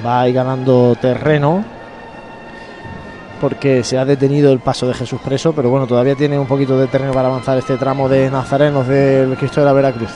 [0.04, 1.64] Va ahí ganando terreno.
[3.40, 6.78] Porque se ha detenido el paso de Jesús Preso, pero bueno, todavía tiene un poquito
[6.78, 10.10] de terreno para avanzar este tramo de nazarenos del Cristo de la Veracruz.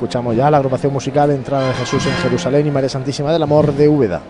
[0.00, 3.74] Escuchamos ya la agrupación musical Entrada de Jesús en Jerusalén y María Santísima del Amor
[3.74, 4.22] de Úbeda,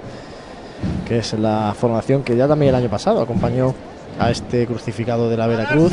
[1.07, 3.73] que es la formación que ya también el año pasado acompañó
[4.19, 5.93] a este crucificado de la Veracruz.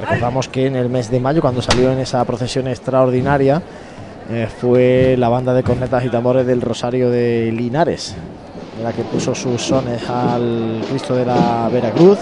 [0.00, 3.60] Recordamos que en el mes de mayo, cuando salió en esa procesión extraordinaria,
[4.30, 8.14] eh, fue la banda de cornetas y tambores del Rosario de Linares,
[8.84, 12.20] la que puso sus sones al Cristo de la Veracruz.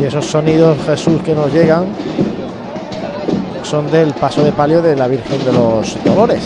[0.00, 1.86] Y esos sonidos, Jesús, que nos llegan,
[3.68, 6.42] son del paso de palio de la Virgen de los Dolores.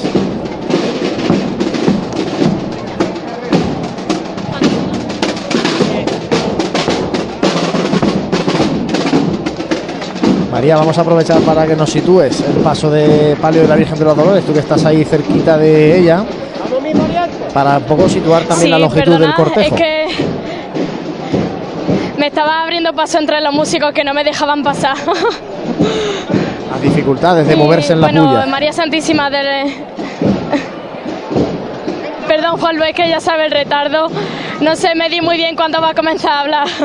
[10.51, 14.01] María, vamos a aprovechar para que nos sitúes el paso de palio de la Virgen
[14.01, 16.25] de los Dolores, tú que estás ahí cerquita de ella,
[17.55, 19.77] para un poco situar también Sí, la longitud perdona, del cortejo.
[19.77, 20.07] Es que
[22.19, 24.97] me estaba abriendo paso entre los músicos que no me dejaban pasar.
[26.73, 28.47] Las dificultades de moverse en la bueno, bulla.
[28.47, 29.75] María Santísima del...
[32.27, 34.09] Perdón, Juan Luis, que ya sabe el retardo.
[34.63, 36.67] No sé, me di muy bien cuando va a comenzar a hablar.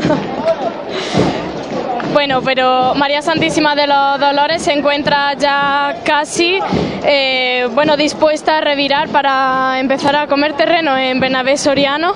[2.14, 6.58] Bueno, pero María Santísima de los Dolores se encuentra ya casi,
[7.04, 12.16] eh, bueno, dispuesta a revirar para empezar a comer terreno en Bernabé Soriano.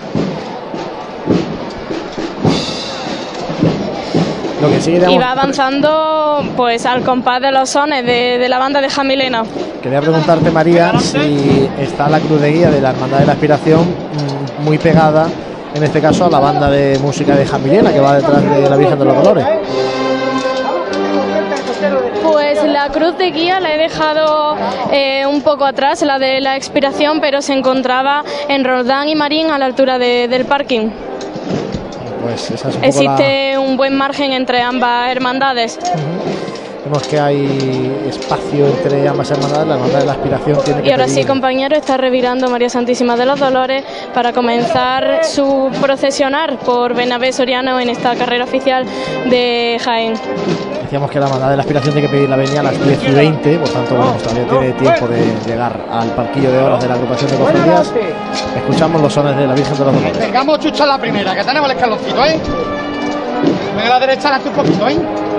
[4.61, 8.59] Lo que sí Y va avanzando pues al compás de los sones de, de la
[8.59, 9.43] banda de Jamilena.
[9.81, 13.81] quería preguntarte, María, si está la cruz de guía de la Hermandad de la Aspiración
[13.81, 15.27] mm, muy pegada,
[15.73, 18.75] en este caso, a la banda de música de Jamilena, que va detrás de la
[18.75, 19.45] Virgen de los Dolores.
[22.21, 24.55] Pues la cruz de guía la he dejado
[24.91, 29.49] eh, un poco atrás, la de la expiración, pero se encontraba en Roldán y Marín
[29.49, 30.89] a la altura de- del parking.
[32.21, 35.79] Pues esa es un poco la- Existe un buen margen entre ambas hermandades.
[36.83, 39.67] Vemos que hay espacio entre ambas hermandades.
[39.67, 43.15] La hermandad de la aspiración tiene que Y ahora sí, compañero, está revirando María Santísima
[43.15, 43.83] de los Dolores
[44.15, 48.85] para comenzar su procesionar por Benavés Soriano en esta carrera oficial
[49.29, 50.15] de Jaén.
[50.81, 53.03] Decíamos que la hermandad de la aspiración tiene que pedir la venia a las 10
[53.07, 56.81] y 20, por tanto, bueno, pues todavía tiene tiempo de llegar al parquillo de horas
[56.81, 57.93] de la agrupación de cofradías.
[58.57, 60.19] Escuchamos los sones de la Virgen de los Dolores.
[60.19, 62.39] Vengamos chucha la primera, que tenemos el escaloncito, ¿eh?
[63.75, 65.30] Venga a la derecha, adelante un poquito, ¿eh?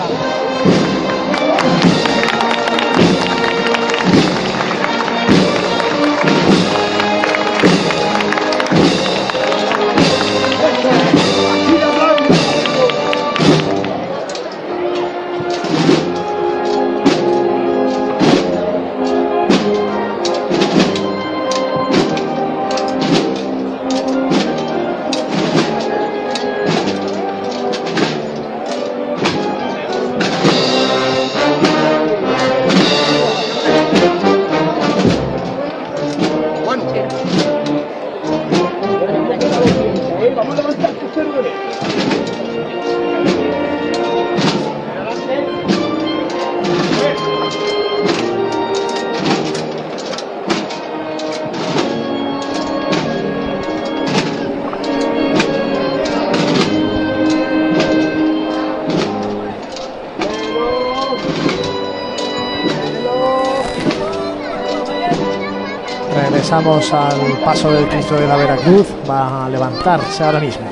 [66.50, 68.88] Regresamos al paso del Cristo de la Veracruz.
[69.10, 70.66] Va a levantarse ahora mismo.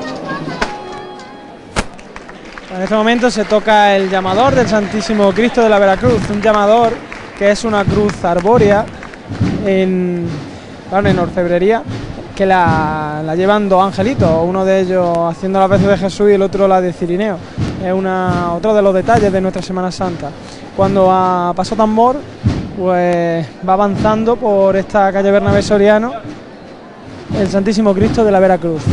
[2.73, 6.93] En este momento se toca el llamador del Santísimo Cristo de la Veracruz, un llamador
[7.37, 8.85] que es una cruz arbórea
[9.65, 10.25] en,
[10.87, 11.83] claro, en orfebrería,
[12.33, 16.35] que la, la llevan dos angelitos, uno de ellos haciendo las veces de Jesús y
[16.35, 17.37] el otro la de Cirineo.
[17.83, 20.29] Es una, otro de los detalles de nuestra Semana Santa.
[20.77, 22.15] Cuando a paso tambor,
[22.77, 26.13] pues va avanzando por esta calle Bernabé Soriano
[27.39, 28.83] el Santísimo Cristo de la Veracruz.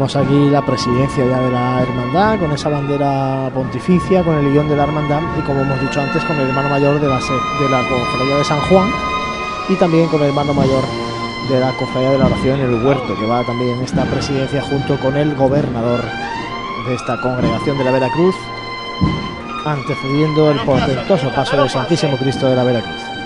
[0.00, 4.66] Vemos aquí la presidencia ya de la hermandad, con esa bandera pontificia, con el guion
[4.66, 7.20] de la hermandad y como hemos dicho antes, con el hermano mayor de la, de
[7.20, 8.88] cofradía de San Juan
[9.68, 10.82] y también con el hermano mayor
[11.50, 14.62] de la cofradía de la oración en el huerto, que va también en esta presidencia
[14.62, 16.00] junto con el gobernador
[16.88, 18.36] de esta congregación de la Veracruz,
[19.66, 23.19] antecediendo el portentoso paso del Santísimo Cristo de la Veracruz.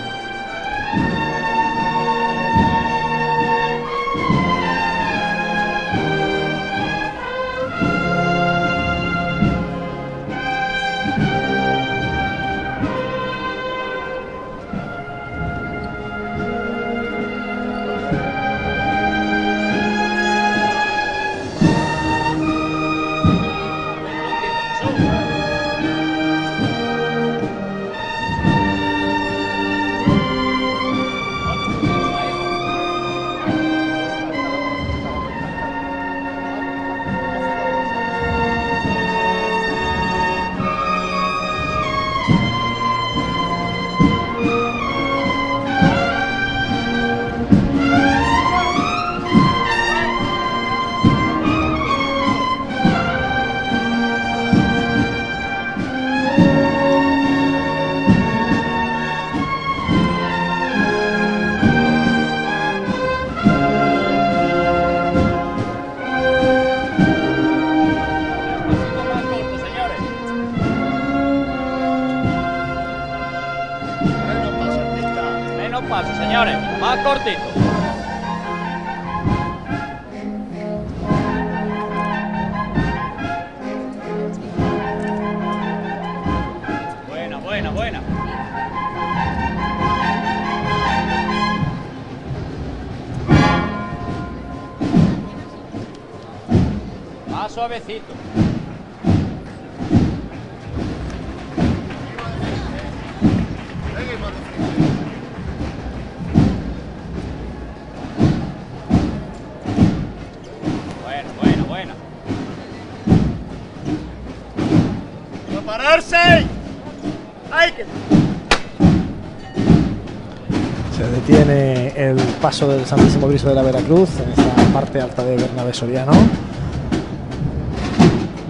[122.44, 126.12] Paso del Santísimo Cristo de la Veracruz en esta parte alta de Bernabé Soriano.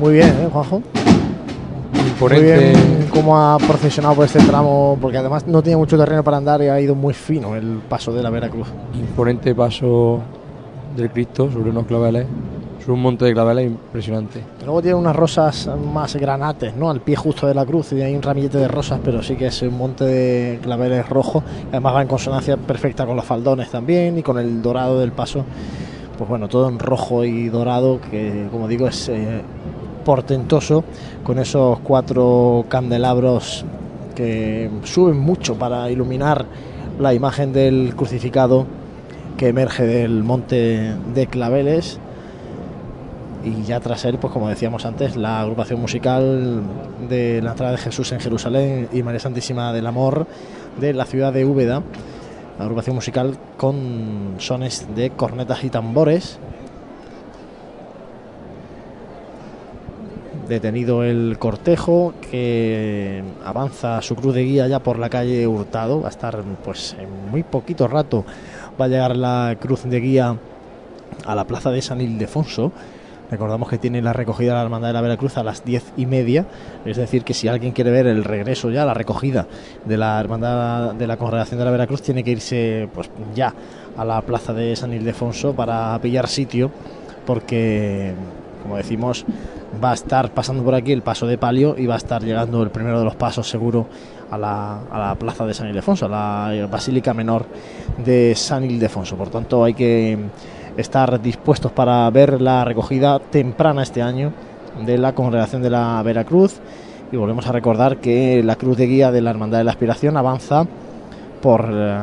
[0.00, 0.82] Muy bien, ¿eh, Juanjo?
[2.04, 2.56] Imponente.
[2.56, 6.38] Muy bien cómo ha procesionado por este tramo, porque además no tiene mucho terreno para
[6.38, 8.66] andar y ha ido muy fino el paso de la Veracruz.
[8.94, 10.18] Imponente paso
[10.96, 12.26] del Cristo sobre unos claveles,
[12.84, 14.42] sobre un monte de claveles impresionante.
[14.62, 16.90] Luego tiene unas rosas más granates, ¿no?
[16.90, 19.46] Al pie justo de la cruz y hay un ramillete de rosas, pero sí que
[19.46, 21.42] es un monte de claveles rojos.
[21.70, 25.46] Además va en consonancia perfecta con los faldones también y con el dorado del paso.
[26.18, 29.40] Pues bueno, todo en rojo y dorado, que como digo es eh,
[30.04, 30.84] portentoso,
[31.22, 33.64] con esos cuatro candelabros
[34.14, 36.44] que suben mucho para iluminar
[37.00, 38.66] la imagen del crucificado
[39.38, 41.98] que emerge del monte de claveles
[43.44, 46.62] y ya tras él, pues como decíamos antes, la agrupación musical
[47.08, 50.26] de la entrada de Jesús en Jerusalén y María Santísima del Amor
[50.80, 51.82] de la ciudad de Úbeda,
[52.58, 56.38] la agrupación musical con sones de cornetas y tambores.
[60.48, 66.08] Detenido el cortejo que avanza su cruz de guía ya por la calle Hurtado, va
[66.08, 68.24] a estar pues en muy poquito rato
[68.80, 70.36] va a llegar la cruz de guía
[71.24, 72.72] a la plaza de San Ildefonso.
[73.30, 76.06] Recordamos que tiene la recogida de la Hermandad de la Veracruz a las diez y
[76.06, 76.46] media.
[76.84, 79.46] Es decir, que si alguien quiere ver el regreso ya, la recogida
[79.84, 83.54] de la Hermandad de la Congregación de la Veracruz, tiene que irse pues ya
[83.96, 86.70] a la plaza de San Ildefonso para pillar sitio,
[87.24, 88.12] porque,
[88.62, 89.24] como decimos,
[89.82, 92.62] va a estar pasando por aquí el paso de palio y va a estar llegando
[92.62, 93.86] el primero de los pasos seguro
[94.30, 97.46] a la, a la plaza de San Ildefonso, a la Basílica Menor
[98.04, 99.16] de San Ildefonso.
[99.16, 100.18] Por tanto, hay que
[100.76, 104.32] estar dispuestos para ver la recogida temprana este año
[104.84, 106.60] de la congregación de la Veracruz.
[107.12, 110.16] Y volvemos a recordar que la cruz de guía de la Hermandad de la Aspiración
[110.16, 110.66] avanza
[111.40, 111.98] por, eh,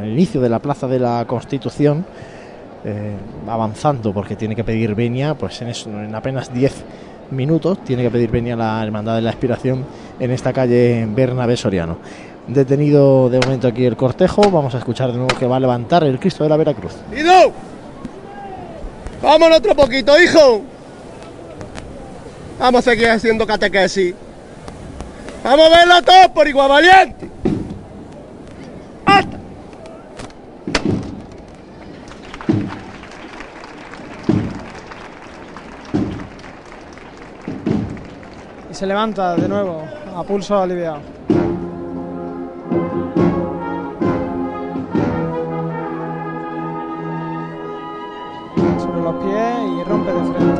[0.00, 2.06] el inicio de la Plaza de la Constitución,
[2.84, 3.16] eh,
[3.48, 6.84] avanzando porque tiene que pedir venia, pues en, apenas 10
[7.32, 9.84] minutos tiene que pedir venia la Hermandad de la Aspiración
[10.20, 11.98] en esta calle Bernabé Soriano.
[12.46, 16.04] Detenido de momento aquí el cortejo, vamos a escuchar de nuevo que va a levantar
[16.04, 16.94] el Cristo de la Veracruz.
[17.12, 17.75] ¡Ido!
[19.22, 20.62] ¡Vámonos otro poquito, hijo!
[22.58, 24.14] Vamos a seguir haciendo catequesis.
[25.44, 27.30] ¡Vamos a verlo todos por igual valiente!
[29.04, 29.38] ¡Basta!
[38.70, 39.82] Y se levanta de nuevo
[40.14, 41.00] a pulso aliviado.
[49.06, 50.55] Los pies y rompe de frente.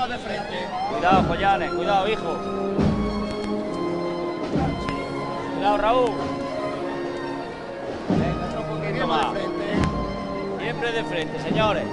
[0.00, 2.36] Cuidado, Joyanes, cuidado, hijo.
[5.54, 6.10] Cuidado, Raúl.
[8.08, 9.26] Venga, otro poquito más.
[10.58, 11.84] Siempre de frente, señores.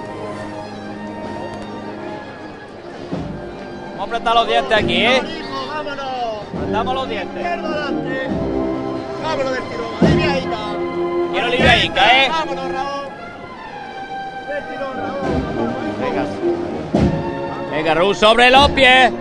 [3.92, 5.22] Vamos a apretar los dientes aquí, ¿eh?
[5.68, 6.06] ¡Vámonos!
[6.56, 7.46] Apretamos los dientes.
[7.46, 8.28] Adelante.
[9.22, 9.86] ¡Vámonos del tirón!
[10.00, 10.58] ¡Aliviadita!
[11.32, 12.28] Quiero liviadica, ¿eh?
[12.30, 13.08] ¡Vámonos, Raúl!
[14.48, 15.27] ¡Del tirón, Raúl!
[17.84, 19.12] Raúl, sobre los pies.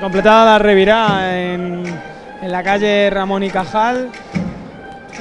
[0.00, 1.82] Completada la revirada en,
[2.42, 4.10] la calle Ramón y Cajal.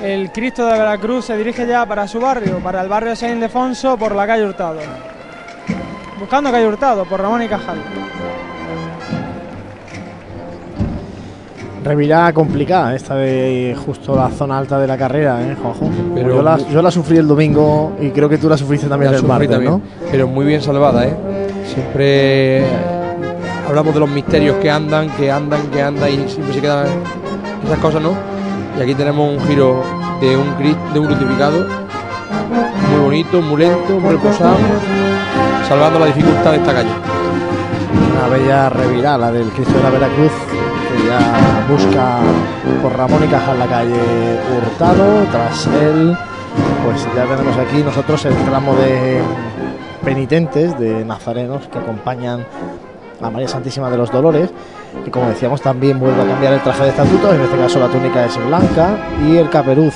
[0.03, 3.97] El Cristo de Veracruz se dirige ya para su barrio, para el barrio San Ildefonso,
[3.97, 4.81] por la calle Hurtado.
[6.19, 7.77] Buscando calle Hurtado, por Ramón y Cajal.
[11.83, 15.89] Revirada complicada, esta de justo la zona alta de la carrera, ¿eh, Juanjo?
[16.15, 18.87] Pero yo, la, muy- yo la sufrí el domingo y creo que tú la sufriste
[18.87, 19.81] también La el martes, también, ¿no?
[20.09, 21.13] Pero muy bien salvada, ¿eh?
[21.65, 22.63] Siempre
[23.67, 26.85] hablamos de los misterios que andan, que andan, que andan y siempre se quedan
[27.65, 28.11] esas cosas, ¿no?
[28.79, 29.83] Y aquí tenemos un giro
[30.21, 30.45] de un,
[30.93, 31.67] de un crucificado
[32.91, 34.55] muy bonito, muy lento, muy reposado,
[35.67, 36.89] salvando la dificultad de esta calle.
[38.17, 40.31] Una bella revirada, la del Cristo de la Veracruz,
[41.69, 42.19] busca
[42.81, 45.23] por Ramón y Cajal la calle Hurtado.
[45.31, 46.17] Tras él,
[46.85, 49.21] pues ya tenemos aquí nosotros el tramo de
[50.03, 52.45] penitentes, de nazarenos, que acompañan
[53.21, 54.51] a María Santísima de los Dolores.
[55.05, 57.87] Y como decíamos, también vuelve a cambiar el traje de estatuto, en este caso la
[57.87, 58.95] túnica es blanca
[59.25, 59.95] y el caperuz,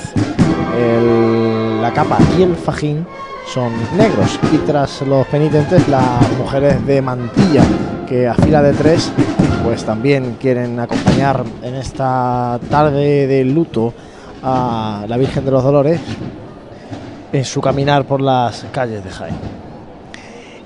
[1.82, 3.06] la capa y el fajín
[3.54, 4.40] son negros.
[4.52, 6.04] Y tras los penitentes, las
[6.38, 7.64] mujeres de mantilla,
[8.08, 9.12] que a fila de tres,
[9.64, 13.94] pues también quieren acompañar en esta tarde de luto
[14.42, 16.00] a la Virgen de los Dolores
[17.34, 19.36] en su caminar por las calles de Jaén.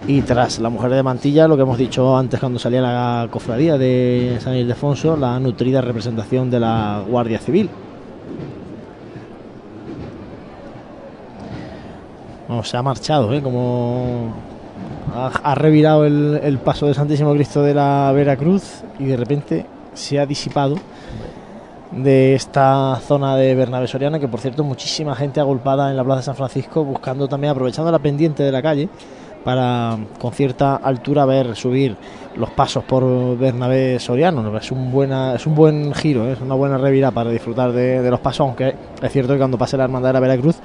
[0.08, 3.78] Y tras la mujer de mantilla, lo que hemos dicho antes cuando salía la cofradía
[3.78, 7.70] de San Ildefonso, la nutrida representación de la Guardia Civil.
[12.64, 13.42] Se ha marchado, ¿eh?
[13.42, 14.34] Como
[15.14, 20.20] ha, revirado el, el paso del Santísimo Cristo de la Veracruz y de repente se
[20.20, 20.76] ha disipado
[21.92, 26.20] de esta zona de Bernabé Soriana, que por cierto muchísima gente agolpada en la Plaza
[26.20, 28.90] de San Francisco buscando también, aprovechando la pendiente de la calle,
[29.44, 31.98] para con cierta altura ver subir
[32.36, 34.58] los pasos por Bernabé Soriano.
[34.58, 36.34] Es un, buena, es un buen giro, ¿eh?
[36.34, 39.58] es una buena revirada para disfrutar de, de los pasos, aunque es cierto que cuando
[39.58, 40.58] pase la Hermandad de la Veracruz,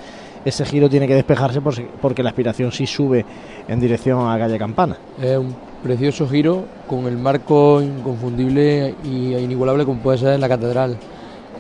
[0.46, 3.26] ese giro tiene que despejarse porque la aspiración sí sube
[3.66, 4.96] en dirección a calle Campana.
[5.20, 10.96] Es un precioso giro con el marco inconfundible y inigualable como puede ser la catedral.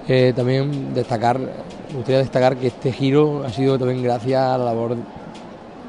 [0.06, 4.66] Eh, también destacar, me gustaría destacar que este giro ha sido también gracias a la
[4.66, 4.96] labor,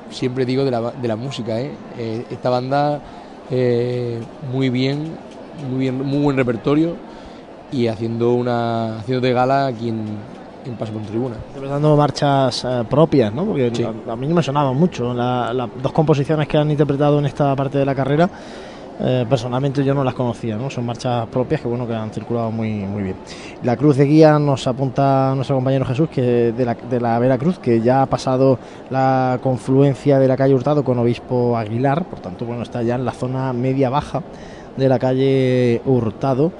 [0.09, 1.59] siempre digo, de la, de la música.
[1.61, 1.69] ¿eh?
[1.99, 2.99] Eh, esta banda
[4.51, 5.15] muy bien,
[5.69, 6.95] muy bien, muy buen repertorio
[7.71, 10.17] y haciendo una haciendo de gala aquí en,
[10.67, 11.35] en Paso por Tribuna.
[11.47, 13.45] Interpretando marchas eh, propias, ¿no?
[13.45, 13.71] Porque
[14.07, 15.13] a, a mí no me sonaban mucho.
[15.13, 18.29] La- las dos composiciones que han interpretado en esta parte de la carrera,
[18.99, 20.69] eh, personalmente yo no las conocía, ¿no?
[20.69, 23.15] Son marchas propias que, bueno, que han circulado muy, muy bien.
[23.63, 27.59] La cruz de guía nos apunta nuestro compañero Jesús, que de la, de la Veracruz,
[27.59, 28.57] que ya ha pasado
[28.89, 33.05] la confluencia de la calle Hurtado con Obispo Aguilar, por tanto, bueno, está ya en
[33.05, 34.23] la zona media-baja
[34.75, 36.51] de la calle Hurtado,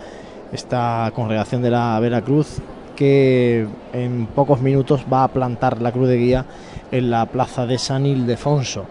[0.51, 2.59] esta congregación de la Veracruz
[2.97, 6.45] que en pocos minutos va a plantar la cruz de guía
[6.91, 8.85] en la plaza de San Ildefonso.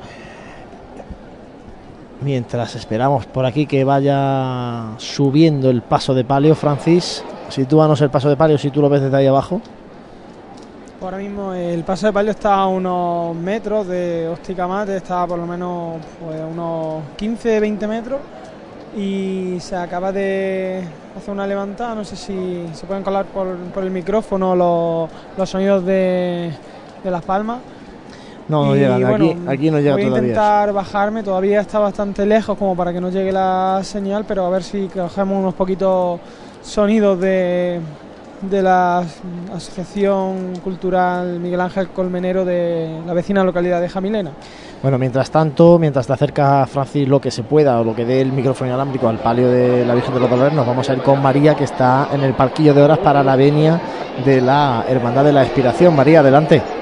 [2.23, 8.31] Mientras esperamos por aquí que vaya subiendo el paso de palio, Francis, sitúanos el paso
[8.31, 9.61] de palio si tú lo ves desde ahí abajo.
[11.03, 15.47] Ahora mismo el paso de palio está a unos metros de Osticamate, está por lo
[15.47, 18.21] menos pues, unos 15-20 metros
[18.97, 20.83] y se acaba de
[21.17, 25.51] hacer una levantada, no sé si se pueden colar por, por el micrófono los, los
[25.51, 26.51] sonidos de,
[27.05, 27.59] de las palmas.
[28.49, 30.29] No, no llegan, aquí, bueno, aquí no llega voy a todavía.
[30.29, 34.51] intentar bajarme, todavía está bastante lejos como para que no llegue la señal, pero a
[34.51, 36.21] ver si cogemos unos poquitos
[36.63, 37.81] sonidos de,
[38.43, 39.05] de la
[39.55, 44.33] Asociación Cultural Miguel Ángel Colmenero de la vecina localidad de Jamilena.
[44.83, 48.21] Bueno, mientras tanto, mientras te acerca Francis lo que se pueda o lo que dé
[48.21, 51.03] el micrófono inalámbrico al palio de la Virgen de los Dolores, nos vamos a ir
[51.03, 53.81] con María que está en el parquillo de horas para la venia
[54.25, 55.97] de la Hermandad de la Expiración.
[55.97, 56.76] María, adelante.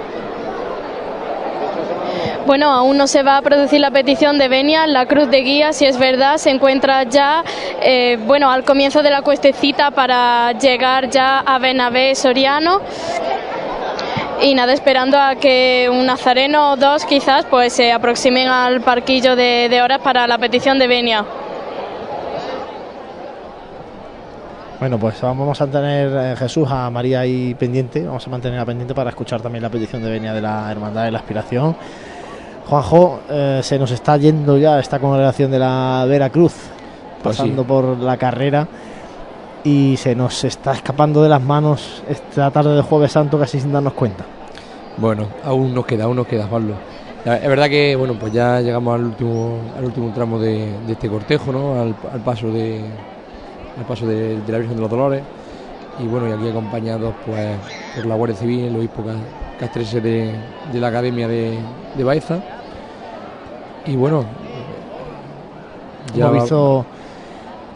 [2.47, 4.87] Bueno, aún no se va a producir la petición de venia.
[4.87, 7.43] La cruz de guía, si es verdad, se encuentra ya,
[7.81, 12.81] eh, bueno, al comienzo de la cuestecita para llegar ya a Benavés Soriano.
[14.43, 19.37] Y nada, esperando a que un nazareno o dos quizás pues se aproximen al parquillo
[19.37, 21.25] de, de horas para la petición de venia.
[24.81, 28.95] Bueno, pues vamos a tener eh, Jesús a María ahí pendiente, vamos a mantenerla pendiente
[28.95, 31.75] para escuchar también la petición de venia de la Hermandad de la Aspiración.
[32.69, 36.55] Juanjo, eh, se nos está yendo ya esta congregación de la Veracruz,
[37.23, 37.69] Pues pasando sí.
[37.69, 38.67] por la carrera
[39.63, 43.73] y se nos está escapando de las manos esta tarde de Jueves Santo casi sin
[43.73, 44.25] darnos cuenta.
[44.97, 46.75] Bueno, aún nos queda, aún nos queda, Pablo.
[47.25, 51.09] Es verdad que bueno, pues ya llegamos al último, al último tramo de, de este
[51.09, 51.81] cortejo, ¿no?
[51.81, 52.85] Al, al paso de,
[53.79, 55.23] al paso de, de la Virgen de los Dolores.
[55.99, 57.57] Y bueno, y aquí acompañados pues
[57.97, 59.03] por la Guardia Civil, el obispo
[59.59, 60.33] Ca- Castrese de,
[60.75, 61.59] la Academia de,
[61.97, 62.39] de Baeza.
[63.87, 64.25] Y bueno,
[66.17, 66.87] Hemos visto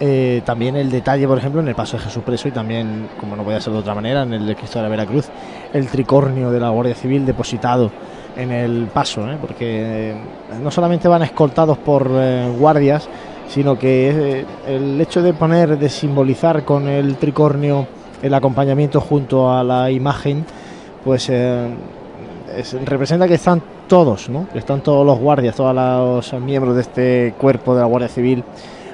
[0.00, 3.34] eh, también el detalle, por ejemplo, en el paso de Jesús Preso y también, como
[3.34, 5.28] no podía ser de otra manera, en el de Cristo de la Veracruz,
[5.72, 7.90] el tricornio de la Guardia Civil depositado
[8.36, 9.36] en el paso, ¿eh?
[9.40, 10.16] porque eh,
[10.62, 12.08] no solamente van escoltados por
[12.58, 13.08] guardias,
[13.48, 17.86] sino que el hecho de poner, de simbolizar con el tricornio
[18.22, 20.44] el acompañamiento junto a la imagen,
[21.08, 21.66] pues eh,
[22.54, 24.46] es- representa que están todos, ¿no?
[24.52, 28.44] Están todos los guardias, todos los miembros de este cuerpo de la Guardia Civil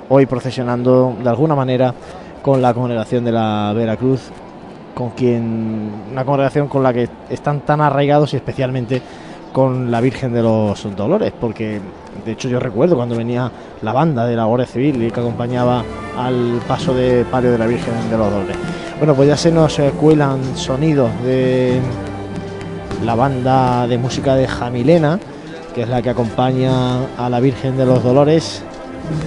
[0.08, 1.92] hoy procesionando de alguna manera
[2.40, 4.30] con la congregación de la Veracruz,
[4.94, 9.02] con quien una congregación con la que están tan arraigados y especialmente
[9.54, 11.80] con la Virgen de los Dolores, porque
[12.24, 13.48] de hecho yo recuerdo cuando venía
[13.82, 15.84] la banda de la Guardia Civil y que acompañaba
[16.18, 18.56] al paso de palio de la Virgen de los Dolores.
[18.98, 21.78] Bueno, pues ya se nos eh, cuelan sonidos de
[23.04, 25.20] la banda de música de Jamilena,
[25.72, 28.60] que es la que acompaña a la Virgen de los Dolores.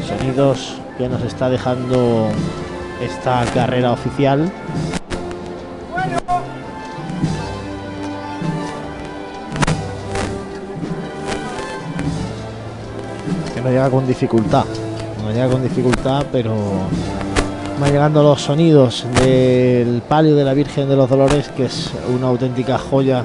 [0.06, 2.28] Sonidos que nos está dejando
[3.02, 4.52] esta carrera oficial.
[13.70, 14.66] Llega con dificultad.
[15.34, 16.56] Llega con dificultad, pero
[17.80, 22.28] van llegando los sonidos del palio de la Virgen de los Dolores, que es una
[22.28, 23.24] auténtica joya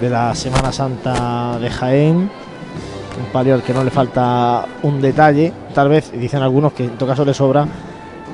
[0.00, 2.16] de la Semana Santa de Jaén.
[2.16, 6.98] Un palio al que no le falta un detalle, tal vez dicen algunos que en
[6.98, 7.66] todo caso le sobra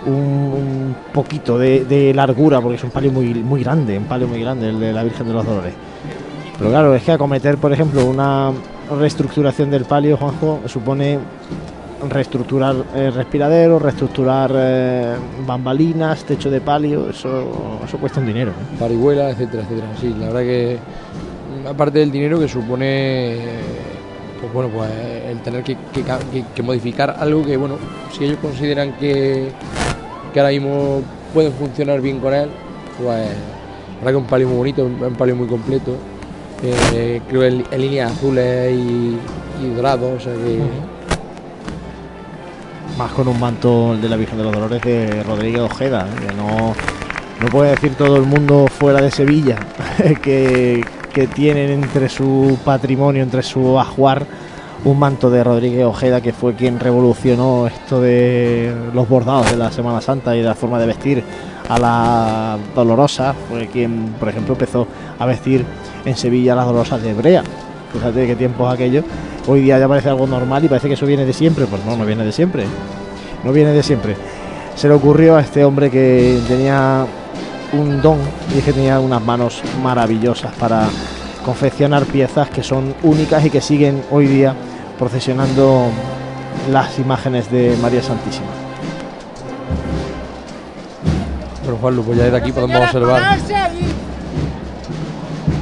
[0.06, 4.40] un, poquito de, de largura, porque es un palio muy, muy grande, un palio muy
[4.40, 5.74] grande el de la Virgen de los Dolores.
[6.58, 8.50] Pero claro, es que acometer, por ejemplo, una
[8.98, 11.18] reestructuración del palio, Juanjo, supone
[12.08, 15.14] reestructurar eh, respiraderos, reestructurar eh,
[15.46, 18.50] bambalinas, techo de palio, eso, eso cuesta un dinero.
[18.50, 18.76] ¿eh?
[18.78, 19.86] parihuela, etcétera, etcétera.
[20.00, 20.78] Sí, la verdad que
[21.68, 23.36] aparte del dinero que supone,
[24.40, 24.90] pues bueno, pues
[25.28, 27.76] el tener que, que ca- que- que modificar algo que, bueno,
[28.10, 29.50] si ellos consideran que,
[30.34, 31.02] ahora mismo
[31.32, 32.48] pueden funcionar bien con él,
[32.98, 35.92] pues la verdad que un palio muy bonito, un palio muy completo.
[36.64, 39.18] Eh, creo en, en líneas azules y,
[39.64, 40.60] y dorados, o sea que
[42.96, 46.26] Más con un manto de la Virgen de los Dolores de Rodríguez Ojeda, ¿eh?
[46.26, 46.74] que no,
[47.40, 49.56] no puede decir todo el mundo fuera de Sevilla
[50.22, 54.24] que, que tienen entre su patrimonio, entre su ajuar,
[54.84, 59.72] un manto de Rodríguez Ojeda, que fue quien revolucionó esto de los bordados de la
[59.72, 61.24] Semana Santa y la forma de vestir
[61.68, 64.86] a la Dolorosa, fue quien, por ejemplo, empezó
[65.18, 65.64] a vestir
[66.04, 67.42] en Sevilla las Dolorosas de Hebrea.
[67.92, 69.04] Fíjate qué tiempos aquellos.
[69.46, 71.66] Hoy día ya parece algo normal y parece que eso viene de siempre.
[71.66, 72.64] Pues no, no viene de siempre.
[73.44, 74.16] No viene de siempre.
[74.76, 77.06] Se le ocurrió a este hombre que tenía
[77.72, 78.18] un don
[78.54, 80.88] y es que tenía unas manos maravillosas para
[81.44, 84.54] confeccionar piezas que son únicas y que siguen hoy día
[84.98, 85.88] procesionando
[86.70, 88.46] las imágenes de María Santísima.
[91.64, 93.38] Bueno, Juanlu, pues ya desde aquí podemos observar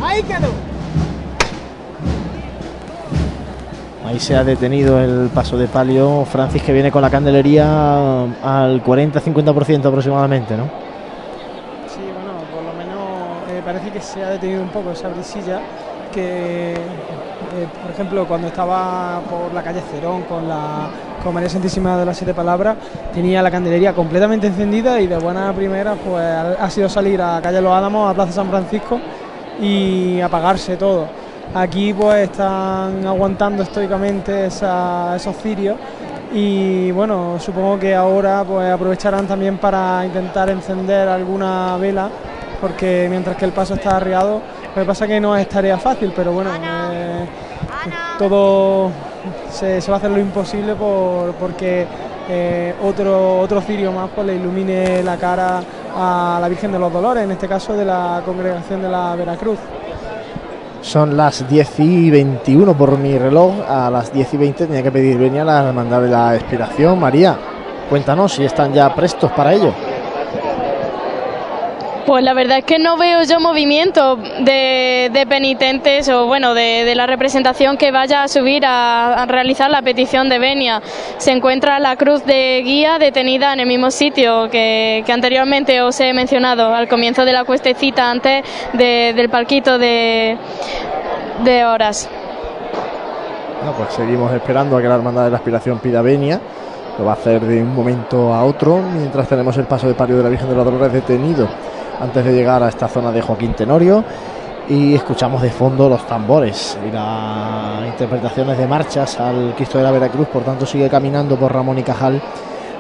[0.03, 0.23] ahí.
[0.23, 0.49] Quedó.
[4.11, 6.25] Ahí se ha detenido el paso de palio.
[6.25, 10.65] Francis que viene con la candelería al 40-50% aproximadamente, ¿no?
[11.87, 15.61] Sí, bueno, por lo menos eh, parece que se ha detenido un poco esa brisilla
[16.13, 20.91] que, eh, por ejemplo, cuando estaba por la calle Cerón con la
[21.23, 22.79] con María Santísima de las Siete Palabras,
[23.15, 27.41] tenía la candelería completamente encendida y de buena primera pues ha, ha sido salir a
[27.41, 28.99] calle Los Álamos, a Plaza San Francisco
[29.61, 31.07] y apagarse todo.
[31.55, 35.77] Aquí pues están aguantando estoicamente esa- esos cirios
[36.33, 42.09] y bueno, supongo que ahora pues aprovecharán también para intentar encender alguna vela
[42.61, 44.41] porque mientras que el paso está arriado,
[44.77, 47.25] lo que pasa que no es tarea fácil, pero bueno, eh,
[48.19, 48.91] todo
[49.51, 51.87] se, se va a hacer lo imposible por, porque
[52.33, 55.61] eh, otro, otro cirio más pues le ilumine la cara
[55.97, 59.59] a la Virgen de los Dolores, en este caso de la congregación de la Veracruz.
[60.81, 63.53] Son las 10 y 21 por mi reloj.
[63.69, 66.99] A las 10 y 20 tenía que pedir venia a la hermandad de la expiración.
[67.01, 67.37] María,
[67.89, 69.75] cuéntanos si están ya prestos para ello.
[72.07, 77.07] Pues la verdad es que no veo yo movimiento de, penitentes o bueno, de, la
[77.07, 80.83] representación que vaya a subir a, realizar la petición de venia.
[81.19, 86.13] Se encuentra la cruz de guía detenida en el mismo sitio que, anteriormente os he
[86.13, 90.37] mencionado al comienzo de la cuestecita antes de- del palquito de,
[91.45, 92.09] de horas.
[93.65, 96.41] No, pues seguimos esperando a que la hermandad de la expiración pida venia
[96.99, 100.17] Lo va a hacer de un momento a otro mientras tenemos el paso de palio
[100.17, 101.47] de la Virgen de los Dolores detenido
[102.01, 104.05] antes de llegar a esta zona de Joaquín Tenorio
[104.69, 109.91] y escuchamos de fondo los tambores y las interpretaciones de marchas al Cristo de la
[109.91, 112.21] Veracruz, por tanto sigue caminando por Ramón y Cajal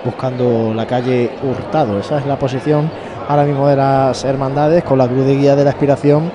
[0.04, 1.98] buscando la calle Hurtado.
[1.98, 2.90] Esa es la posición
[3.28, 6.30] ahora mismo de las hermandades con la cruz de guía de la aspiración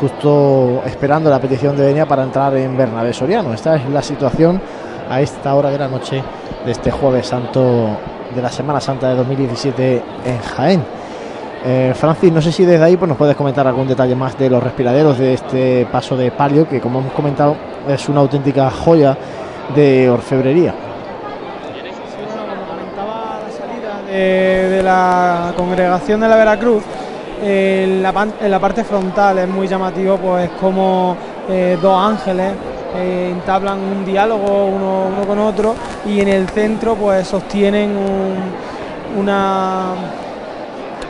[0.00, 3.52] justo esperando la petición de Venia para entrar en Bernabé Soriano.
[3.52, 4.60] Esta es la situación
[5.08, 6.22] a esta hora de la noche
[6.64, 7.96] de este jueves santo
[8.34, 11.01] de la Semana Santa de 2017 en Jaén.
[11.64, 14.50] Eh, Francis, no sé si desde ahí pues nos puedes comentar algún detalle más de
[14.50, 17.56] los respiraderos de este paso de palio, que como hemos comentado
[17.88, 19.16] es una auténtica joya
[19.74, 20.74] de orfebrería.
[24.14, 26.82] Eh, de la congregación de la Veracruz,
[27.42, 28.12] eh, en, la,
[28.48, 31.16] la parte frontal es muy llamativo, pues como
[31.48, 32.52] eh, dos ángeles
[32.94, 35.74] entablan un diálogo uno, con otro
[36.04, 39.92] y en el centro pues sostienen un- una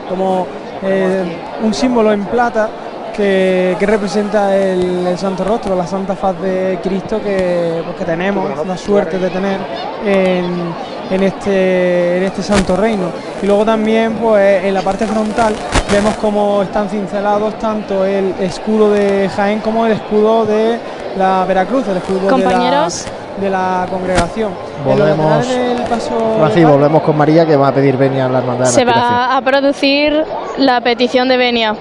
[0.09, 0.45] como
[0.81, 1.23] eh,
[1.63, 2.69] un símbolo en plata
[3.15, 8.05] que, que representa el, el Santo Rostro, la Santa Faz de Cristo que, pues, que
[8.05, 9.59] tenemos la suerte de tener
[10.05, 10.73] en,
[11.11, 13.09] en este, en este Santo Reino.
[13.41, 15.53] Y luego también pues, en la parte frontal
[15.91, 20.79] vemos cómo están cincelados tanto el escudo de Jaén como el escudo de
[21.15, 23.05] la Veracruz, el escudo de la- Compañeros.
[23.39, 24.51] De la, congregación.
[24.85, 25.47] Volvemos,
[25.89, 28.85] paso volvemos con María que va a pedir Venia a la hermandad de la Se
[28.85, 30.23] va a producir
[30.57, 31.75] la petición de Venia.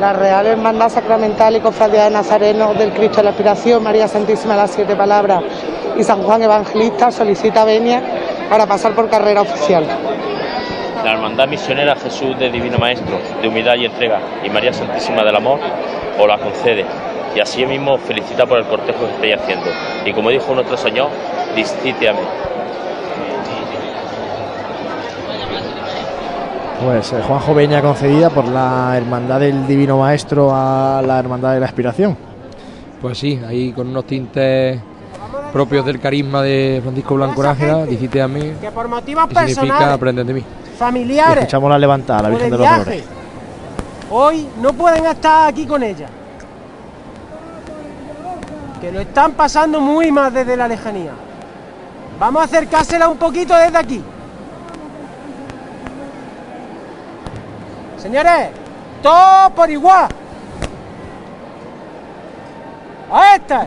[0.00, 4.54] La Real Hermandad Sacramental y Cofradía de Nazareno del Cristo de la Aspiración, María Santísima
[4.54, 5.42] de las Siete Palabras
[5.96, 8.02] y San Juan Evangelista solicita venia
[8.50, 9.86] para pasar por carrera oficial.
[11.04, 15.36] La Hermandad Misionera Jesús de Divino Maestro, de humildad y entrega, y María Santísima del
[15.36, 15.60] Amor,
[16.18, 16.84] os la concede.
[17.34, 19.66] Y así mismo felicita por el cortejo que estáis haciendo.
[20.04, 21.08] Y como dijo nuestro Señor,
[21.56, 22.20] discite a mí.
[26.84, 31.60] Pues eh, Juanjo Veña concedida por la Hermandad del Divino Maestro a la Hermandad de
[31.60, 32.16] la Aspiración.
[33.00, 34.80] Pues sí, ahí con unos tintes
[35.52, 39.62] propios del carisma de Francisco Blanco Nájera, dijiste a mí, Que por motivos que significa
[39.62, 40.40] personales, aprender de mí.
[40.40, 43.04] Y familiares escuchamos la levantada, la Virgen de de los viaje, Dolores.
[44.10, 46.08] hoy no pueden estar aquí con ella.
[48.92, 51.12] Lo están pasando muy mal desde la lejanía.
[52.18, 54.02] Vamos a acercársela un poquito desde aquí.
[57.98, 58.50] Señores,
[59.02, 60.08] todo por igual.
[63.12, 63.66] A esta.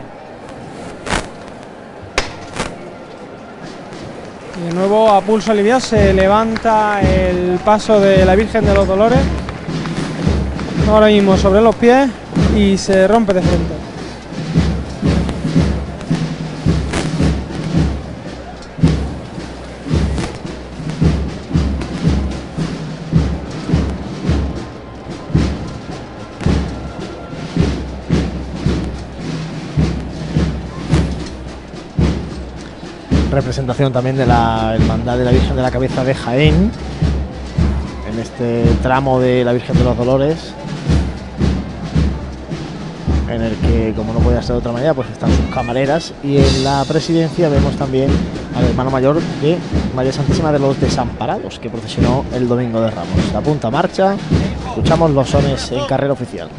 [4.56, 8.86] Y de nuevo a pulso aliviado se levanta el paso de la Virgen de los
[8.86, 9.20] Dolores.
[10.88, 12.08] Ahora mismo sobre los pies
[12.56, 13.77] y se rompe de frente.
[33.48, 36.70] Representación también de la Hermandad de la Virgen de la Cabeza de Jaén.
[38.06, 40.52] En este tramo de la Virgen de los Dolores.
[43.26, 46.12] En el que, como no podía ser de otra manera, pues están sus camareras.
[46.22, 48.10] Y en la presidencia vemos también
[48.54, 49.56] al hermano mayor de
[49.96, 53.32] María Santísima de los Desamparados, que procesionó el domingo de Ramos.
[53.32, 54.14] La punta marcha,
[54.66, 56.50] escuchamos los sones en carrera oficial.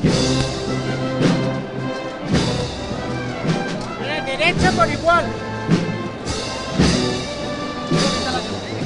[4.25, 5.25] Derecha por igual.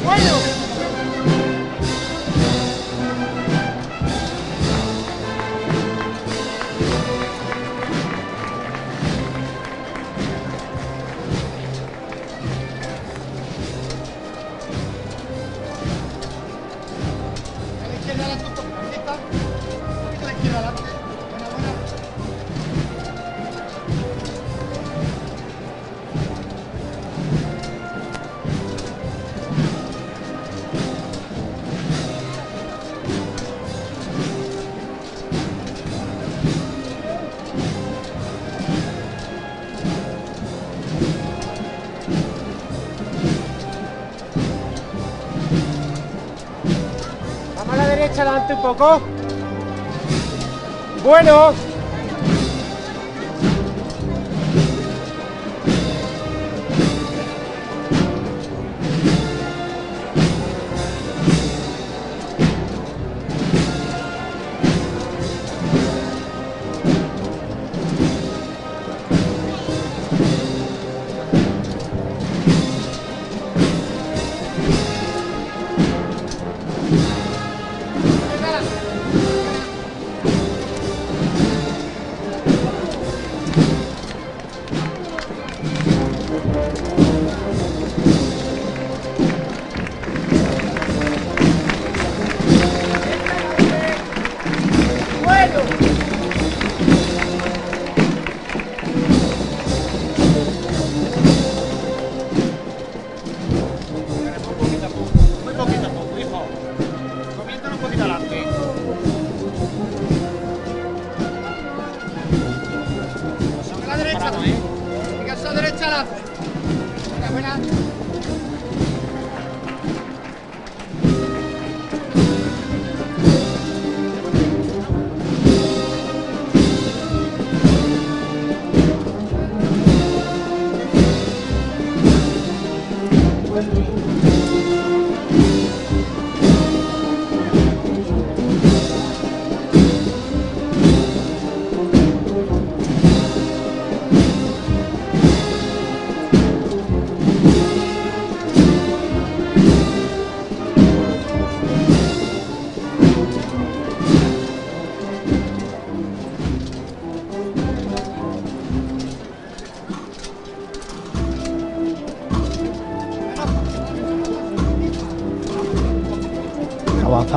[0.04, 0.62] Bueno.
[48.54, 49.02] Un poco.
[51.04, 51.73] Bueno.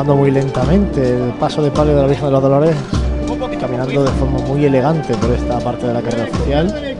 [0.04, 2.76] Muy lentamente el paso de palio de la Virgen de los Dolores,
[3.58, 6.96] caminando de forma muy elegante por esta parte de la carrera oficial.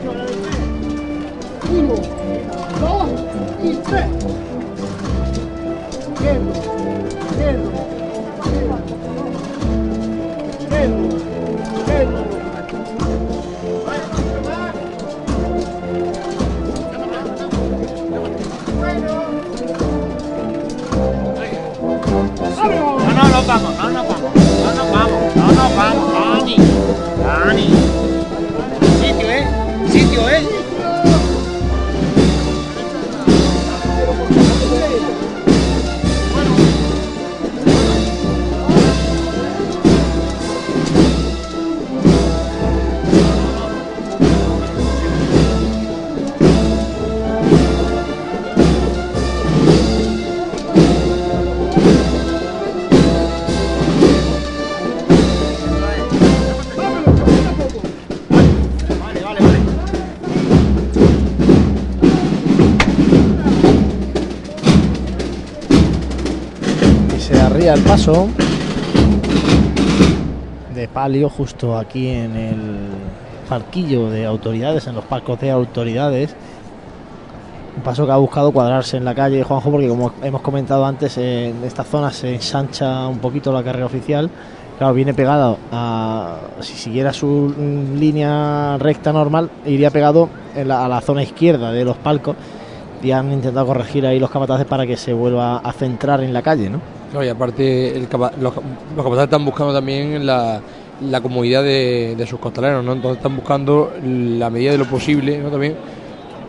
[70.75, 72.57] De palio justo aquí en el
[73.49, 76.37] parquillo de autoridades, en los palcos de autoridades.
[77.77, 81.19] Un paso que ha buscado cuadrarse en la calle, Juanjo, porque como hemos comentado antes,
[81.19, 84.31] en esta zona se ensancha un poquito la carrera oficial.
[84.79, 86.37] Claro, viene pegado a.
[86.61, 87.53] Si siguiera su
[87.97, 92.37] línea recta normal, iría pegado a la zona izquierda de los palcos.
[93.03, 96.43] Y han intentado corregir ahí los capataces para que se vuelva a centrar en la
[96.43, 96.96] calle, ¿no?
[97.13, 98.09] No, y aparte el
[98.41, 98.55] los, los
[99.05, 100.61] capataces están buscando también la,
[101.01, 102.93] la comodidad de, de sus costaleros, ¿no?
[102.93, 105.51] Entonces están buscando la medida de lo posible, ¿no?
[105.51, 105.77] También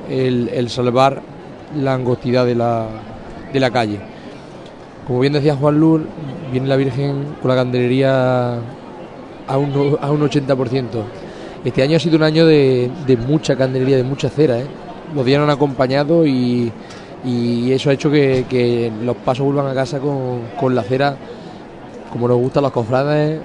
[0.09, 1.21] el, el salvar
[1.75, 2.87] la angostidad de la,
[3.53, 3.99] de la calle.
[5.05, 6.01] Como bien decía Juan Luz,
[6.51, 8.55] viene la Virgen con la candelería
[9.47, 10.85] a un, a un 80%.
[11.63, 14.67] Este año ha sido un año de, de mucha candelería, de mucha cera, ¿eh?
[15.15, 16.71] Los días han acompañado y,
[17.27, 21.15] y eso ha hecho que, que los pasos vuelvan a casa con, con la cera,
[22.11, 23.41] como nos gustan los cofrades,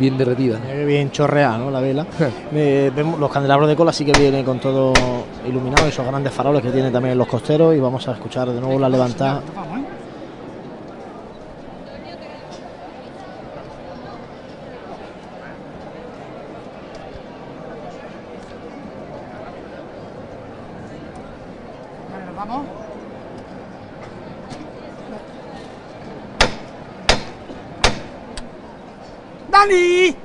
[0.00, 0.58] bien derretida.
[0.84, 1.70] Bien chorreada, ¿no?
[1.70, 2.04] La vela.
[2.52, 4.92] Eh, vemos los candelabros de cola sí que vienen con todo
[5.46, 8.78] iluminado, esos grandes faroles que tienen también los costeros y vamos a escuchar de nuevo
[8.78, 9.42] la levantada.
[22.36, 22.66] Vamos.
[29.50, 30.16] ¡Dani!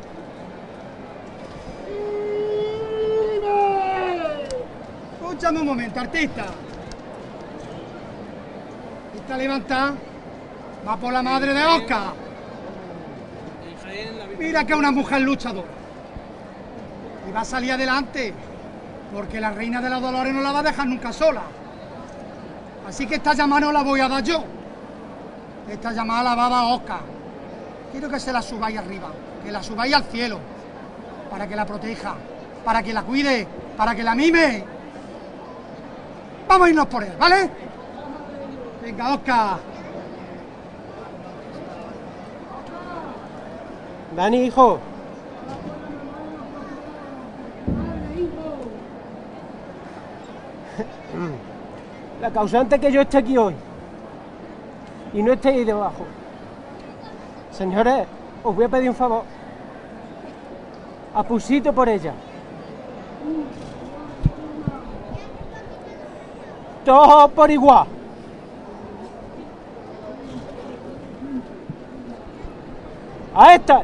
[5.22, 5.68] Escúchame un
[6.20, 6.46] artista.
[9.16, 9.94] Está levantada.
[10.88, 12.14] Va por la madre de Oscar.
[14.38, 15.68] Mira que es una mujer luchadora.
[17.28, 18.34] Y va a salir adelante.
[19.14, 21.41] Porque la reina de los dolores no la va a dejar nunca sola.
[22.88, 24.44] Así que esta llamada no la voy a dar yo.
[25.70, 27.02] Esta llamada la va a dar Oscar.
[27.91, 29.12] Quiero que se la subáis arriba,
[29.44, 30.40] que la subáis al cielo,
[31.30, 32.14] para que la proteja,
[32.64, 34.79] para que la cuide, para que la mime.
[36.50, 37.48] Vamos a irnos por él, ¿vale?
[38.82, 39.60] Venga, Oscar.
[44.16, 44.80] Dani, hijo.
[52.20, 53.54] La causante que yo esté aquí hoy
[55.14, 56.08] y no esté ahí debajo.
[57.52, 58.08] Señores,
[58.44, 59.22] os voy a pedir un favor.
[61.14, 62.14] Apusito por ella.
[66.90, 67.86] Todos por igual.
[73.36, 73.84] A esta.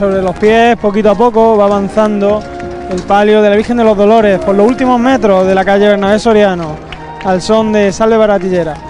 [0.00, 2.42] Sobre los pies, poquito a poco va avanzando
[2.90, 5.88] el palio de la Virgen de los Dolores por los últimos metros de la calle
[5.88, 6.74] Bernabé Soriano,
[7.22, 8.89] al son de Salve Baratillera.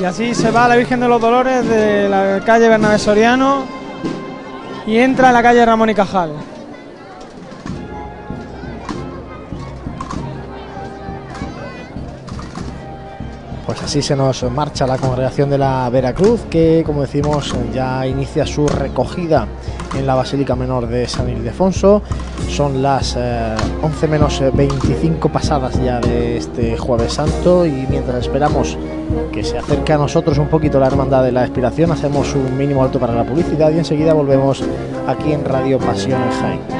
[0.00, 3.64] Y así se va la Virgen de los Dolores de la calle Bernabé Soriano
[4.86, 6.32] y entra en la calle Ramón y Cajal.
[13.66, 18.46] Pues así se nos marcha la congregación de la Veracruz, que como decimos ya inicia
[18.46, 19.46] su recogida
[19.96, 22.02] en la Basílica Menor de San Ildefonso.
[22.48, 28.76] Son las eh, 11 menos 25 pasadas ya de este Jueves Santo y mientras esperamos
[29.32, 32.82] que se acerque a nosotros un poquito la Hermandad de la Expiración, hacemos un mínimo
[32.82, 34.62] alto para la publicidad y enseguida volvemos
[35.06, 36.79] aquí en Radio Pasión en Jaén.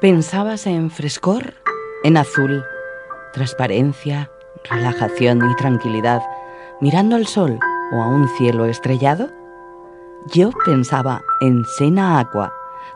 [0.00, 1.52] ¿Pensabas en frescor?
[2.04, 2.64] En azul,
[3.34, 4.30] transparencia,
[4.64, 6.22] relajación y tranquilidad,
[6.80, 7.58] mirando al sol
[7.92, 9.28] o a un cielo estrellado?
[10.32, 12.50] Yo pensaba en Sena Aqua,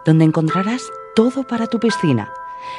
[0.07, 2.33] donde encontrarás todo para tu piscina.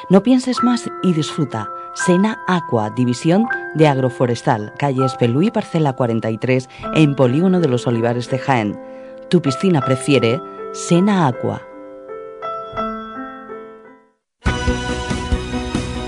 [0.10, 1.70] No pienses más y disfruta.
[1.94, 3.46] Sena Aqua, división
[3.76, 8.80] de agroforestal, calle Espelú parcela 43, en Polígono de los Olivares de Jaén.
[9.30, 10.42] Tu piscina prefiere
[10.74, 11.62] Sena Aqua.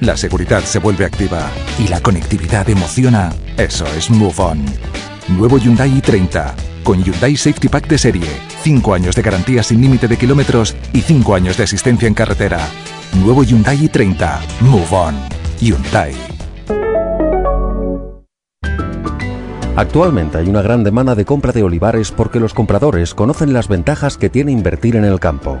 [0.00, 4.64] la seguridad se vuelve activa y la conectividad emociona, eso es Move On.
[5.28, 6.54] Nuevo Hyundai i30
[6.88, 8.26] con Hyundai Safety Pack de serie,
[8.62, 12.60] 5 años de garantía sin límite de kilómetros y 5 años de asistencia en carretera.
[13.22, 14.38] Nuevo Hyundai i30.
[14.60, 15.14] Move On.
[15.60, 16.14] Hyundai.
[19.76, 24.16] Actualmente hay una gran demanda de compra de olivares porque los compradores conocen las ventajas
[24.16, 25.60] que tiene invertir en el campo.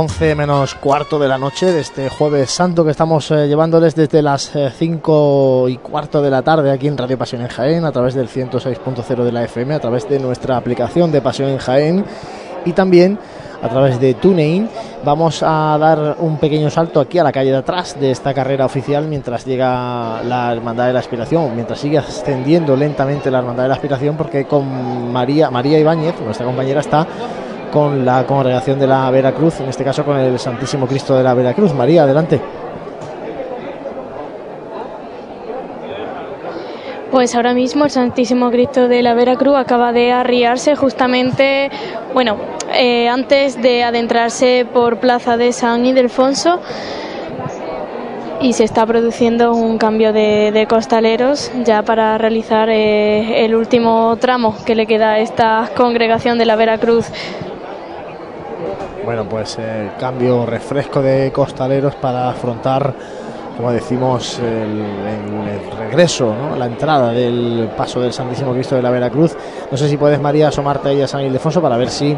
[0.00, 4.22] Once menos cuarto de la noche de este jueves santo que estamos eh, llevándoles desde
[4.22, 8.14] las 5 y cuarto de la tarde aquí en Radio Pasión en Jaén a través
[8.14, 12.04] del 106.0 de la FM, a través de nuestra aplicación de Pasión en Jaén
[12.64, 13.18] y también
[13.60, 14.68] a través de TuneIn.
[15.04, 18.66] Vamos a dar un pequeño salto aquí a la calle de atrás de esta carrera
[18.66, 23.70] oficial mientras llega la Hermandad de la Aspiración, mientras sigue ascendiendo lentamente la Hermandad de
[23.70, 27.04] la Aspiración porque con María, María Ibáñez, nuestra compañera, está
[27.70, 31.34] con la congregación de la Veracruz, en este caso con el Santísimo Cristo de la
[31.34, 31.72] Veracruz.
[31.74, 32.40] María, adelante.
[37.10, 41.70] Pues ahora mismo el Santísimo Cristo de la Veracruz acaba de arriarse justamente,
[42.12, 42.36] bueno,
[42.74, 46.60] eh, antes de adentrarse por Plaza de San Ildefonso
[48.40, 54.54] y se está produciendo un cambio de, costaleros ya para realizar eh, el último tramo
[54.64, 57.06] que le queda a esta congregación de la Veracruz
[59.04, 62.92] Bueno, pues el cambio, refresco de costaleros para afrontar,
[63.56, 64.82] como decimos, el,
[65.48, 66.56] el regreso, ¿no?
[66.56, 69.36] la entrada del paso del Santísimo Cristo de la Veracruz.
[69.70, 72.16] No sé si puedes, María, asomarte ahí a San Ildefonso para ver si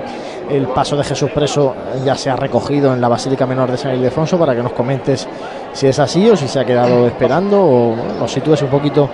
[0.50, 3.94] el paso de Jesús preso ya se ha recogido en la Basílica Menor de San
[3.94, 5.28] Ildefonso, para que nos comentes
[5.72, 9.08] si es así o si se ha quedado esperando o nos sitúes un poquito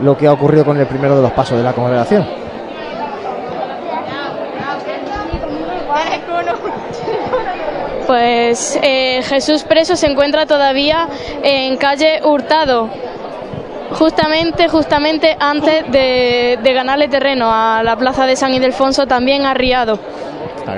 [0.00, 2.49] lo que ha ocurrido con el primero de los pasos de la congregación.
[8.10, 11.06] Pues eh, Jesús preso se encuentra todavía
[11.44, 12.88] en calle Hurtado,
[13.92, 19.96] justamente, justamente antes de, ganarle terreno a la plaza de San Ildefonso, también arriado.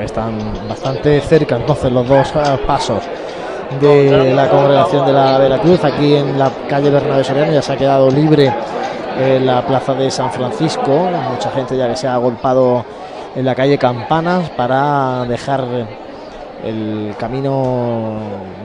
[0.04, 3.02] Están bastante cerca entonces los dos eh, pasos
[3.80, 5.82] de la congregación de la Veracruz.
[5.84, 8.52] Aquí en la calle Bernabé Soriano ya se ha quedado libre
[9.18, 11.08] eh, la plaza de San Francisco.
[11.30, 12.84] Mucha gente ya que se ha agolpado
[13.34, 15.64] en la calle Campanas para dejar
[16.62, 18.18] el camino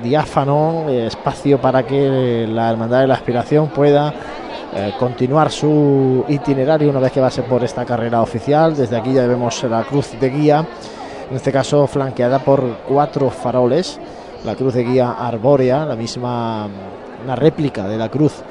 [0.03, 4.13] diáfano, eh, espacio para que la Hermandad de la Aspiración pueda
[4.75, 8.75] eh, continuar su itinerario una vez que pase por esta carrera oficial.
[8.75, 10.65] Desde aquí ya vemos la cruz de guía,
[11.29, 13.99] en este caso flanqueada por cuatro faroles.
[14.45, 16.67] La cruz de guía arbórea, la misma,
[17.23, 18.43] una réplica de la cruz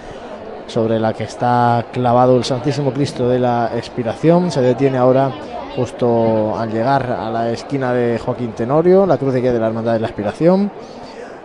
[0.66, 4.50] sobre la que está clavado el Santísimo Cristo de la Expiración.
[4.50, 5.30] Se detiene ahora
[5.76, 9.66] justo al llegar a la esquina de Joaquín Tenorio, la cruz de guía de la
[9.66, 10.70] Hermandad de la Aspiración.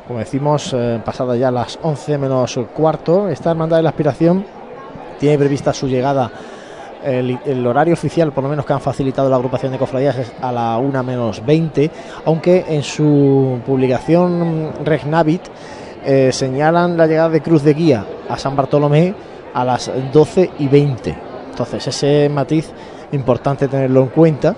[0.08, 4.46] Como decimos, eh, pasadas ya las 11 menos cuarto, esta Hermandad de la Aspiración
[5.20, 6.32] tiene prevista su llegada.
[7.04, 10.52] El, horario oficial, por lo menos que han facilitado la agrupación de cofradías, es a
[10.52, 11.90] la 1 menos 20,
[12.26, 15.42] aunque en su publicación Regnavit
[16.06, 19.16] eh, señalan la llegada de Cruz de Guía a San Bartolomé
[19.54, 21.18] a las 12 y 20.
[21.50, 22.72] Entonces, ese matiz
[23.12, 24.56] importante tenerlo en cuenta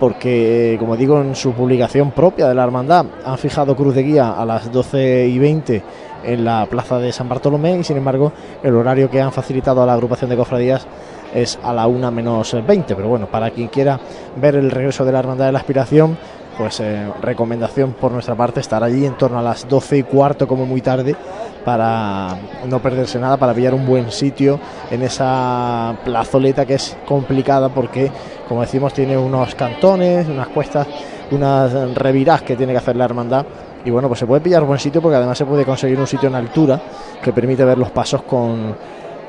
[0.00, 4.32] porque, como digo, en su publicación propia de la hermandad han fijado Cruz de Guía
[4.32, 5.82] a las 12 y 20
[6.24, 8.32] en la plaza de San Bartolomé y, sin embargo,
[8.62, 10.86] el horario que han facilitado a la agrupación de cofradías
[11.32, 12.94] es a la 1 menos 20.
[12.94, 14.00] Pero bueno, para quien quiera
[14.36, 16.16] ver el regreso de la hermandad de la aspiración,
[16.58, 20.46] pues eh, recomendación por nuestra parte estar allí en torno a las 12 y cuarto
[20.46, 21.16] como muy tarde
[21.64, 22.36] para
[22.68, 24.60] no perderse nada, para pillar un buen sitio
[24.90, 28.10] en esa plazoleta que es complicada porque,
[28.48, 30.86] como decimos, tiene unos cantones, unas cuestas,
[31.30, 33.46] unas revirás que tiene que hacer la hermandad.
[33.84, 36.28] Y bueno, pues se puede pillar buen sitio porque además se puede conseguir un sitio
[36.28, 36.80] en altura
[37.22, 38.74] que permite ver los pasos con,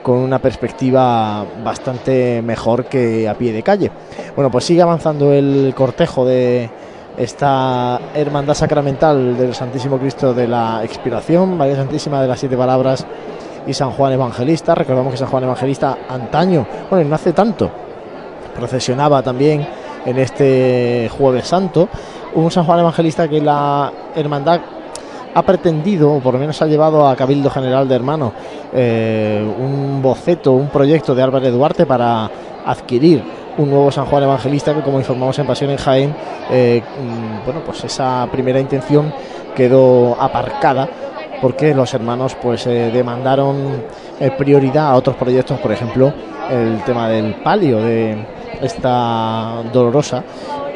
[0.02, 3.92] con una perspectiva bastante mejor que a pie de calle.
[4.36, 6.70] Bueno, pues sigue avanzando el cortejo de
[7.18, 13.06] esta hermandad sacramental del Santísimo Cristo de la Expiración, María Santísima de las Siete Palabras
[13.66, 14.76] y San Juan Evangelista.
[14.76, 17.70] Recordamos que San Juan Evangelista antaño, bueno, no hace tanto,
[18.56, 19.66] procesionaba también
[20.06, 21.88] en este Jueves Santo.
[22.36, 24.60] Un San Juan Evangelista que la hermandad
[25.34, 28.34] ha pretendido, o por lo menos ha llevado a Cabildo General de Hermanos,
[28.74, 32.30] eh, un boceto, un proyecto de Álvarez Duarte para
[32.66, 33.24] adquirir
[33.58, 36.16] un nuevo San Juan Evangelista que como informamos en Pasión en Jaén,
[36.50, 39.14] eh, mm, bueno, pues esa primera intención
[39.56, 40.90] quedó aparcada
[41.42, 43.84] porque los hermanos pues eh, demandaron
[44.20, 46.14] eh, prioridad a otros proyectos, por ejemplo,
[46.50, 48.26] el tema del palio de
[48.62, 50.24] esta dolorosa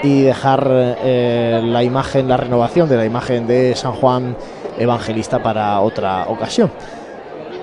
[0.01, 4.35] y dejar la imagen, la renovación de la imagen de San Juan
[4.77, 6.71] Evangelista para otra ocasión.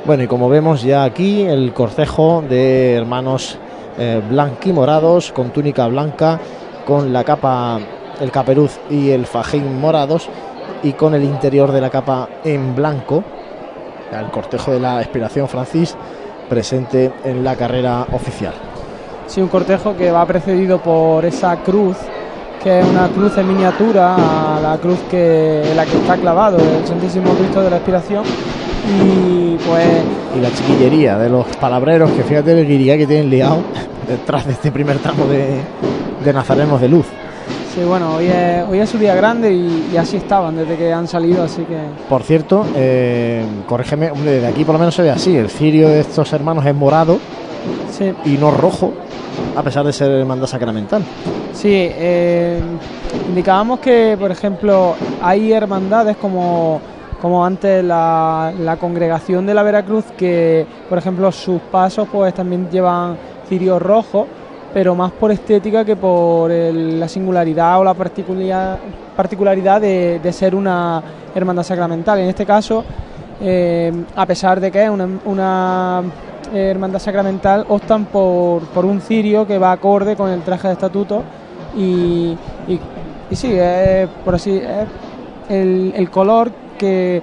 [0.04, 3.58] Bueno, y como vemos ya aquí el corcejo de hermanos
[3.98, 6.38] eh, blanquimorados, con túnica blanca,
[6.86, 7.78] con la capa,
[8.20, 10.28] el caperuz y el fajín morados
[10.82, 13.24] y con el interior de la capa en blanco,
[14.12, 15.96] el cortejo de la Expiración Francis
[16.48, 18.54] presente en la carrera oficial.
[19.26, 21.96] Sí, un cortejo que va precedido por esa cruz,
[22.62, 24.14] que es una cruz en miniatura
[24.56, 28.22] a la cruz que en la que está clavado el Santísimo Cristo de la Expiración.
[28.86, 29.86] Y pues.
[30.36, 33.58] Y la chiquillería de los palabreros, que fíjate el guiría que tienen liado
[34.08, 35.60] detrás de este primer tramo de,
[36.24, 37.06] de nazarenos de luz.
[37.74, 40.92] Sí, bueno, hoy es, hoy es su día grande y, y así estaban desde que
[40.92, 41.76] han salido, así que.
[42.08, 45.36] Por cierto, eh, corrígeme, hombre, desde aquí por lo menos se ve así.
[45.36, 47.18] El cirio de estos hermanos es morado
[47.90, 48.12] Sí.
[48.24, 48.92] y no rojo,
[49.56, 51.02] a pesar de ser hermandad sacramental.
[51.52, 52.60] Sí, eh,
[53.28, 56.80] indicábamos que, por ejemplo, hay hermandades como,
[57.20, 62.68] como antes la, la congregación de la Veracruz, que, por ejemplo, sus pasos pues también
[62.70, 63.16] llevan
[63.48, 64.26] cirios rojos,
[64.74, 68.78] pero más por estética que por el- la singularidad o la particularidad,
[69.16, 71.02] particularidad de, ser una
[71.34, 72.18] hermandad sacramental.
[72.18, 72.84] En este caso,
[73.40, 76.02] eh, a pesar de que es una, una
[76.52, 80.74] eh, hermandad sacramental, optan por, por un cirio que va acorde con el traje de
[80.74, 81.22] estatuto
[81.74, 82.36] y,
[82.68, 84.86] y sí, es por así, es
[85.48, 87.22] el color que,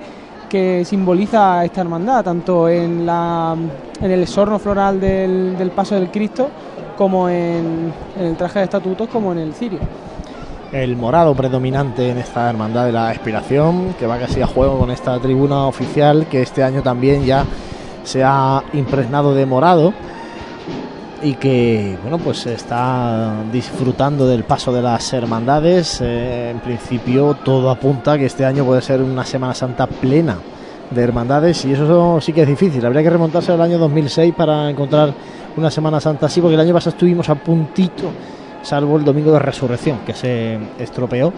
[0.49, 3.55] que simboliza esta hermandad, tanto en, la,
[4.01, 6.49] en el exorno floral del, del paso del Cristo
[6.97, 9.79] como en, en el traje de estatutos como en el cirio.
[10.71, 14.89] el morado predominante en esta hermandad de la expiración, que va casi a juego con
[14.91, 17.45] esta tribuna oficial, que este año también ya
[18.03, 19.93] se ha impregnado de morado
[21.23, 26.01] y que bueno pues está disfrutando del paso de las hermandades.
[26.01, 30.37] Eh, en principio todo apunta que este año puede ser una Semana Santa plena
[30.91, 32.85] de hermandades y eso sí que es difícil.
[32.85, 35.13] Habría que remontarse al año 2006 para encontrar
[35.55, 38.11] una Semana Santa así, porque el año pasado estuvimos a puntito
[38.61, 41.31] salvo el domingo de resurrección que se estropeó.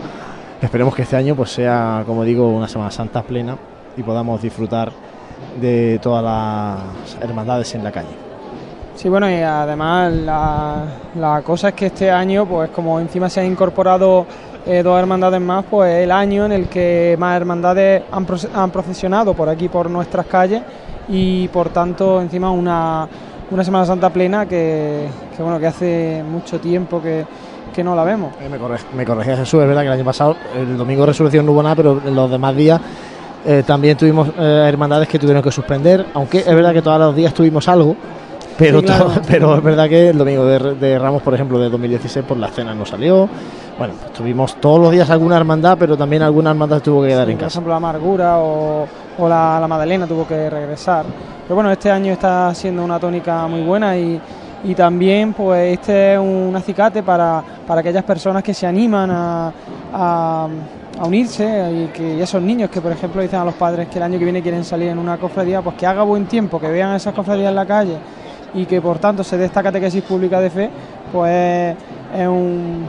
[0.62, 3.58] Esperemos que este año pues sea, como digo, una Semana Santa plena
[3.98, 4.92] y podamos disfrutar
[5.60, 8.25] de todas las hermandades en la calle.
[8.96, 10.84] Sí, bueno, y además la,
[11.20, 14.26] la cosa es que este año, pues como encima se han incorporado
[14.66, 19.34] eh, dos hermandades más, pues el año en el que más hermandades han, han procesionado
[19.34, 20.62] por aquí, por nuestras calles,
[21.10, 23.08] y por tanto encima una,
[23.52, 27.26] una Semana Santa plena que, que, bueno, que hace mucho tiempo que,
[27.76, 28.32] que no la vemos.
[28.42, 31.08] Eh, me, correg- me corregía Jesús, es verdad que el año pasado, el domingo de
[31.08, 32.80] resurrección no hubo nada, pero en los demás días
[33.46, 37.34] eh, también tuvimos hermandades que tuvieron que suspender, aunque es verdad que todos los días
[37.34, 37.94] tuvimos algo.
[38.58, 39.12] Pero, Sí, claro.
[39.28, 42.48] pero es verdad que el domingo de, de Ramos, por ejemplo, de 2016, por la
[42.50, 43.28] cena no salió.
[43.78, 47.30] Bueno, pues tuvimos todos los días alguna hermandad, pero también alguna hermandad tuvo que quedar
[47.30, 47.56] en por casa.
[47.60, 51.06] ejemplo la Amargura o, o la, la Madalena tuvo que regresar.
[51.44, 54.20] Pero bueno, este año está siendo una tónica muy buena y,
[54.64, 59.52] y también pues este es un acicate para, para aquellas personas que se animan a,
[59.94, 60.48] a-
[60.98, 61.44] a unirse
[61.74, 64.18] y que y esos niños que por ejemplo dicen a los padres que el año
[64.18, 67.14] que viene quieren salir en una cofradía, pues que haga buen tiempo, que vean esas
[67.14, 67.98] cofradías en la calle
[68.56, 70.70] y que por tanto se dé esta catequesis pública de fe,
[71.12, 71.76] pues
[72.16, 72.86] es un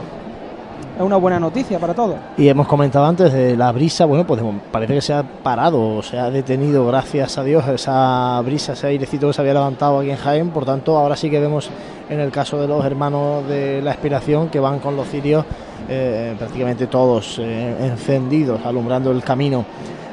[1.04, 2.16] una buena noticia para todos.
[2.36, 6.18] Y hemos comentado antes de la brisa, bueno, pues parece que se ha parado, se
[6.18, 10.16] ha detenido, gracias a Dios, esa brisa, ese airecito que se había levantado aquí en
[10.16, 10.50] Jaén.
[10.50, 11.70] Por tanto, ahora sí que vemos
[12.08, 15.44] en el caso de los hermanos de la expiración que van con los cirios
[15.88, 19.64] eh, prácticamente todos eh, encendidos, alumbrando el camino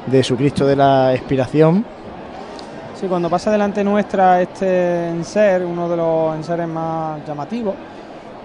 [0.06, 1.84] de su Cristo de la expiración.
[3.04, 7.74] Sí, cuando pasa delante nuestra este enser, uno de los enseres más llamativos,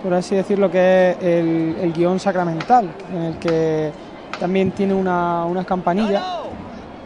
[0.03, 3.89] por así decirlo, que es el, el guion sacramental, en el que
[4.38, 6.21] también tiene una, unas campanillas.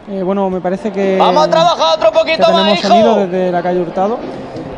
[0.08, 1.16] Eh, bueno, me parece que.
[1.16, 2.88] Vamos a trabajar otro que poquito tenemos más, hijo.
[2.88, 4.18] sonido desde la calle Hurtado.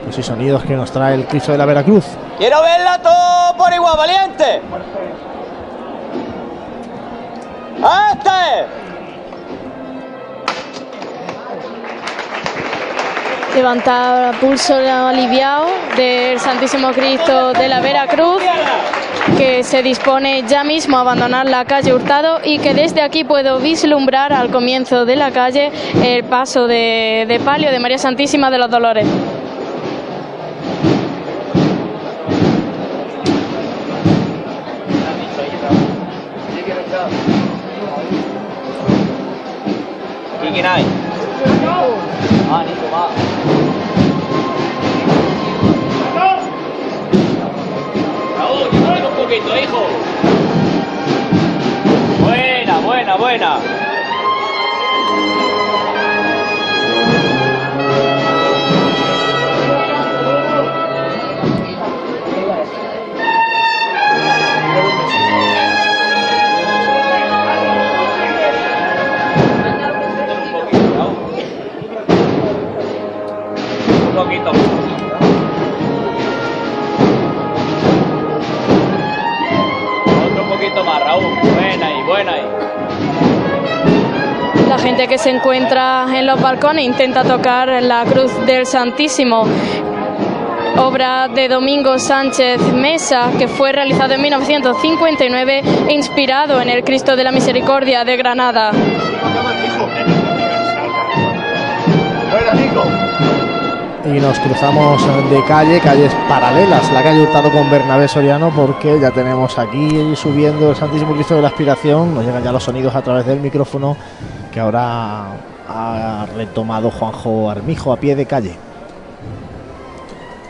[0.05, 2.05] Pues y sonidos que nos trae el Cristo de la Veracruz.
[2.36, 4.60] Quiero verla todo por igual, valiente.
[8.12, 8.86] ¡Este!
[13.56, 15.64] Levanta pulso aliviado
[15.96, 18.42] del Santísimo Cristo de la Veracruz,
[19.38, 23.58] que se dispone ya mismo a abandonar la calle Hurtado y que desde aquí puedo
[23.58, 25.72] vislumbrar al comienzo de la calle
[26.04, 29.06] el paso de, de palio de María Santísima de los Dolores.
[40.38, 40.84] ¿Aquí quién hay?
[42.48, 43.35] Ah, Nico, va.
[49.26, 49.86] Poquito, hijo.
[52.20, 53.58] Buena, buena, buena.
[74.08, 74.75] Un poquito.
[84.76, 89.46] La gente que se encuentra en los balcones intenta tocar la cruz del Santísimo,
[90.76, 97.16] obra de Domingo Sánchez Mesa, que fue realizado en 1959 e inspirado en el Cristo
[97.16, 98.70] de la Misericordia de Granada.
[104.05, 109.10] Y nos cruzamos de calle, calles paralelas, la calle Hurtado con Bernabé Soriano, porque ya
[109.10, 113.00] tenemos aquí subiendo el Santísimo Cristo de la Aspiración, nos llegan ya los sonidos a
[113.00, 113.96] través del micrófono
[114.56, 115.36] que ahora
[115.68, 118.56] ha retomado Juanjo Armijo a pie de calle.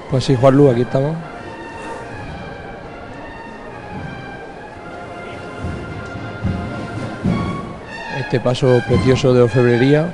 [0.08, 1.16] Pues sí, Juan Lu, aquí estamos.
[8.16, 10.08] Este paso precioso de orfebrería.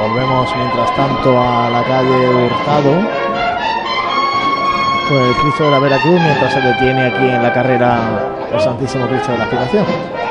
[0.00, 2.92] Volvemos mientras tanto a la calle Hurtado.
[5.08, 7.98] Con el Cristo de la Veracruz mientras se detiene aquí en la carrera
[8.52, 10.25] el Santísimo Cristo de la Aspiración.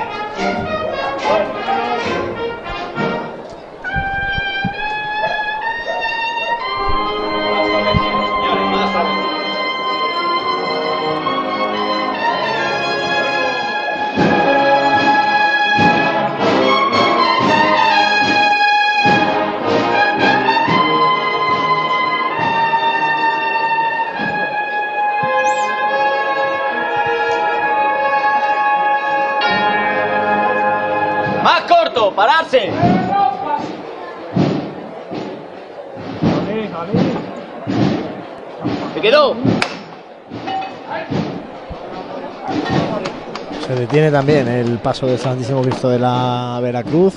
[44.16, 47.16] También el paso del Santísimo Cristo de la Veracruz.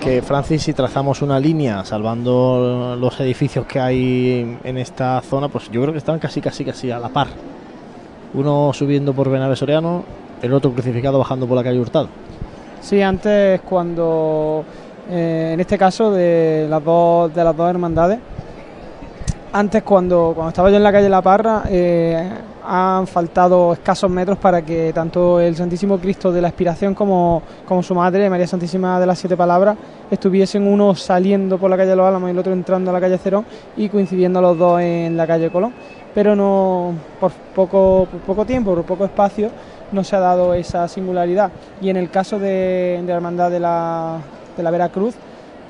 [0.00, 5.68] Que Francis, si trazamos una línea salvando los edificios que hay en esta zona, pues
[5.72, 7.26] yo creo que están casi, casi, casi a la par.
[8.34, 10.04] Uno subiendo por Benavé Soriano,
[10.40, 12.06] el otro crucificado bajando por la calle Hurtado.
[12.80, 14.64] Sí, antes cuando,
[15.10, 18.20] eh, en este caso de las dos de las dos hermandades,
[19.52, 22.30] antes cuando, cuando estaba yo en la calle La Parra, eh,
[22.66, 27.82] han faltado escasos metros para que tanto el Santísimo Cristo de la Expiración como, como
[27.82, 29.76] su madre, María Santísima de las Siete Palabras,
[30.10, 33.18] estuviesen uno saliendo por la calle Los Álamos y el otro entrando a la calle
[33.18, 33.46] Cerón
[33.76, 35.72] y coincidiendo los dos en la calle Colón.
[36.14, 39.50] Pero no, por poco, poco tiempo, por poco espacio,
[39.92, 41.52] no se ha dado esa singularidad.
[41.80, 44.18] Y en el caso de, de la Hermandad de la,
[44.56, 45.14] de la Veracruz,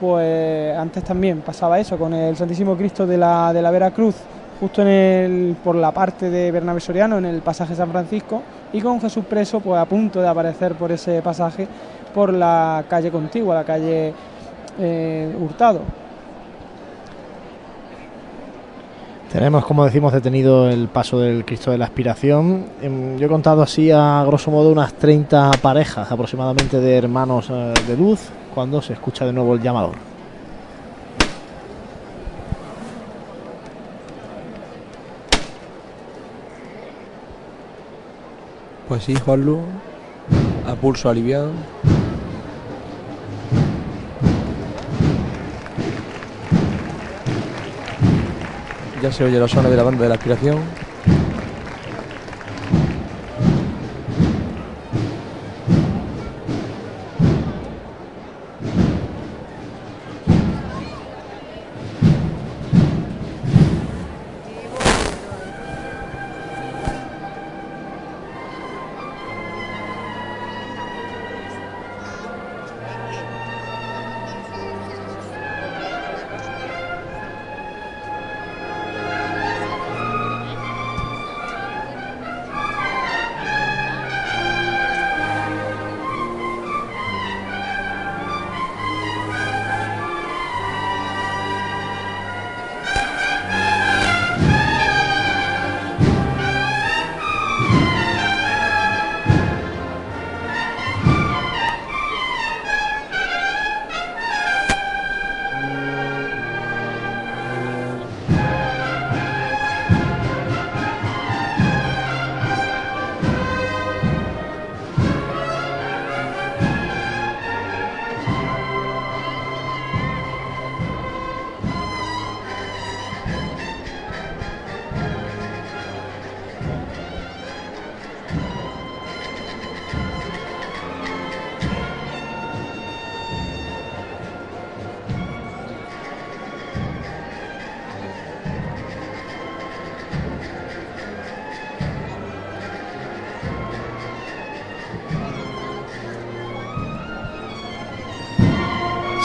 [0.00, 4.14] pues antes también pasaba eso, con el Santísimo Cristo de la, de la Veracruz,
[4.60, 8.80] justo en el, por la parte de Bernabé Soriano, en el pasaje San Francisco, y
[8.80, 11.66] con Jesús preso, pues a punto de aparecer por ese pasaje,
[12.14, 14.12] por la calle contigua, la calle
[14.78, 15.80] eh, Hurtado.
[19.32, 22.64] Tenemos, como decimos, detenido el paso del Cristo de la Aspiración.
[22.80, 27.74] Em, Yo he contado así a grosso modo unas 30 parejas aproximadamente de hermanos eh,
[27.86, 30.15] de luz cuando se escucha de nuevo el llamador.
[38.88, 39.58] Pues sí, Juanlu,
[40.64, 41.50] a pulso aliviado.
[49.02, 50.58] Ya se oye la zona de la banda de la aspiración.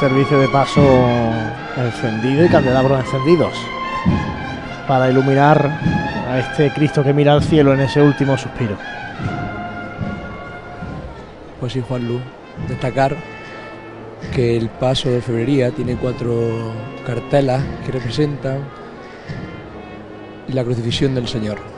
[0.02, 0.82] Servicio de paso
[1.78, 3.54] encendido y candelabros encendidos
[4.88, 5.80] para iluminar
[6.28, 8.78] a este Cristo que mira al cielo en ese último suspiro.
[11.60, 12.20] Pues sí, Juanlu,
[12.68, 13.16] destacar
[14.34, 16.74] que el paso de febrería tiene cuatro
[17.06, 18.62] cartelas que representan
[20.48, 21.70] la crucifixión del Señor.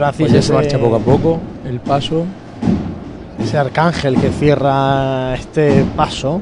[0.00, 2.24] Francis Pues ya se ese- marcha poco a poco el paso.
[3.42, 6.40] ese arcángel que cierra este paso.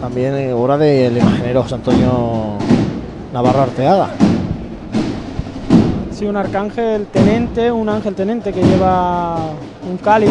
[0.00, 2.54] También en obra del imaginero José Antonio
[3.32, 4.08] Navarro Arteaga.
[6.10, 9.36] Sí, un arcángel tenente, un ángel tenente que lleva
[9.90, 10.30] un cáliz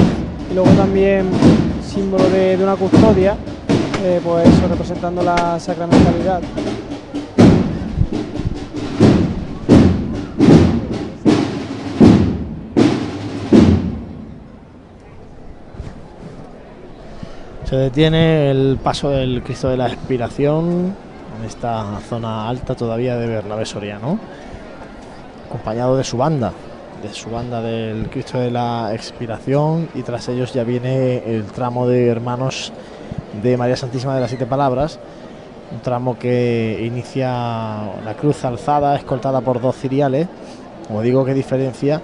[0.49, 1.25] y luego también
[1.85, 3.35] símbolo de, de una custodia,
[4.03, 6.41] eh, pues eso representando la sacramentalidad.
[17.71, 20.93] Se detiene el paso del Cristo de la Expiración.
[21.39, 24.19] En esta zona alta todavía de Bernabé Soriano,
[25.47, 26.51] acompañado de su banda,
[27.01, 29.87] de su banda del Cristo de la Expiración.
[29.95, 32.73] Y tras ellos ya viene el tramo de hermanos
[33.41, 34.99] de María Santísima de las Siete Palabras,
[35.71, 37.29] un tramo que inicia
[38.03, 40.27] la cruz alzada, escoltada por dos ciriales,
[40.89, 42.01] como digo, que diferencia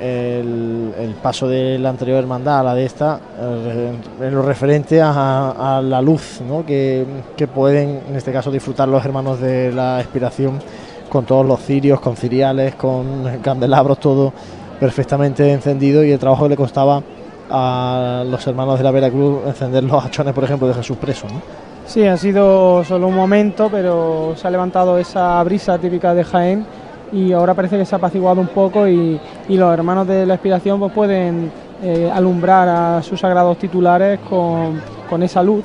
[0.00, 5.80] el, paso de la anterior hermandad a la de esta eh, en lo referente a,
[5.82, 6.64] la luz ¿no?
[6.64, 7.04] que,
[7.36, 10.60] que pueden en este caso disfrutar los hermanos de la expiración
[11.08, 14.32] con todos los cirios, con ciriales, con candelabros, todo
[14.78, 17.02] perfectamente encendido y el trabajo que le costaba
[17.50, 21.26] a los hermanos de la Veracruz encender los hachones, por ejemplo, de Jesús preso.
[21.26, 21.40] ¿no?
[21.86, 26.66] Sí, ha sido solo un momento, pero se ha levantado esa brisa típica de Jaén
[27.12, 30.34] y ahora parece que se ha apaciguado un poco y, y los hermanos de la
[30.34, 31.50] expiración pues pueden
[31.82, 35.64] eh, alumbrar a sus sagrados titulares con, con esa luz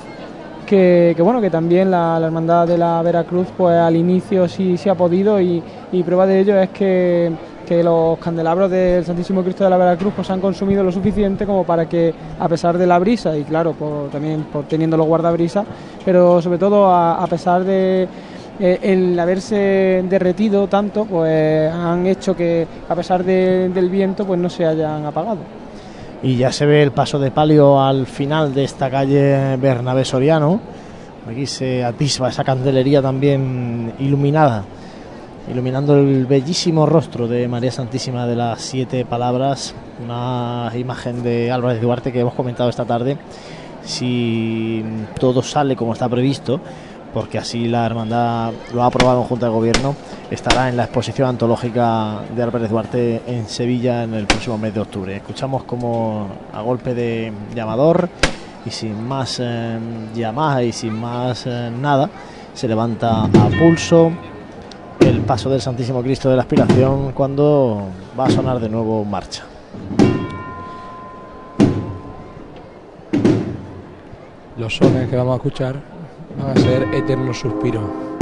[0.66, 4.90] que, que, bueno que también la, hermandad de la Veracruz pues al inicio sí, sí
[4.90, 7.32] ha podido y, y prueba de ello es que,
[7.68, 11.66] que los candelabros del Santísimo Cristo de la Veracruz pues han consumido lo suficiente como
[11.66, 15.66] para que a pesar de la brisa y claro por, también por teniendo los guardabrisas
[16.06, 18.08] pero sobre todo a pesar de
[18.60, 24.40] eh, el haberse derretido tanto, pues han hecho que a pesar de- del viento, pues
[24.40, 25.40] no se hayan apagado.
[26.22, 30.60] Y ya se ve el paso de palio al final de esta calle Bernabé Soriano.
[31.30, 34.64] Aquí se atisba esa candelería también iluminada,
[35.52, 39.74] iluminando el bellísimo rostro de María Santísima de las Siete Palabras,
[40.04, 43.18] una imagen de Álvarez Duarte que hemos comentado esta tarde.
[43.84, 44.84] Si
[45.20, 46.60] todo sale como está previsto,
[47.14, 49.96] porque así la hermandad lo ha aprobado en Junta de Gobierno,
[50.32, 54.80] estará en la exposición antológica de Álvarez Duarte en Sevilla en el próximo mes de
[54.80, 55.16] octubre.
[55.16, 58.10] Escuchamos como a golpe de llamador
[58.66, 59.80] y sin más eh,
[60.16, 62.10] llamadas y sin más eh, nada,
[62.54, 64.12] se levanta a pulso
[65.00, 69.44] el paso del Santísimo Cristo de la Aspiración cuando va a sonar de nuevo marcha.
[74.58, 75.93] Los sones que vamos a escuchar
[76.38, 78.14] van a ser Eterno Suspiro.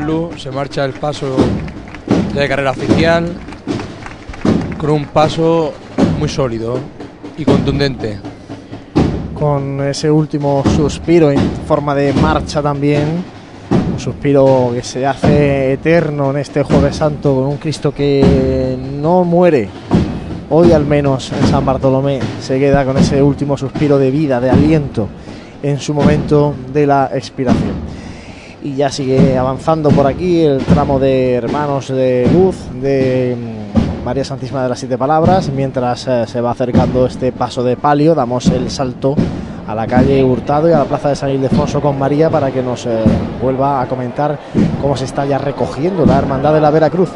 [0.00, 1.36] Juanlu se marcha el paso
[2.34, 3.34] de carrera oficial
[4.78, 5.74] con un paso
[6.18, 6.78] muy sólido
[7.36, 8.18] y contundente.
[9.34, 13.22] Con ese último suspiro en forma de marcha también.
[13.92, 19.24] Un suspiro que se hace eterno en este Jueves Santo con un Cristo que no
[19.24, 19.68] muere.
[20.48, 24.50] Hoy al menos en San Bartolomé se queda con ese último suspiro de vida, de
[24.50, 25.08] aliento
[25.62, 27.69] en su momento de la expiración.
[28.62, 34.22] Y ya sigue avanzando por aquí el tramo de hermanos de luz de mm, María
[34.22, 35.50] Santísima de las Siete Palabras.
[35.50, 39.16] Mientras eh, se va acercando este paso de palio, damos el salto
[39.66, 42.62] a la calle Hurtado y a la plaza de San Ildefonso con María para que
[42.62, 43.02] nos eh,
[43.40, 44.38] vuelva a comentar
[44.82, 47.08] cómo se está ya recogiendo la Hermandad de la Veracruz.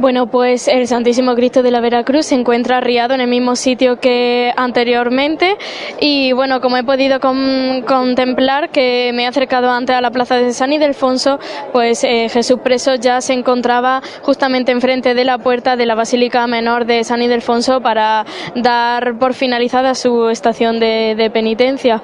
[0.00, 3.98] Bueno, pues el Santísimo Cristo de la Veracruz se encuentra arriado en el mismo sitio
[3.98, 5.56] que anteriormente
[6.00, 10.36] y bueno, como he podido con- contemplar que me he acercado antes a la plaza
[10.36, 11.40] de San Ildefonso,
[11.72, 16.46] pues eh, Jesús preso ya se encontraba justamente enfrente de la puerta de la Basílica
[16.46, 22.00] Menor de San Ildefonso para dar por finalizada su estación de, de penitencia.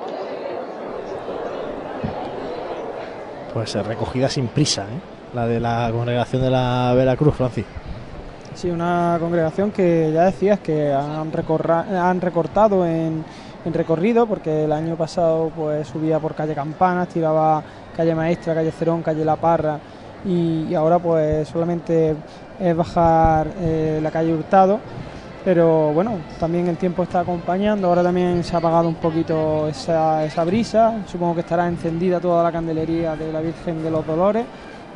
[3.53, 4.99] Pues eh, recogida sin prisa, ¿eh?
[5.33, 7.65] la de la congregación de la Veracruz, Francis.
[8.55, 13.25] Sí, una congregación que ya decías que han, recorra- han recortado en,
[13.73, 17.63] recorrido, porque el año pasado pues subía por calle Campanas, tiraba
[17.97, 19.79] calle Maestra, calle Cerón, calle La Parra,
[20.25, 22.15] y, y ahora pues solamente
[22.61, 24.79] es bajar eh, la calle Hurtado.
[25.45, 30.25] Pero bueno, también el tiempo está acompañando, ahora también se ha apagado un poquito esa,
[30.25, 34.47] esa brisa, supongo que estará encendida toda la candelería de la Virgen de los Dolores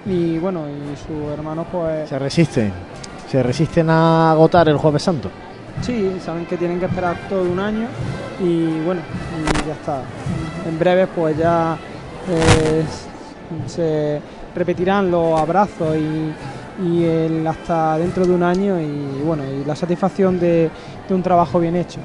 [0.07, 2.09] y bueno, y sus hermanos pues...
[2.09, 2.73] Se resisten,
[3.31, 5.31] se resisten a agotar el Jueves Santo.
[5.83, 7.87] Sí, saben que tienen que esperar todo un año
[8.41, 9.01] y bueno,
[9.39, 10.03] y ya está.
[10.67, 11.77] En breves pues ya
[12.29, 12.85] eh,
[13.67, 14.21] se
[14.55, 16.35] repetirán los abrazos y,
[16.81, 20.71] el hasta dentro de un año y bueno, y la satisfacción de
[21.11, 21.99] un trabajo bien hecho.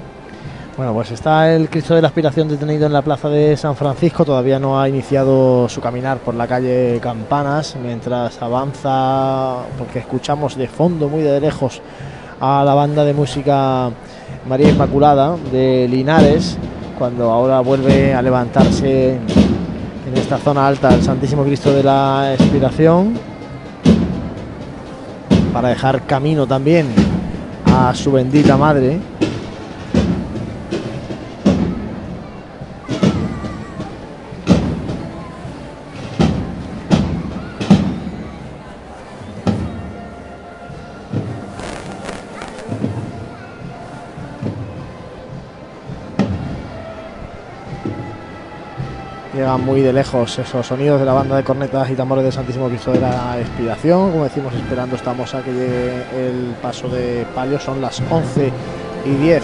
[0.75, 4.25] Bueno, pues está el Cristo de la Aspiración detenido en la plaza de San Francisco.
[4.25, 10.67] Todavía no ha iniciado su caminar por la calle Campanas mientras avanza, porque escuchamos de
[10.67, 11.79] fondo, muy de lejos,
[12.39, 13.91] a la banda de música
[14.49, 16.57] María Inmaculada de Linares,
[16.97, 23.13] cuando ahora vuelve a levantarse en esta zona alta el Santísimo Cristo de la Expiración
[25.53, 26.87] para dejar camino también
[27.67, 28.99] a su bendita madre.
[49.57, 52.91] Muy de lejos esos sonidos de la banda de cornetas y tambores del Santísimo Cristo
[52.91, 54.11] de la Expiración.
[54.11, 57.59] Como decimos, esperando estamos a que llegue el paso de palio.
[57.59, 58.51] Son las 11
[59.05, 59.43] y 10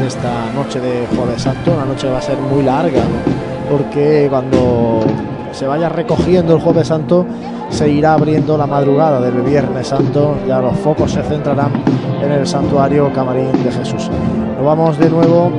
[0.00, 1.72] de esta noche de Jueves Santo.
[1.72, 3.00] Una noche va a ser muy larga,
[3.70, 5.00] porque cuando
[5.52, 7.26] se vaya recogiendo el Jueves Santo,
[7.70, 10.36] se irá abriendo la madrugada del Viernes Santo.
[10.46, 11.72] Ya los focos se centrarán
[12.22, 14.10] en el santuario Camarín de Jesús.
[14.56, 15.50] Nos vamos de nuevo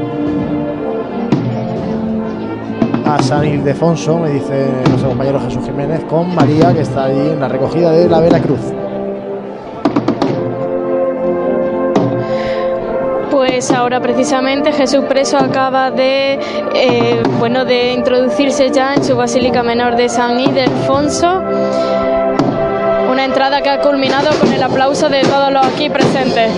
[3.16, 7.40] a San Ildefonso, me dice nuestro compañero Jesús Jiménez, con María, que está allí en
[7.40, 8.60] la recogida de la Veracruz.
[13.32, 16.40] Pues ahora precisamente Jesús preso acaba de
[16.76, 21.42] eh, bueno de introducirse ya en su basílica menor de San Ildefonso.
[23.12, 26.52] Una entrada que ha culminado con el aplauso de todos los aquí presentes.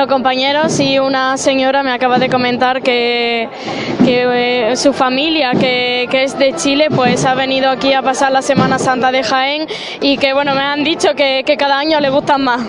[0.00, 3.50] Bueno, compañeros, y una señora me acaba de comentar que,
[4.02, 8.32] que, eh, su familia, que, que es de Chile, pues ha venido aquí a pasar
[8.32, 9.66] la Semana Santa de Jaén
[10.00, 12.62] y que, bueno, me han dicho que, que cada año le gustan más.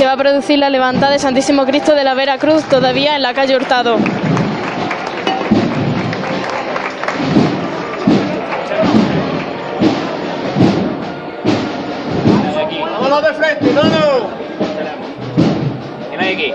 [0.00, 3.20] se va a producir la levantada de Santísimo Cristo de la Vera Cruz todavía en
[3.20, 3.98] la calle Hurtado.
[12.80, 14.30] ¡Vámonos de frente, no, no!
[16.18, 16.54] Aquí.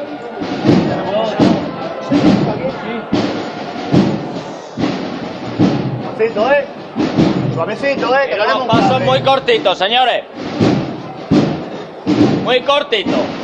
[6.01, 6.65] Suavecito, ¿eh?
[7.53, 8.27] Suavecito, ¿eh?
[8.27, 10.23] Que, los pasos muy cortitos, señores.
[12.43, 13.34] Muy cortito.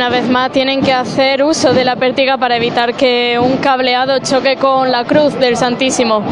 [0.00, 4.18] Una vez más tienen que hacer uso de la pértiga para evitar que un cableado
[4.20, 6.22] choque con la cruz del Santísimo.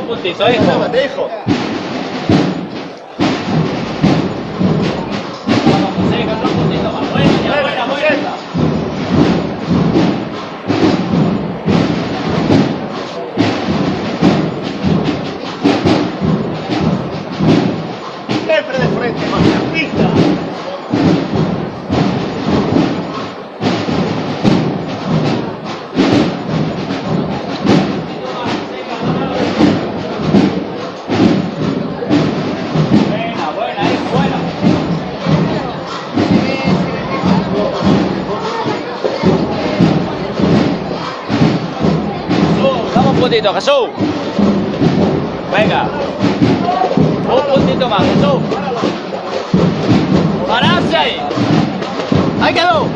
[0.00, 1.59] Un puntito, hijo.
[43.40, 43.88] Puntito, Jesús.
[45.56, 45.88] Venga.
[47.28, 48.40] Un puntito más, Jesús.
[50.46, 51.16] Pararse ahí.
[52.42, 52.86] Ahí quedó.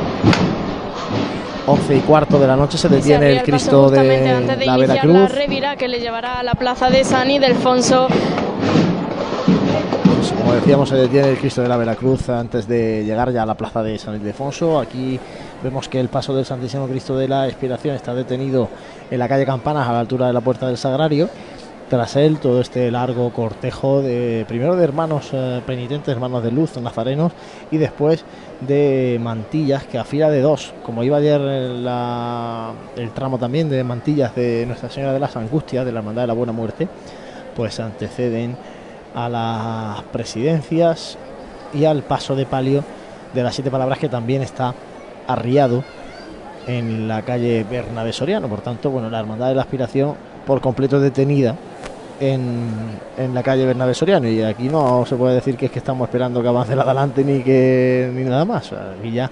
[1.67, 4.67] 11 y cuarto de la noche se detiene el paso Cristo de de la iniciar
[4.67, 5.33] la Veracruz.
[5.33, 8.09] revira que le llevará a la plaza de San Ildefonso.
[10.17, 13.47] Pues, como decíamos, se detiene el Cristo de la Veracruz antes de llegar ya a
[13.47, 14.79] la plaza de San Ildefonso.
[14.79, 15.19] Aquí
[15.65, 18.69] vemos que el paso del Santísimo Cristo de la Expiración está detenido
[19.11, 21.31] en la calle Campanas a la altura de la Puerta del Sagrario.
[21.89, 26.77] Tras él, todo este largo cortejo de primero de hermanos eh, penitentes, hermanos de luz,
[26.77, 27.33] nazarenos,
[27.71, 28.25] y después
[28.61, 34.35] de mantillas, que a fila de dos, como iba ayer el tramo también de mantillas
[34.35, 36.89] de Nuestra Señora de las Angustias, de la Hermandad de la Buena Muerte,
[37.57, 38.57] pues anteceden
[39.15, 41.17] a las presidencias
[41.73, 42.85] y al paso de palio
[43.33, 44.75] de las siete palabras que también está
[45.27, 45.85] arriado
[46.67, 48.49] en la calle Bernabé Soriano.
[48.49, 50.15] Por tanto, bueno, la Hermandad de la Aspiración
[50.47, 51.55] por completo detenida
[52.21, 52.71] en,
[53.19, 54.29] en la calle Bernabé Soriano.
[54.29, 56.91] Y aquí no se puede decir que es que estamos esperando que avance la de
[56.91, 58.73] adelante ni que ni nada más.
[58.73, 59.31] Aquí ya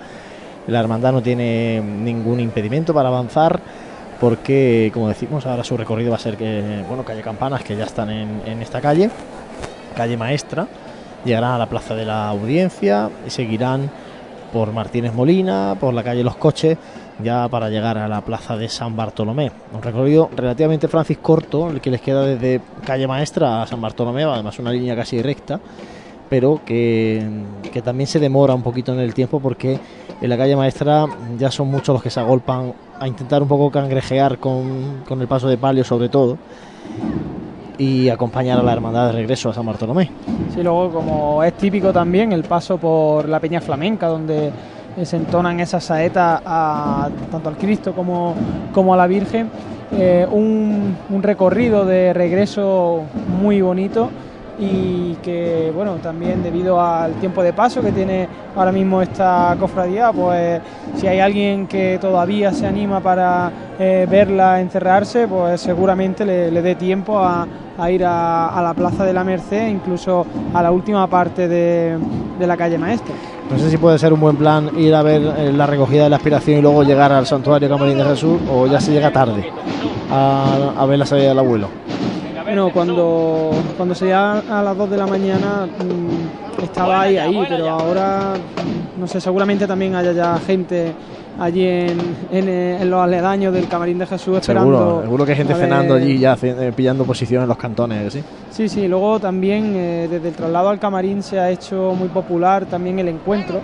[0.66, 3.60] la Hermandad no tiene ningún impedimento para avanzar.
[4.20, 7.82] Porque, como decimos, ahora su recorrido va a ser que, bueno, calle Campanas, que ya
[7.82, 9.10] están en, en esta calle,
[9.96, 10.68] calle Maestra,
[11.24, 13.90] llegarán a la plaza de la audiencia y seguirán
[14.52, 16.76] por Martínez Molina, por la calle Los Coches,
[17.22, 19.50] ya para llegar a la plaza de San Bartolomé.
[19.72, 24.24] Un recorrido relativamente Francis corto, el que les queda desde calle Maestra a San Bartolomé,
[24.24, 25.58] además una línea casi recta,
[26.28, 27.26] pero que,
[27.72, 29.78] que también se demora un poquito en el tiempo porque
[30.20, 31.06] en la calle Maestra
[31.38, 35.26] ya son muchos los que se agolpan a intentar un poco cangrejear con, con el
[35.26, 36.38] paso de palio sobre todo
[37.82, 40.08] y acompañar a la hermandad de regreso a San Bartolomé.
[40.54, 44.52] Sí, luego como es típico también el paso por la Peña Flamenca, donde
[44.96, 48.34] eh, se entonan esas saetas a, tanto al Cristo como,
[48.72, 49.50] como a la Virgen.
[49.94, 53.02] Eh, un, un recorrido de regreso
[53.40, 54.10] muy bonito
[54.58, 60.12] y que bueno también debido al tiempo de paso que tiene ahora mismo esta cofradía
[60.12, 60.60] pues
[60.96, 66.74] si hay alguien que todavía se anima para eh, verla encerrarse pues seguramente le, dé
[66.74, 67.46] tiempo a,
[67.90, 71.98] ir a, la plaza de la Merced incluso a la última parte de,
[72.38, 73.14] la calle Maestra
[73.50, 76.10] No sé si puede ser un buen plan ir a ver eh, la recogida de
[76.10, 79.50] la aspiración y luego llegar al santuario Camarín de Jesús o ya se llega tarde
[80.14, 81.68] a ver la salida del abuelo.
[82.52, 87.66] Bueno, cuando, cuando se a las 2 de la mañana mm, estaba ahí, ahí, pero
[87.66, 90.92] ahora, mm, no sé, seguramente también haya ya gente
[91.40, 91.98] allí en,
[92.30, 94.70] en, eh, en los aledaños del Camarín de Jesús esperando.
[94.70, 98.22] Seguro, seguro que hay gente cenando allí ya eh, pillando posición en los cantones, ¿sí?
[98.50, 102.66] Sí, sí, luego también eh, desde el traslado al camarín se ha hecho muy popular
[102.66, 103.62] también el encuentro,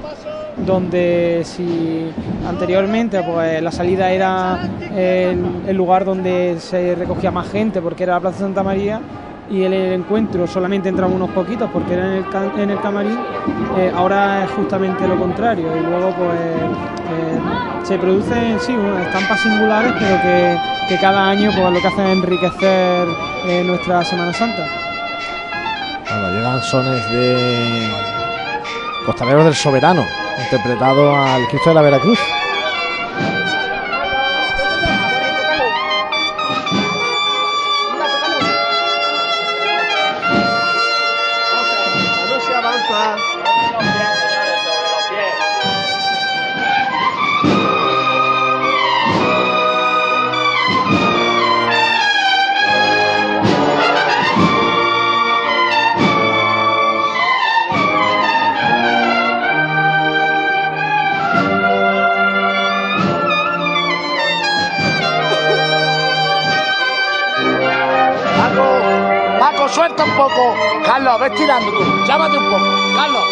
[0.64, 2.10] donde si
[2.46, 4.58] anteriormente pues la salida era
[4.94, 9.00] el, lugar donde se recogía más gente porque era la Plaza Santa María
[9.50, 13.18] y el, encuentro solamente entraban unos poquitos porque era en el, en el camarín,
[13.78, 17.38] eh, ahora es justamente lo contrario y luego pues eh,
[17.84, 18.74] se producen sí
[19.06, 23.08] estampas singulares pero que, cada año pues lo que hacen es enriquecer
[23.46, 24.66] eh, nuestra Semana Santa.
[26.38, 27.90] Llegan sones de
[29.04, 30.04] Costaleros del Soberano,
[30.38, 32.18] interpretado al Cristo de la Veracruz.
[71.08, 72.04] Carlos, ves tirando tú.
[72.06, 72.66] Llámate un poco.
[72.94, 73.24] Carlos.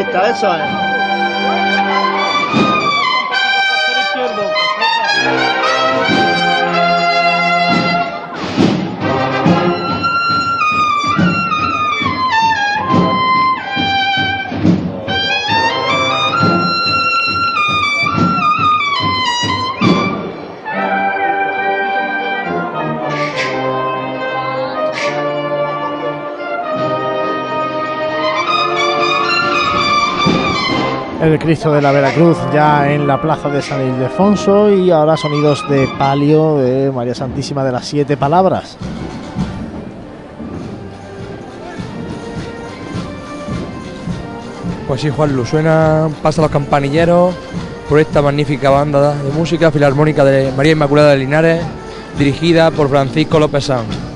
[0.00, 0.87] Es.
[31.20, 35.68] El Cristo de la Veracruz ya en la plaza de San Ildefonso y ahora sonidos
[35.68, 38.76] de palio de María Santísima de las Siete Palabras.
[44.86, 47.34] Pues sí, Juan, lo suena, pasa los campanilleros
[47.88, 51.62] por esta magnífica banda de música filarmónica de María Inmaculada de Linares,
[52.16, 54.07] dirigida por Francisco López Sanz.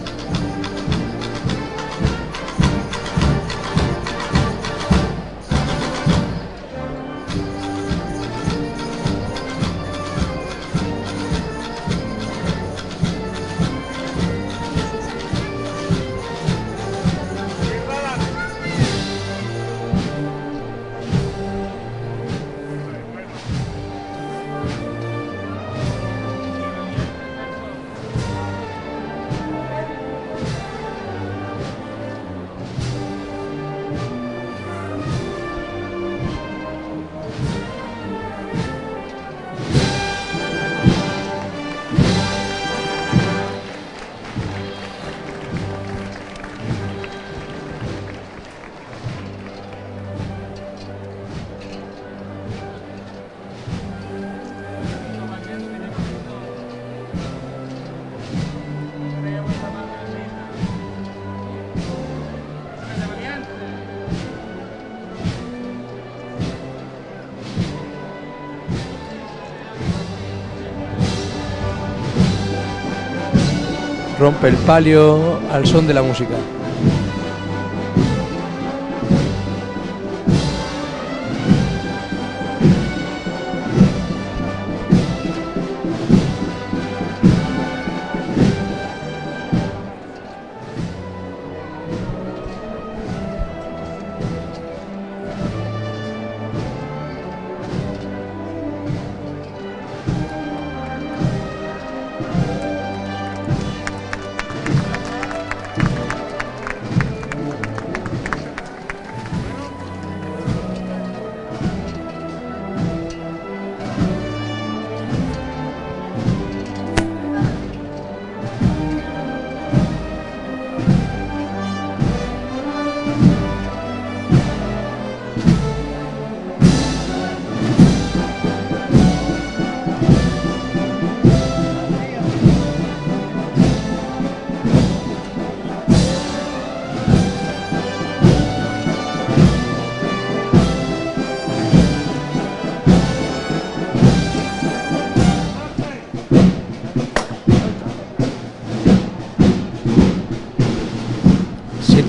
[74.62, 76.34] Palio al son de la música.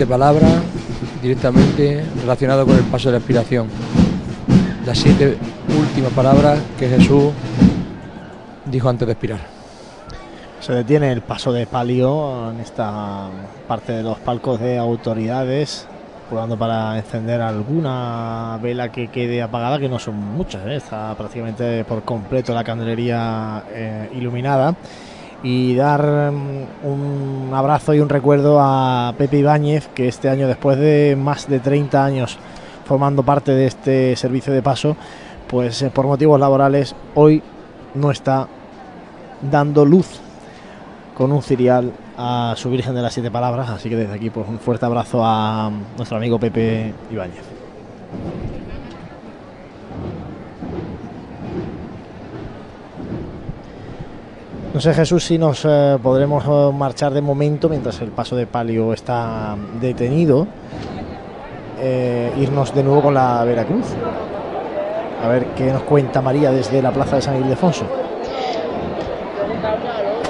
[0.03, 0.51] Siete palabras
[1.21, 3.69] directamente relacionado con el paso de la expiración.
[4.85, 5.37] Las siete
[5.79, 7.31] últimas palabras que Jesús
[8.65, 9.39] dijo antes de expirar.
[10.59, 13.29] Se detiene el paso de palio en esta
[13.65, 15.87] parte de los palcos de autoridades,
[16.29, 20.75] probando para encender alguna vela que quede apagada, que no son muchas, ¿eh?
[20.75, 24.75] está prácticamente por completo la candelería eh, iluminada.
[25.43, 30.77] Y dar mm, un abrazo y un recuerdo a Pepe Ibáñez, que este año, después
[30.77, 32.39] de más de 30 años
[32.85, 34.95] formando parte de este servicio de paso,
[35.47, 37.41] pues eh, por motivos laborales hoy
[37.93, 38.47] no está
[39.51, 40.19] dando luz
[41.15, 43.69] con un cirial a su Virgen de las Siete Palabras.
[43.69, 47.43] Así que desde aquí pues un fuerte abrazo a nuestro amigo Pepe Ibáñez.
[54.73, 58.47] No sé Jesús si nos eh, podremos eh, marchar de momento mientras el paso de
[58.47, 60.47] palio está detenido.
[61.79, 63.85] eh, irnos de nuevo con la Veracruz.
[65.23, 67.85] A ver qué nos cuenta María desde la plaza de San Ildefonso.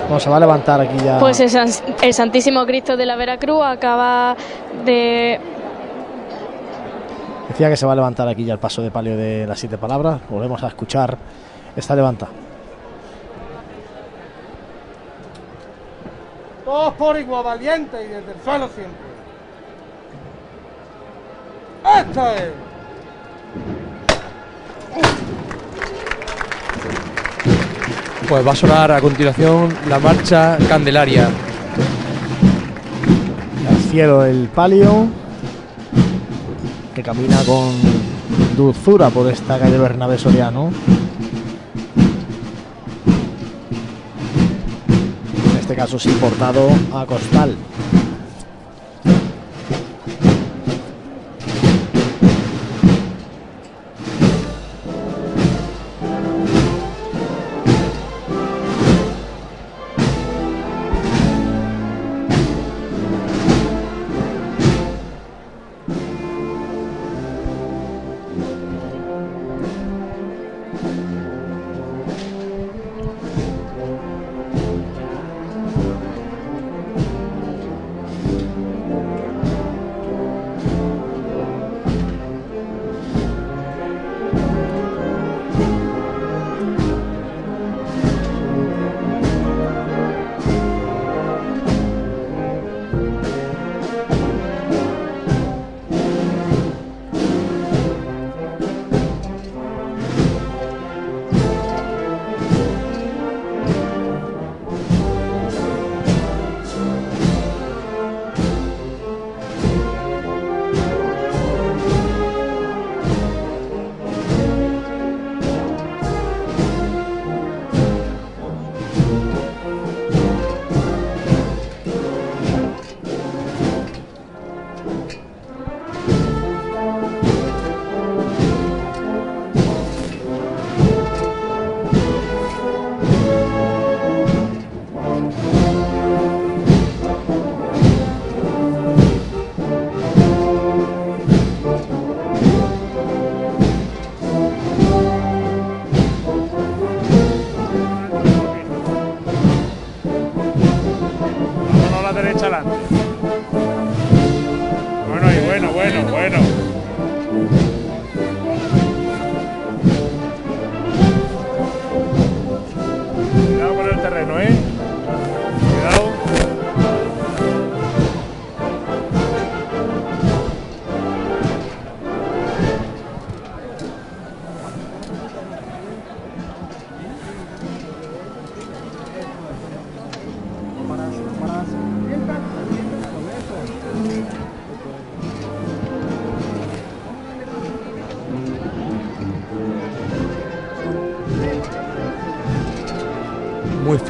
[0.10, 1.20] No, se va a levantar aquí ya.
[1.20, 1.70] Pues el, San-
[2.02, 4.36] el Santísimo Cristo de la Veracruz acaba
[4.86, 5.40] de
[7.50, 9.78] Decía que se va a levantar aquí ya el paso de palio de las siete
[9.78, 10.20] palabras.
[10.30, 11.18] Volvemos a escuchar
[11.76, 12.28] esta levanta.
[16.66, 19.14] Todos por igual valiente y desde el suelo siempre.
[22.00, 22.51] ¡Esto es!
[28.30, 31.27] Pues va a sonar a continuación la marcha Candelaria.
[33.69, 35.08] Al cielo el palio
[36.95, 37.74] que camina con
[38.56, 40.72] dulzura por esta calle Bernabé Soriano.
[45.74, 47.56] Este caso sí portado a costal.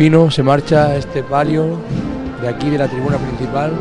[0.04, 1.78] Se marcha este palio
[2.42, 3.72] de aquí de la tribuna principal.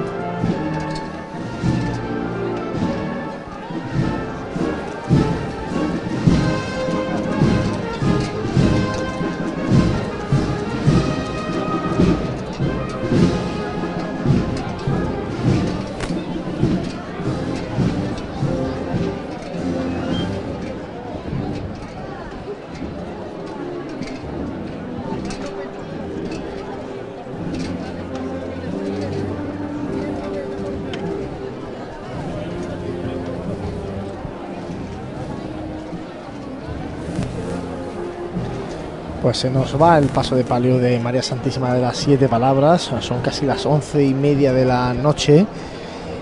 [39.32, 42.90] Pues se nos va el paso de palio de María Santísima de las Siete Palabras.
[43.00, 45.46] Son casi las once y media de la noche.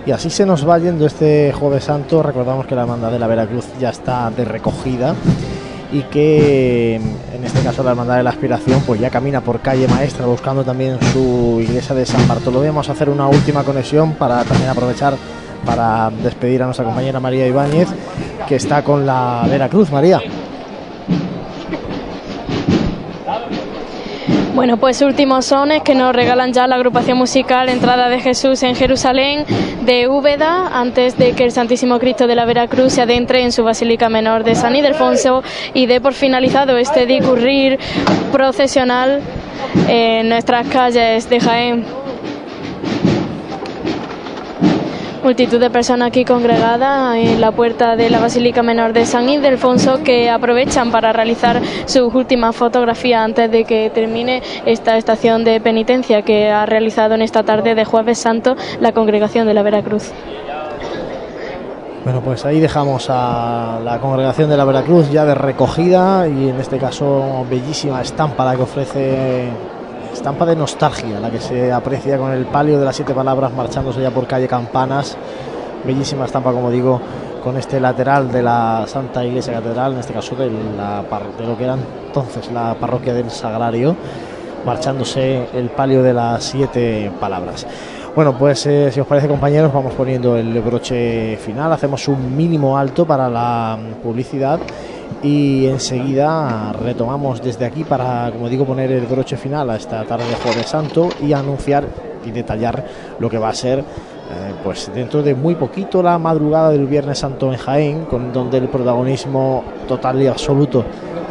[0.06, 2.22] Y así se nos va yendo este Jueves Santo.
[2.22, 5.16] Recordamos que la Hermandad de la Veracruz ya está de recogida.
[5.90, 6.94] Y que
[7.34, 10.62] en este caso la Hermandad de la Aspiración pues ya camina por calle Maestra buscando
[10.62, 12.68] también su iglesia de San Bartolomé.
[12.68, 15.16] Vamos a hacer una última conexión para también aprovechar
[15.66, 17.88] para despedir a nuestra compañera María Ibáñez
[18.46, 19.90] que está con la Veracruz.
[19.90, 20.20] María.
[24.60, 28.76] Bueno, pues últimos sones que nos regalan ya la agrupación musical Entrada de Jesús en
[28.76, 29.46] Jerusalén
[29.86, 33.64] de Úbeda, antes de que el Santísimo Cristo de la Veracruz se adentre en su
[33.64, 37.78] Basílica Menor de San Ildefonso y dé por finalizado este discurrir
[38.32, 39.22] procesional
[39.88, 41.99] en nuestras calles de Jaén.
[45.22, 50.02] Multitud de personas aquí congregadas en la puerta de la Basílica Menor de San Ildefonso
[50.02, 56.22] que aprovechan para realizar sus últimas fotografías antes de que termine esta estación de penitencia
[56.22, 60.10] que ha realizado en esta tarde de Jueves Santo la congregación de la Veracruz.
[62.02, 66.58] Bueno, pues ahí dejamos a la congregación de la Veracruz ya de recogida y en
[66.58, 69.48] este caso bellísima estampa la que ofrece
[70.12, 74.02] estampa de nostalgia, la que se aprecia con el palio de las siete palabras marchándose
[74.02, 75.16] ya por calle Campanas.
[75.84, 77.00] Bellísima estampa, como digo,
[77.42, 81.02] con este lateral de la Santa Iglesia Catedral, en este caso de, la,
[81.38, 83.96] de lo que era entonces la parroquia del Sagrario,
[84.64, 87.66] marchándose el palio de las siete palabras.
[88.14, 92.76] Bueno, pues eh, si os parece compañeros, vamos poniendo el broche final, hacemos un mínimo
[92.76, 94.58] alto para la publicidad
[95.22, 100.28] y enseguida retomamos desde aquí para, como digo, poner el broche final a esta tarde
[100.28, 101.84] de Jueves Santo y anunciar
[102.24, 102.84] y detallar
[103.18, 107.18] lo que va a ser eh, pues dentro de muy poquito la madrugada del Viernes
[107.18, 110.84] Santo en Jaén, con donde el protagonismo total y absoluto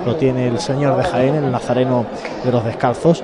[0.05, 2.05] lo tiene el Señor de Jaén, el Nazareno
[2.43, 3.23] de los Descalzos.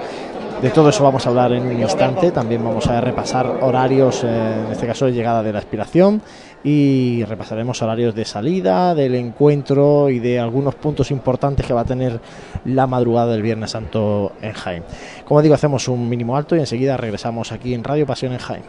[0.61, 2.31] De todo eso vamos a hablar en un instante.
[2.31, 6.21] También vamos a repasar horarios, eh, en este caso de llegada de la aspiración,
[6.65, 11.85] y repasaremos horarios de salida, del encuentro y de algunos puntos importantes que va a
[11.85, 12.19] tener
[12.65, 14.83] la madrugada del Viernes Santo en Jaén.
[15.25, 18.63] Como digo, hacemos un mínimo alto y enseguida regresamos aquí en Radio Pasión en Jaén.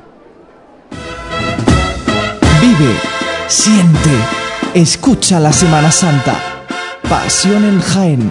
[2.60, 2.92] Vive,
[3.46, 4.10] siente,
[4.74, 6.34] escucha la Semana Santa.
[7.08, 8.30] Pasión en Jaén.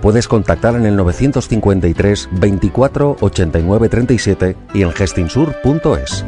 [0.00, 6.24] Puedes contactar en el 953 24 89 37 y en gestinsur.es.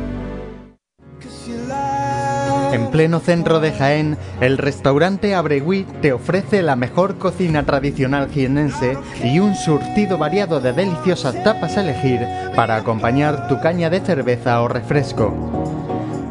[2.72, 8.96] En pleno centro de Jaén, el restaurante Abregui te ofrece la mejor cocina tradicional jienense
[9.24, 12.20] y un surtido variado de deliciosas tapas a elegir
[12.54, 15.79] para acompañar tu caña de cerveza o refresco.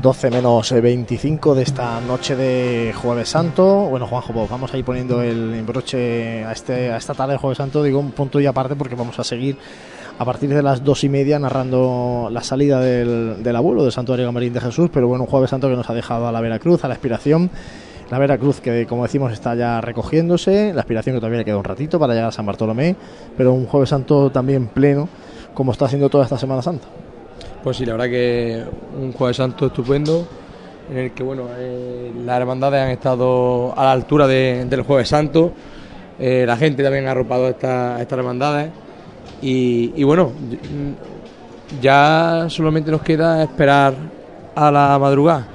[0.00, 3.86] ...12 menos 25 de esta noche de Jueves Santo.
[3.90, 7.38] Bueno, Juanjo, pues vamos a ir poniendo el embroche a, este, a esta tarde de
[7.38, 9.58] Jueves Santo, digo un punto y aparte porque vamos a seguir
[10.18, 14.24] a partir de las dos y media narrando la salida del, del abuelo del Santuario
[14.24, 16.82] Gamarín de Jesús, pero bueno, un Jueves Santo que nos ha dejado a la Veracruz,
[16.84, 17.50] a la aspiración.
[18.10, 21.64] La Veracruz que, como decimos, está ya recogiéndose, la aspiración que todavía le queda un
[21.64, 22.96] ratito para llegar a San Bartolomé,
[23.36, 25.10] pero un Jueves Santo también pleno,
[25.52, 26.86] como está haciendo toda esta Semana Santa.
[27.62, 28.64] Pues sí, la verdad que
[28.98, 30.26] un Jueves Santo estupendo,
[30.90, 35.08] en el que bueno, eh, las hermandades han estado a la altura de- del Jueves
[35.08, 35.52] Santo,
[36.18, 38.70] eh, la gente también ha arropado a esta- estas hermandades
[39.42, 40.32] y, y bueno,
[41.80, 43.94] ya solamente nos queda esperar
[44.54, 45.46] a la madrugada.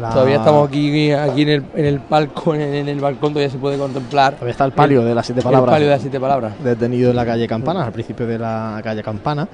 [0.00, 3.32] La- Todavía estamos aquí, aquí en, el, en el palco, en el, en el balcón,
[3.32, 4.34] todavía se puede contemplar.
[4.34, 5.68] Todavía está el palio de las siete palabras.
[5.68, 6.52] El palio de las siete palabras.
[6.64, 9.46] Detenido en la calle Campana, al principio de la calle Campana.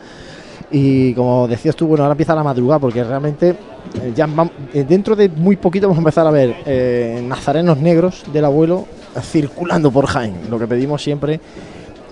[0.73, 4.85] Y como decías tú, bueno, ahora empieza la madrugada porque realmente eh, ya vam- eh,
[4.89, 8.87] dentro de muy poquito vamos a empezar a ver eh, nazarenos negros del abuelo
[9.21, 10.35] circulando por Jaén.
[10.49, 11.41] Lo que pedimos siempre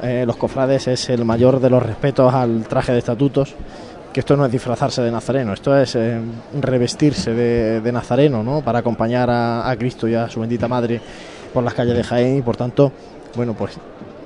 [0.03, 3.55] eh, los cofrades es el mayor de los respetos al traje de estatutos.
[4.13, 5.97] Que esto no es disfrazarse de nazareno, esto es
[6.59, 8.63] revestirse de, nazareno, ¿no?
[8.63, 10.99] Para acompañar a Cristo y a su bendita madre
[11.53, 12.91] por las calles de Jaén y por tanto,
[13.37, 13.75] bueno, pues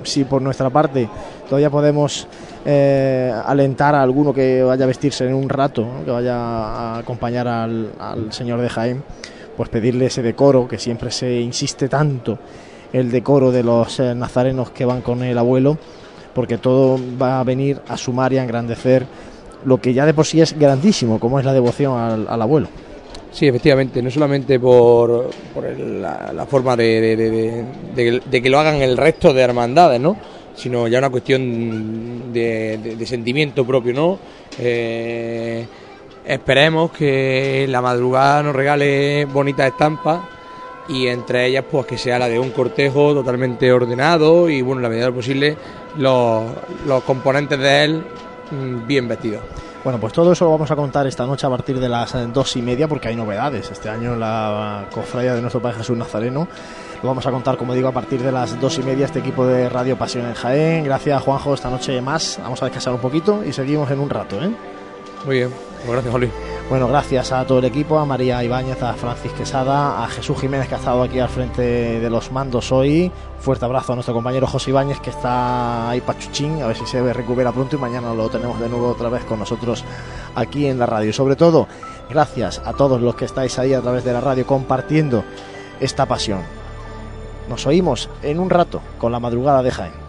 [0.05, 1.09] si por nuestra parte
[1.49, 2.27] todavía podemos
[2.65, 7.49] eh, alentar a alguno que vaya a vestirse en un rato, que vaya a acompañar
[7.49, 7.93] al,
[8.31, 9.03] señor de Jaén,
[9.57, 12.39] pues pedirle ese decoro que siempre se insiste tanto,
[12.93, 15.79] el decoro de los eh, nazarenos que van con el abuelo,
[16.35, 19.07] porque todo va a venir a sumar y a engrandecer
[19.65, 22.69] lo que ya de por sí es grandísimo, como es la devoción al abuelo.
[23.33, 27.17] Sí, efectivamente, no solamente por, por la, forma de,
[27.97, 30.17] de- que lo hagan el resto de hermandades, ¿no?
[30.55, 34.19] Sino ya una cuestión de sentimiento propio, ¿no?
[34.59, 35.65] Eh,
[36.27, 40.21] esperemos que la madrugada nos regale bonitas estampas
[40.89, 44.83] y entre ellas pues que sea la de un cortejo totalmente ordenado y bueno, en
[44.83, 45.57] la medida de lo posible
[45.97, 46.45] los,
[46.87, 48.03] los componentes de él
[48.51, 49.43] mm, bien vestidos.
[49.85, 52.29] Bueno, pues todo eso lo vamos a contar esta noche a partir de las eh,
[52.33, 53.71] dos y media, porque hay novedades.
[53.71, 56.47] Este año la cofradía de nuestro Padre Jesús Nazareno
[57.03, 59.07] lo vamos a contar, como digo, a partir de las dos y media.
[59.07, 60.85] Este equipo de Radio Pasión en Jaén.
[60.85, 62.39] Gracias, Juanjo, esta noche más.
[62.41, 64.55] Vamos a descansar un poquito y seguimos en un rato, ¿eh?
[65.27, 66.31] Muy bien, pues gracias, Jolín.
[66.73, 70.69] Bueno, gracias a todo el equipo, a María Ibáñez, a Francis Quesada, a Jesús Jiménez
[70.69, 73.13] que ha estado aquí al frente de los mandos hoy.
[73.41, 77.13] Fuerte abrazo a nuestro compañero José Ibáñez que está ahí pachuchín, a ver si se
[77.13, 79.85] recupera pronto y mañana lo tenemos de nuevo otra vez con nosotros
[80.35, 81.11] aquí en la radio.
[81.11, 81.69] Y sobre todo,
[82.09, 85.25] gracias a todos los que estáis ahí a través de la radio compartiendo
[85.79, 86.41] esta pasión.
[87.51, 90.02] Nos oímos en un rato con la madrugada de Jaén.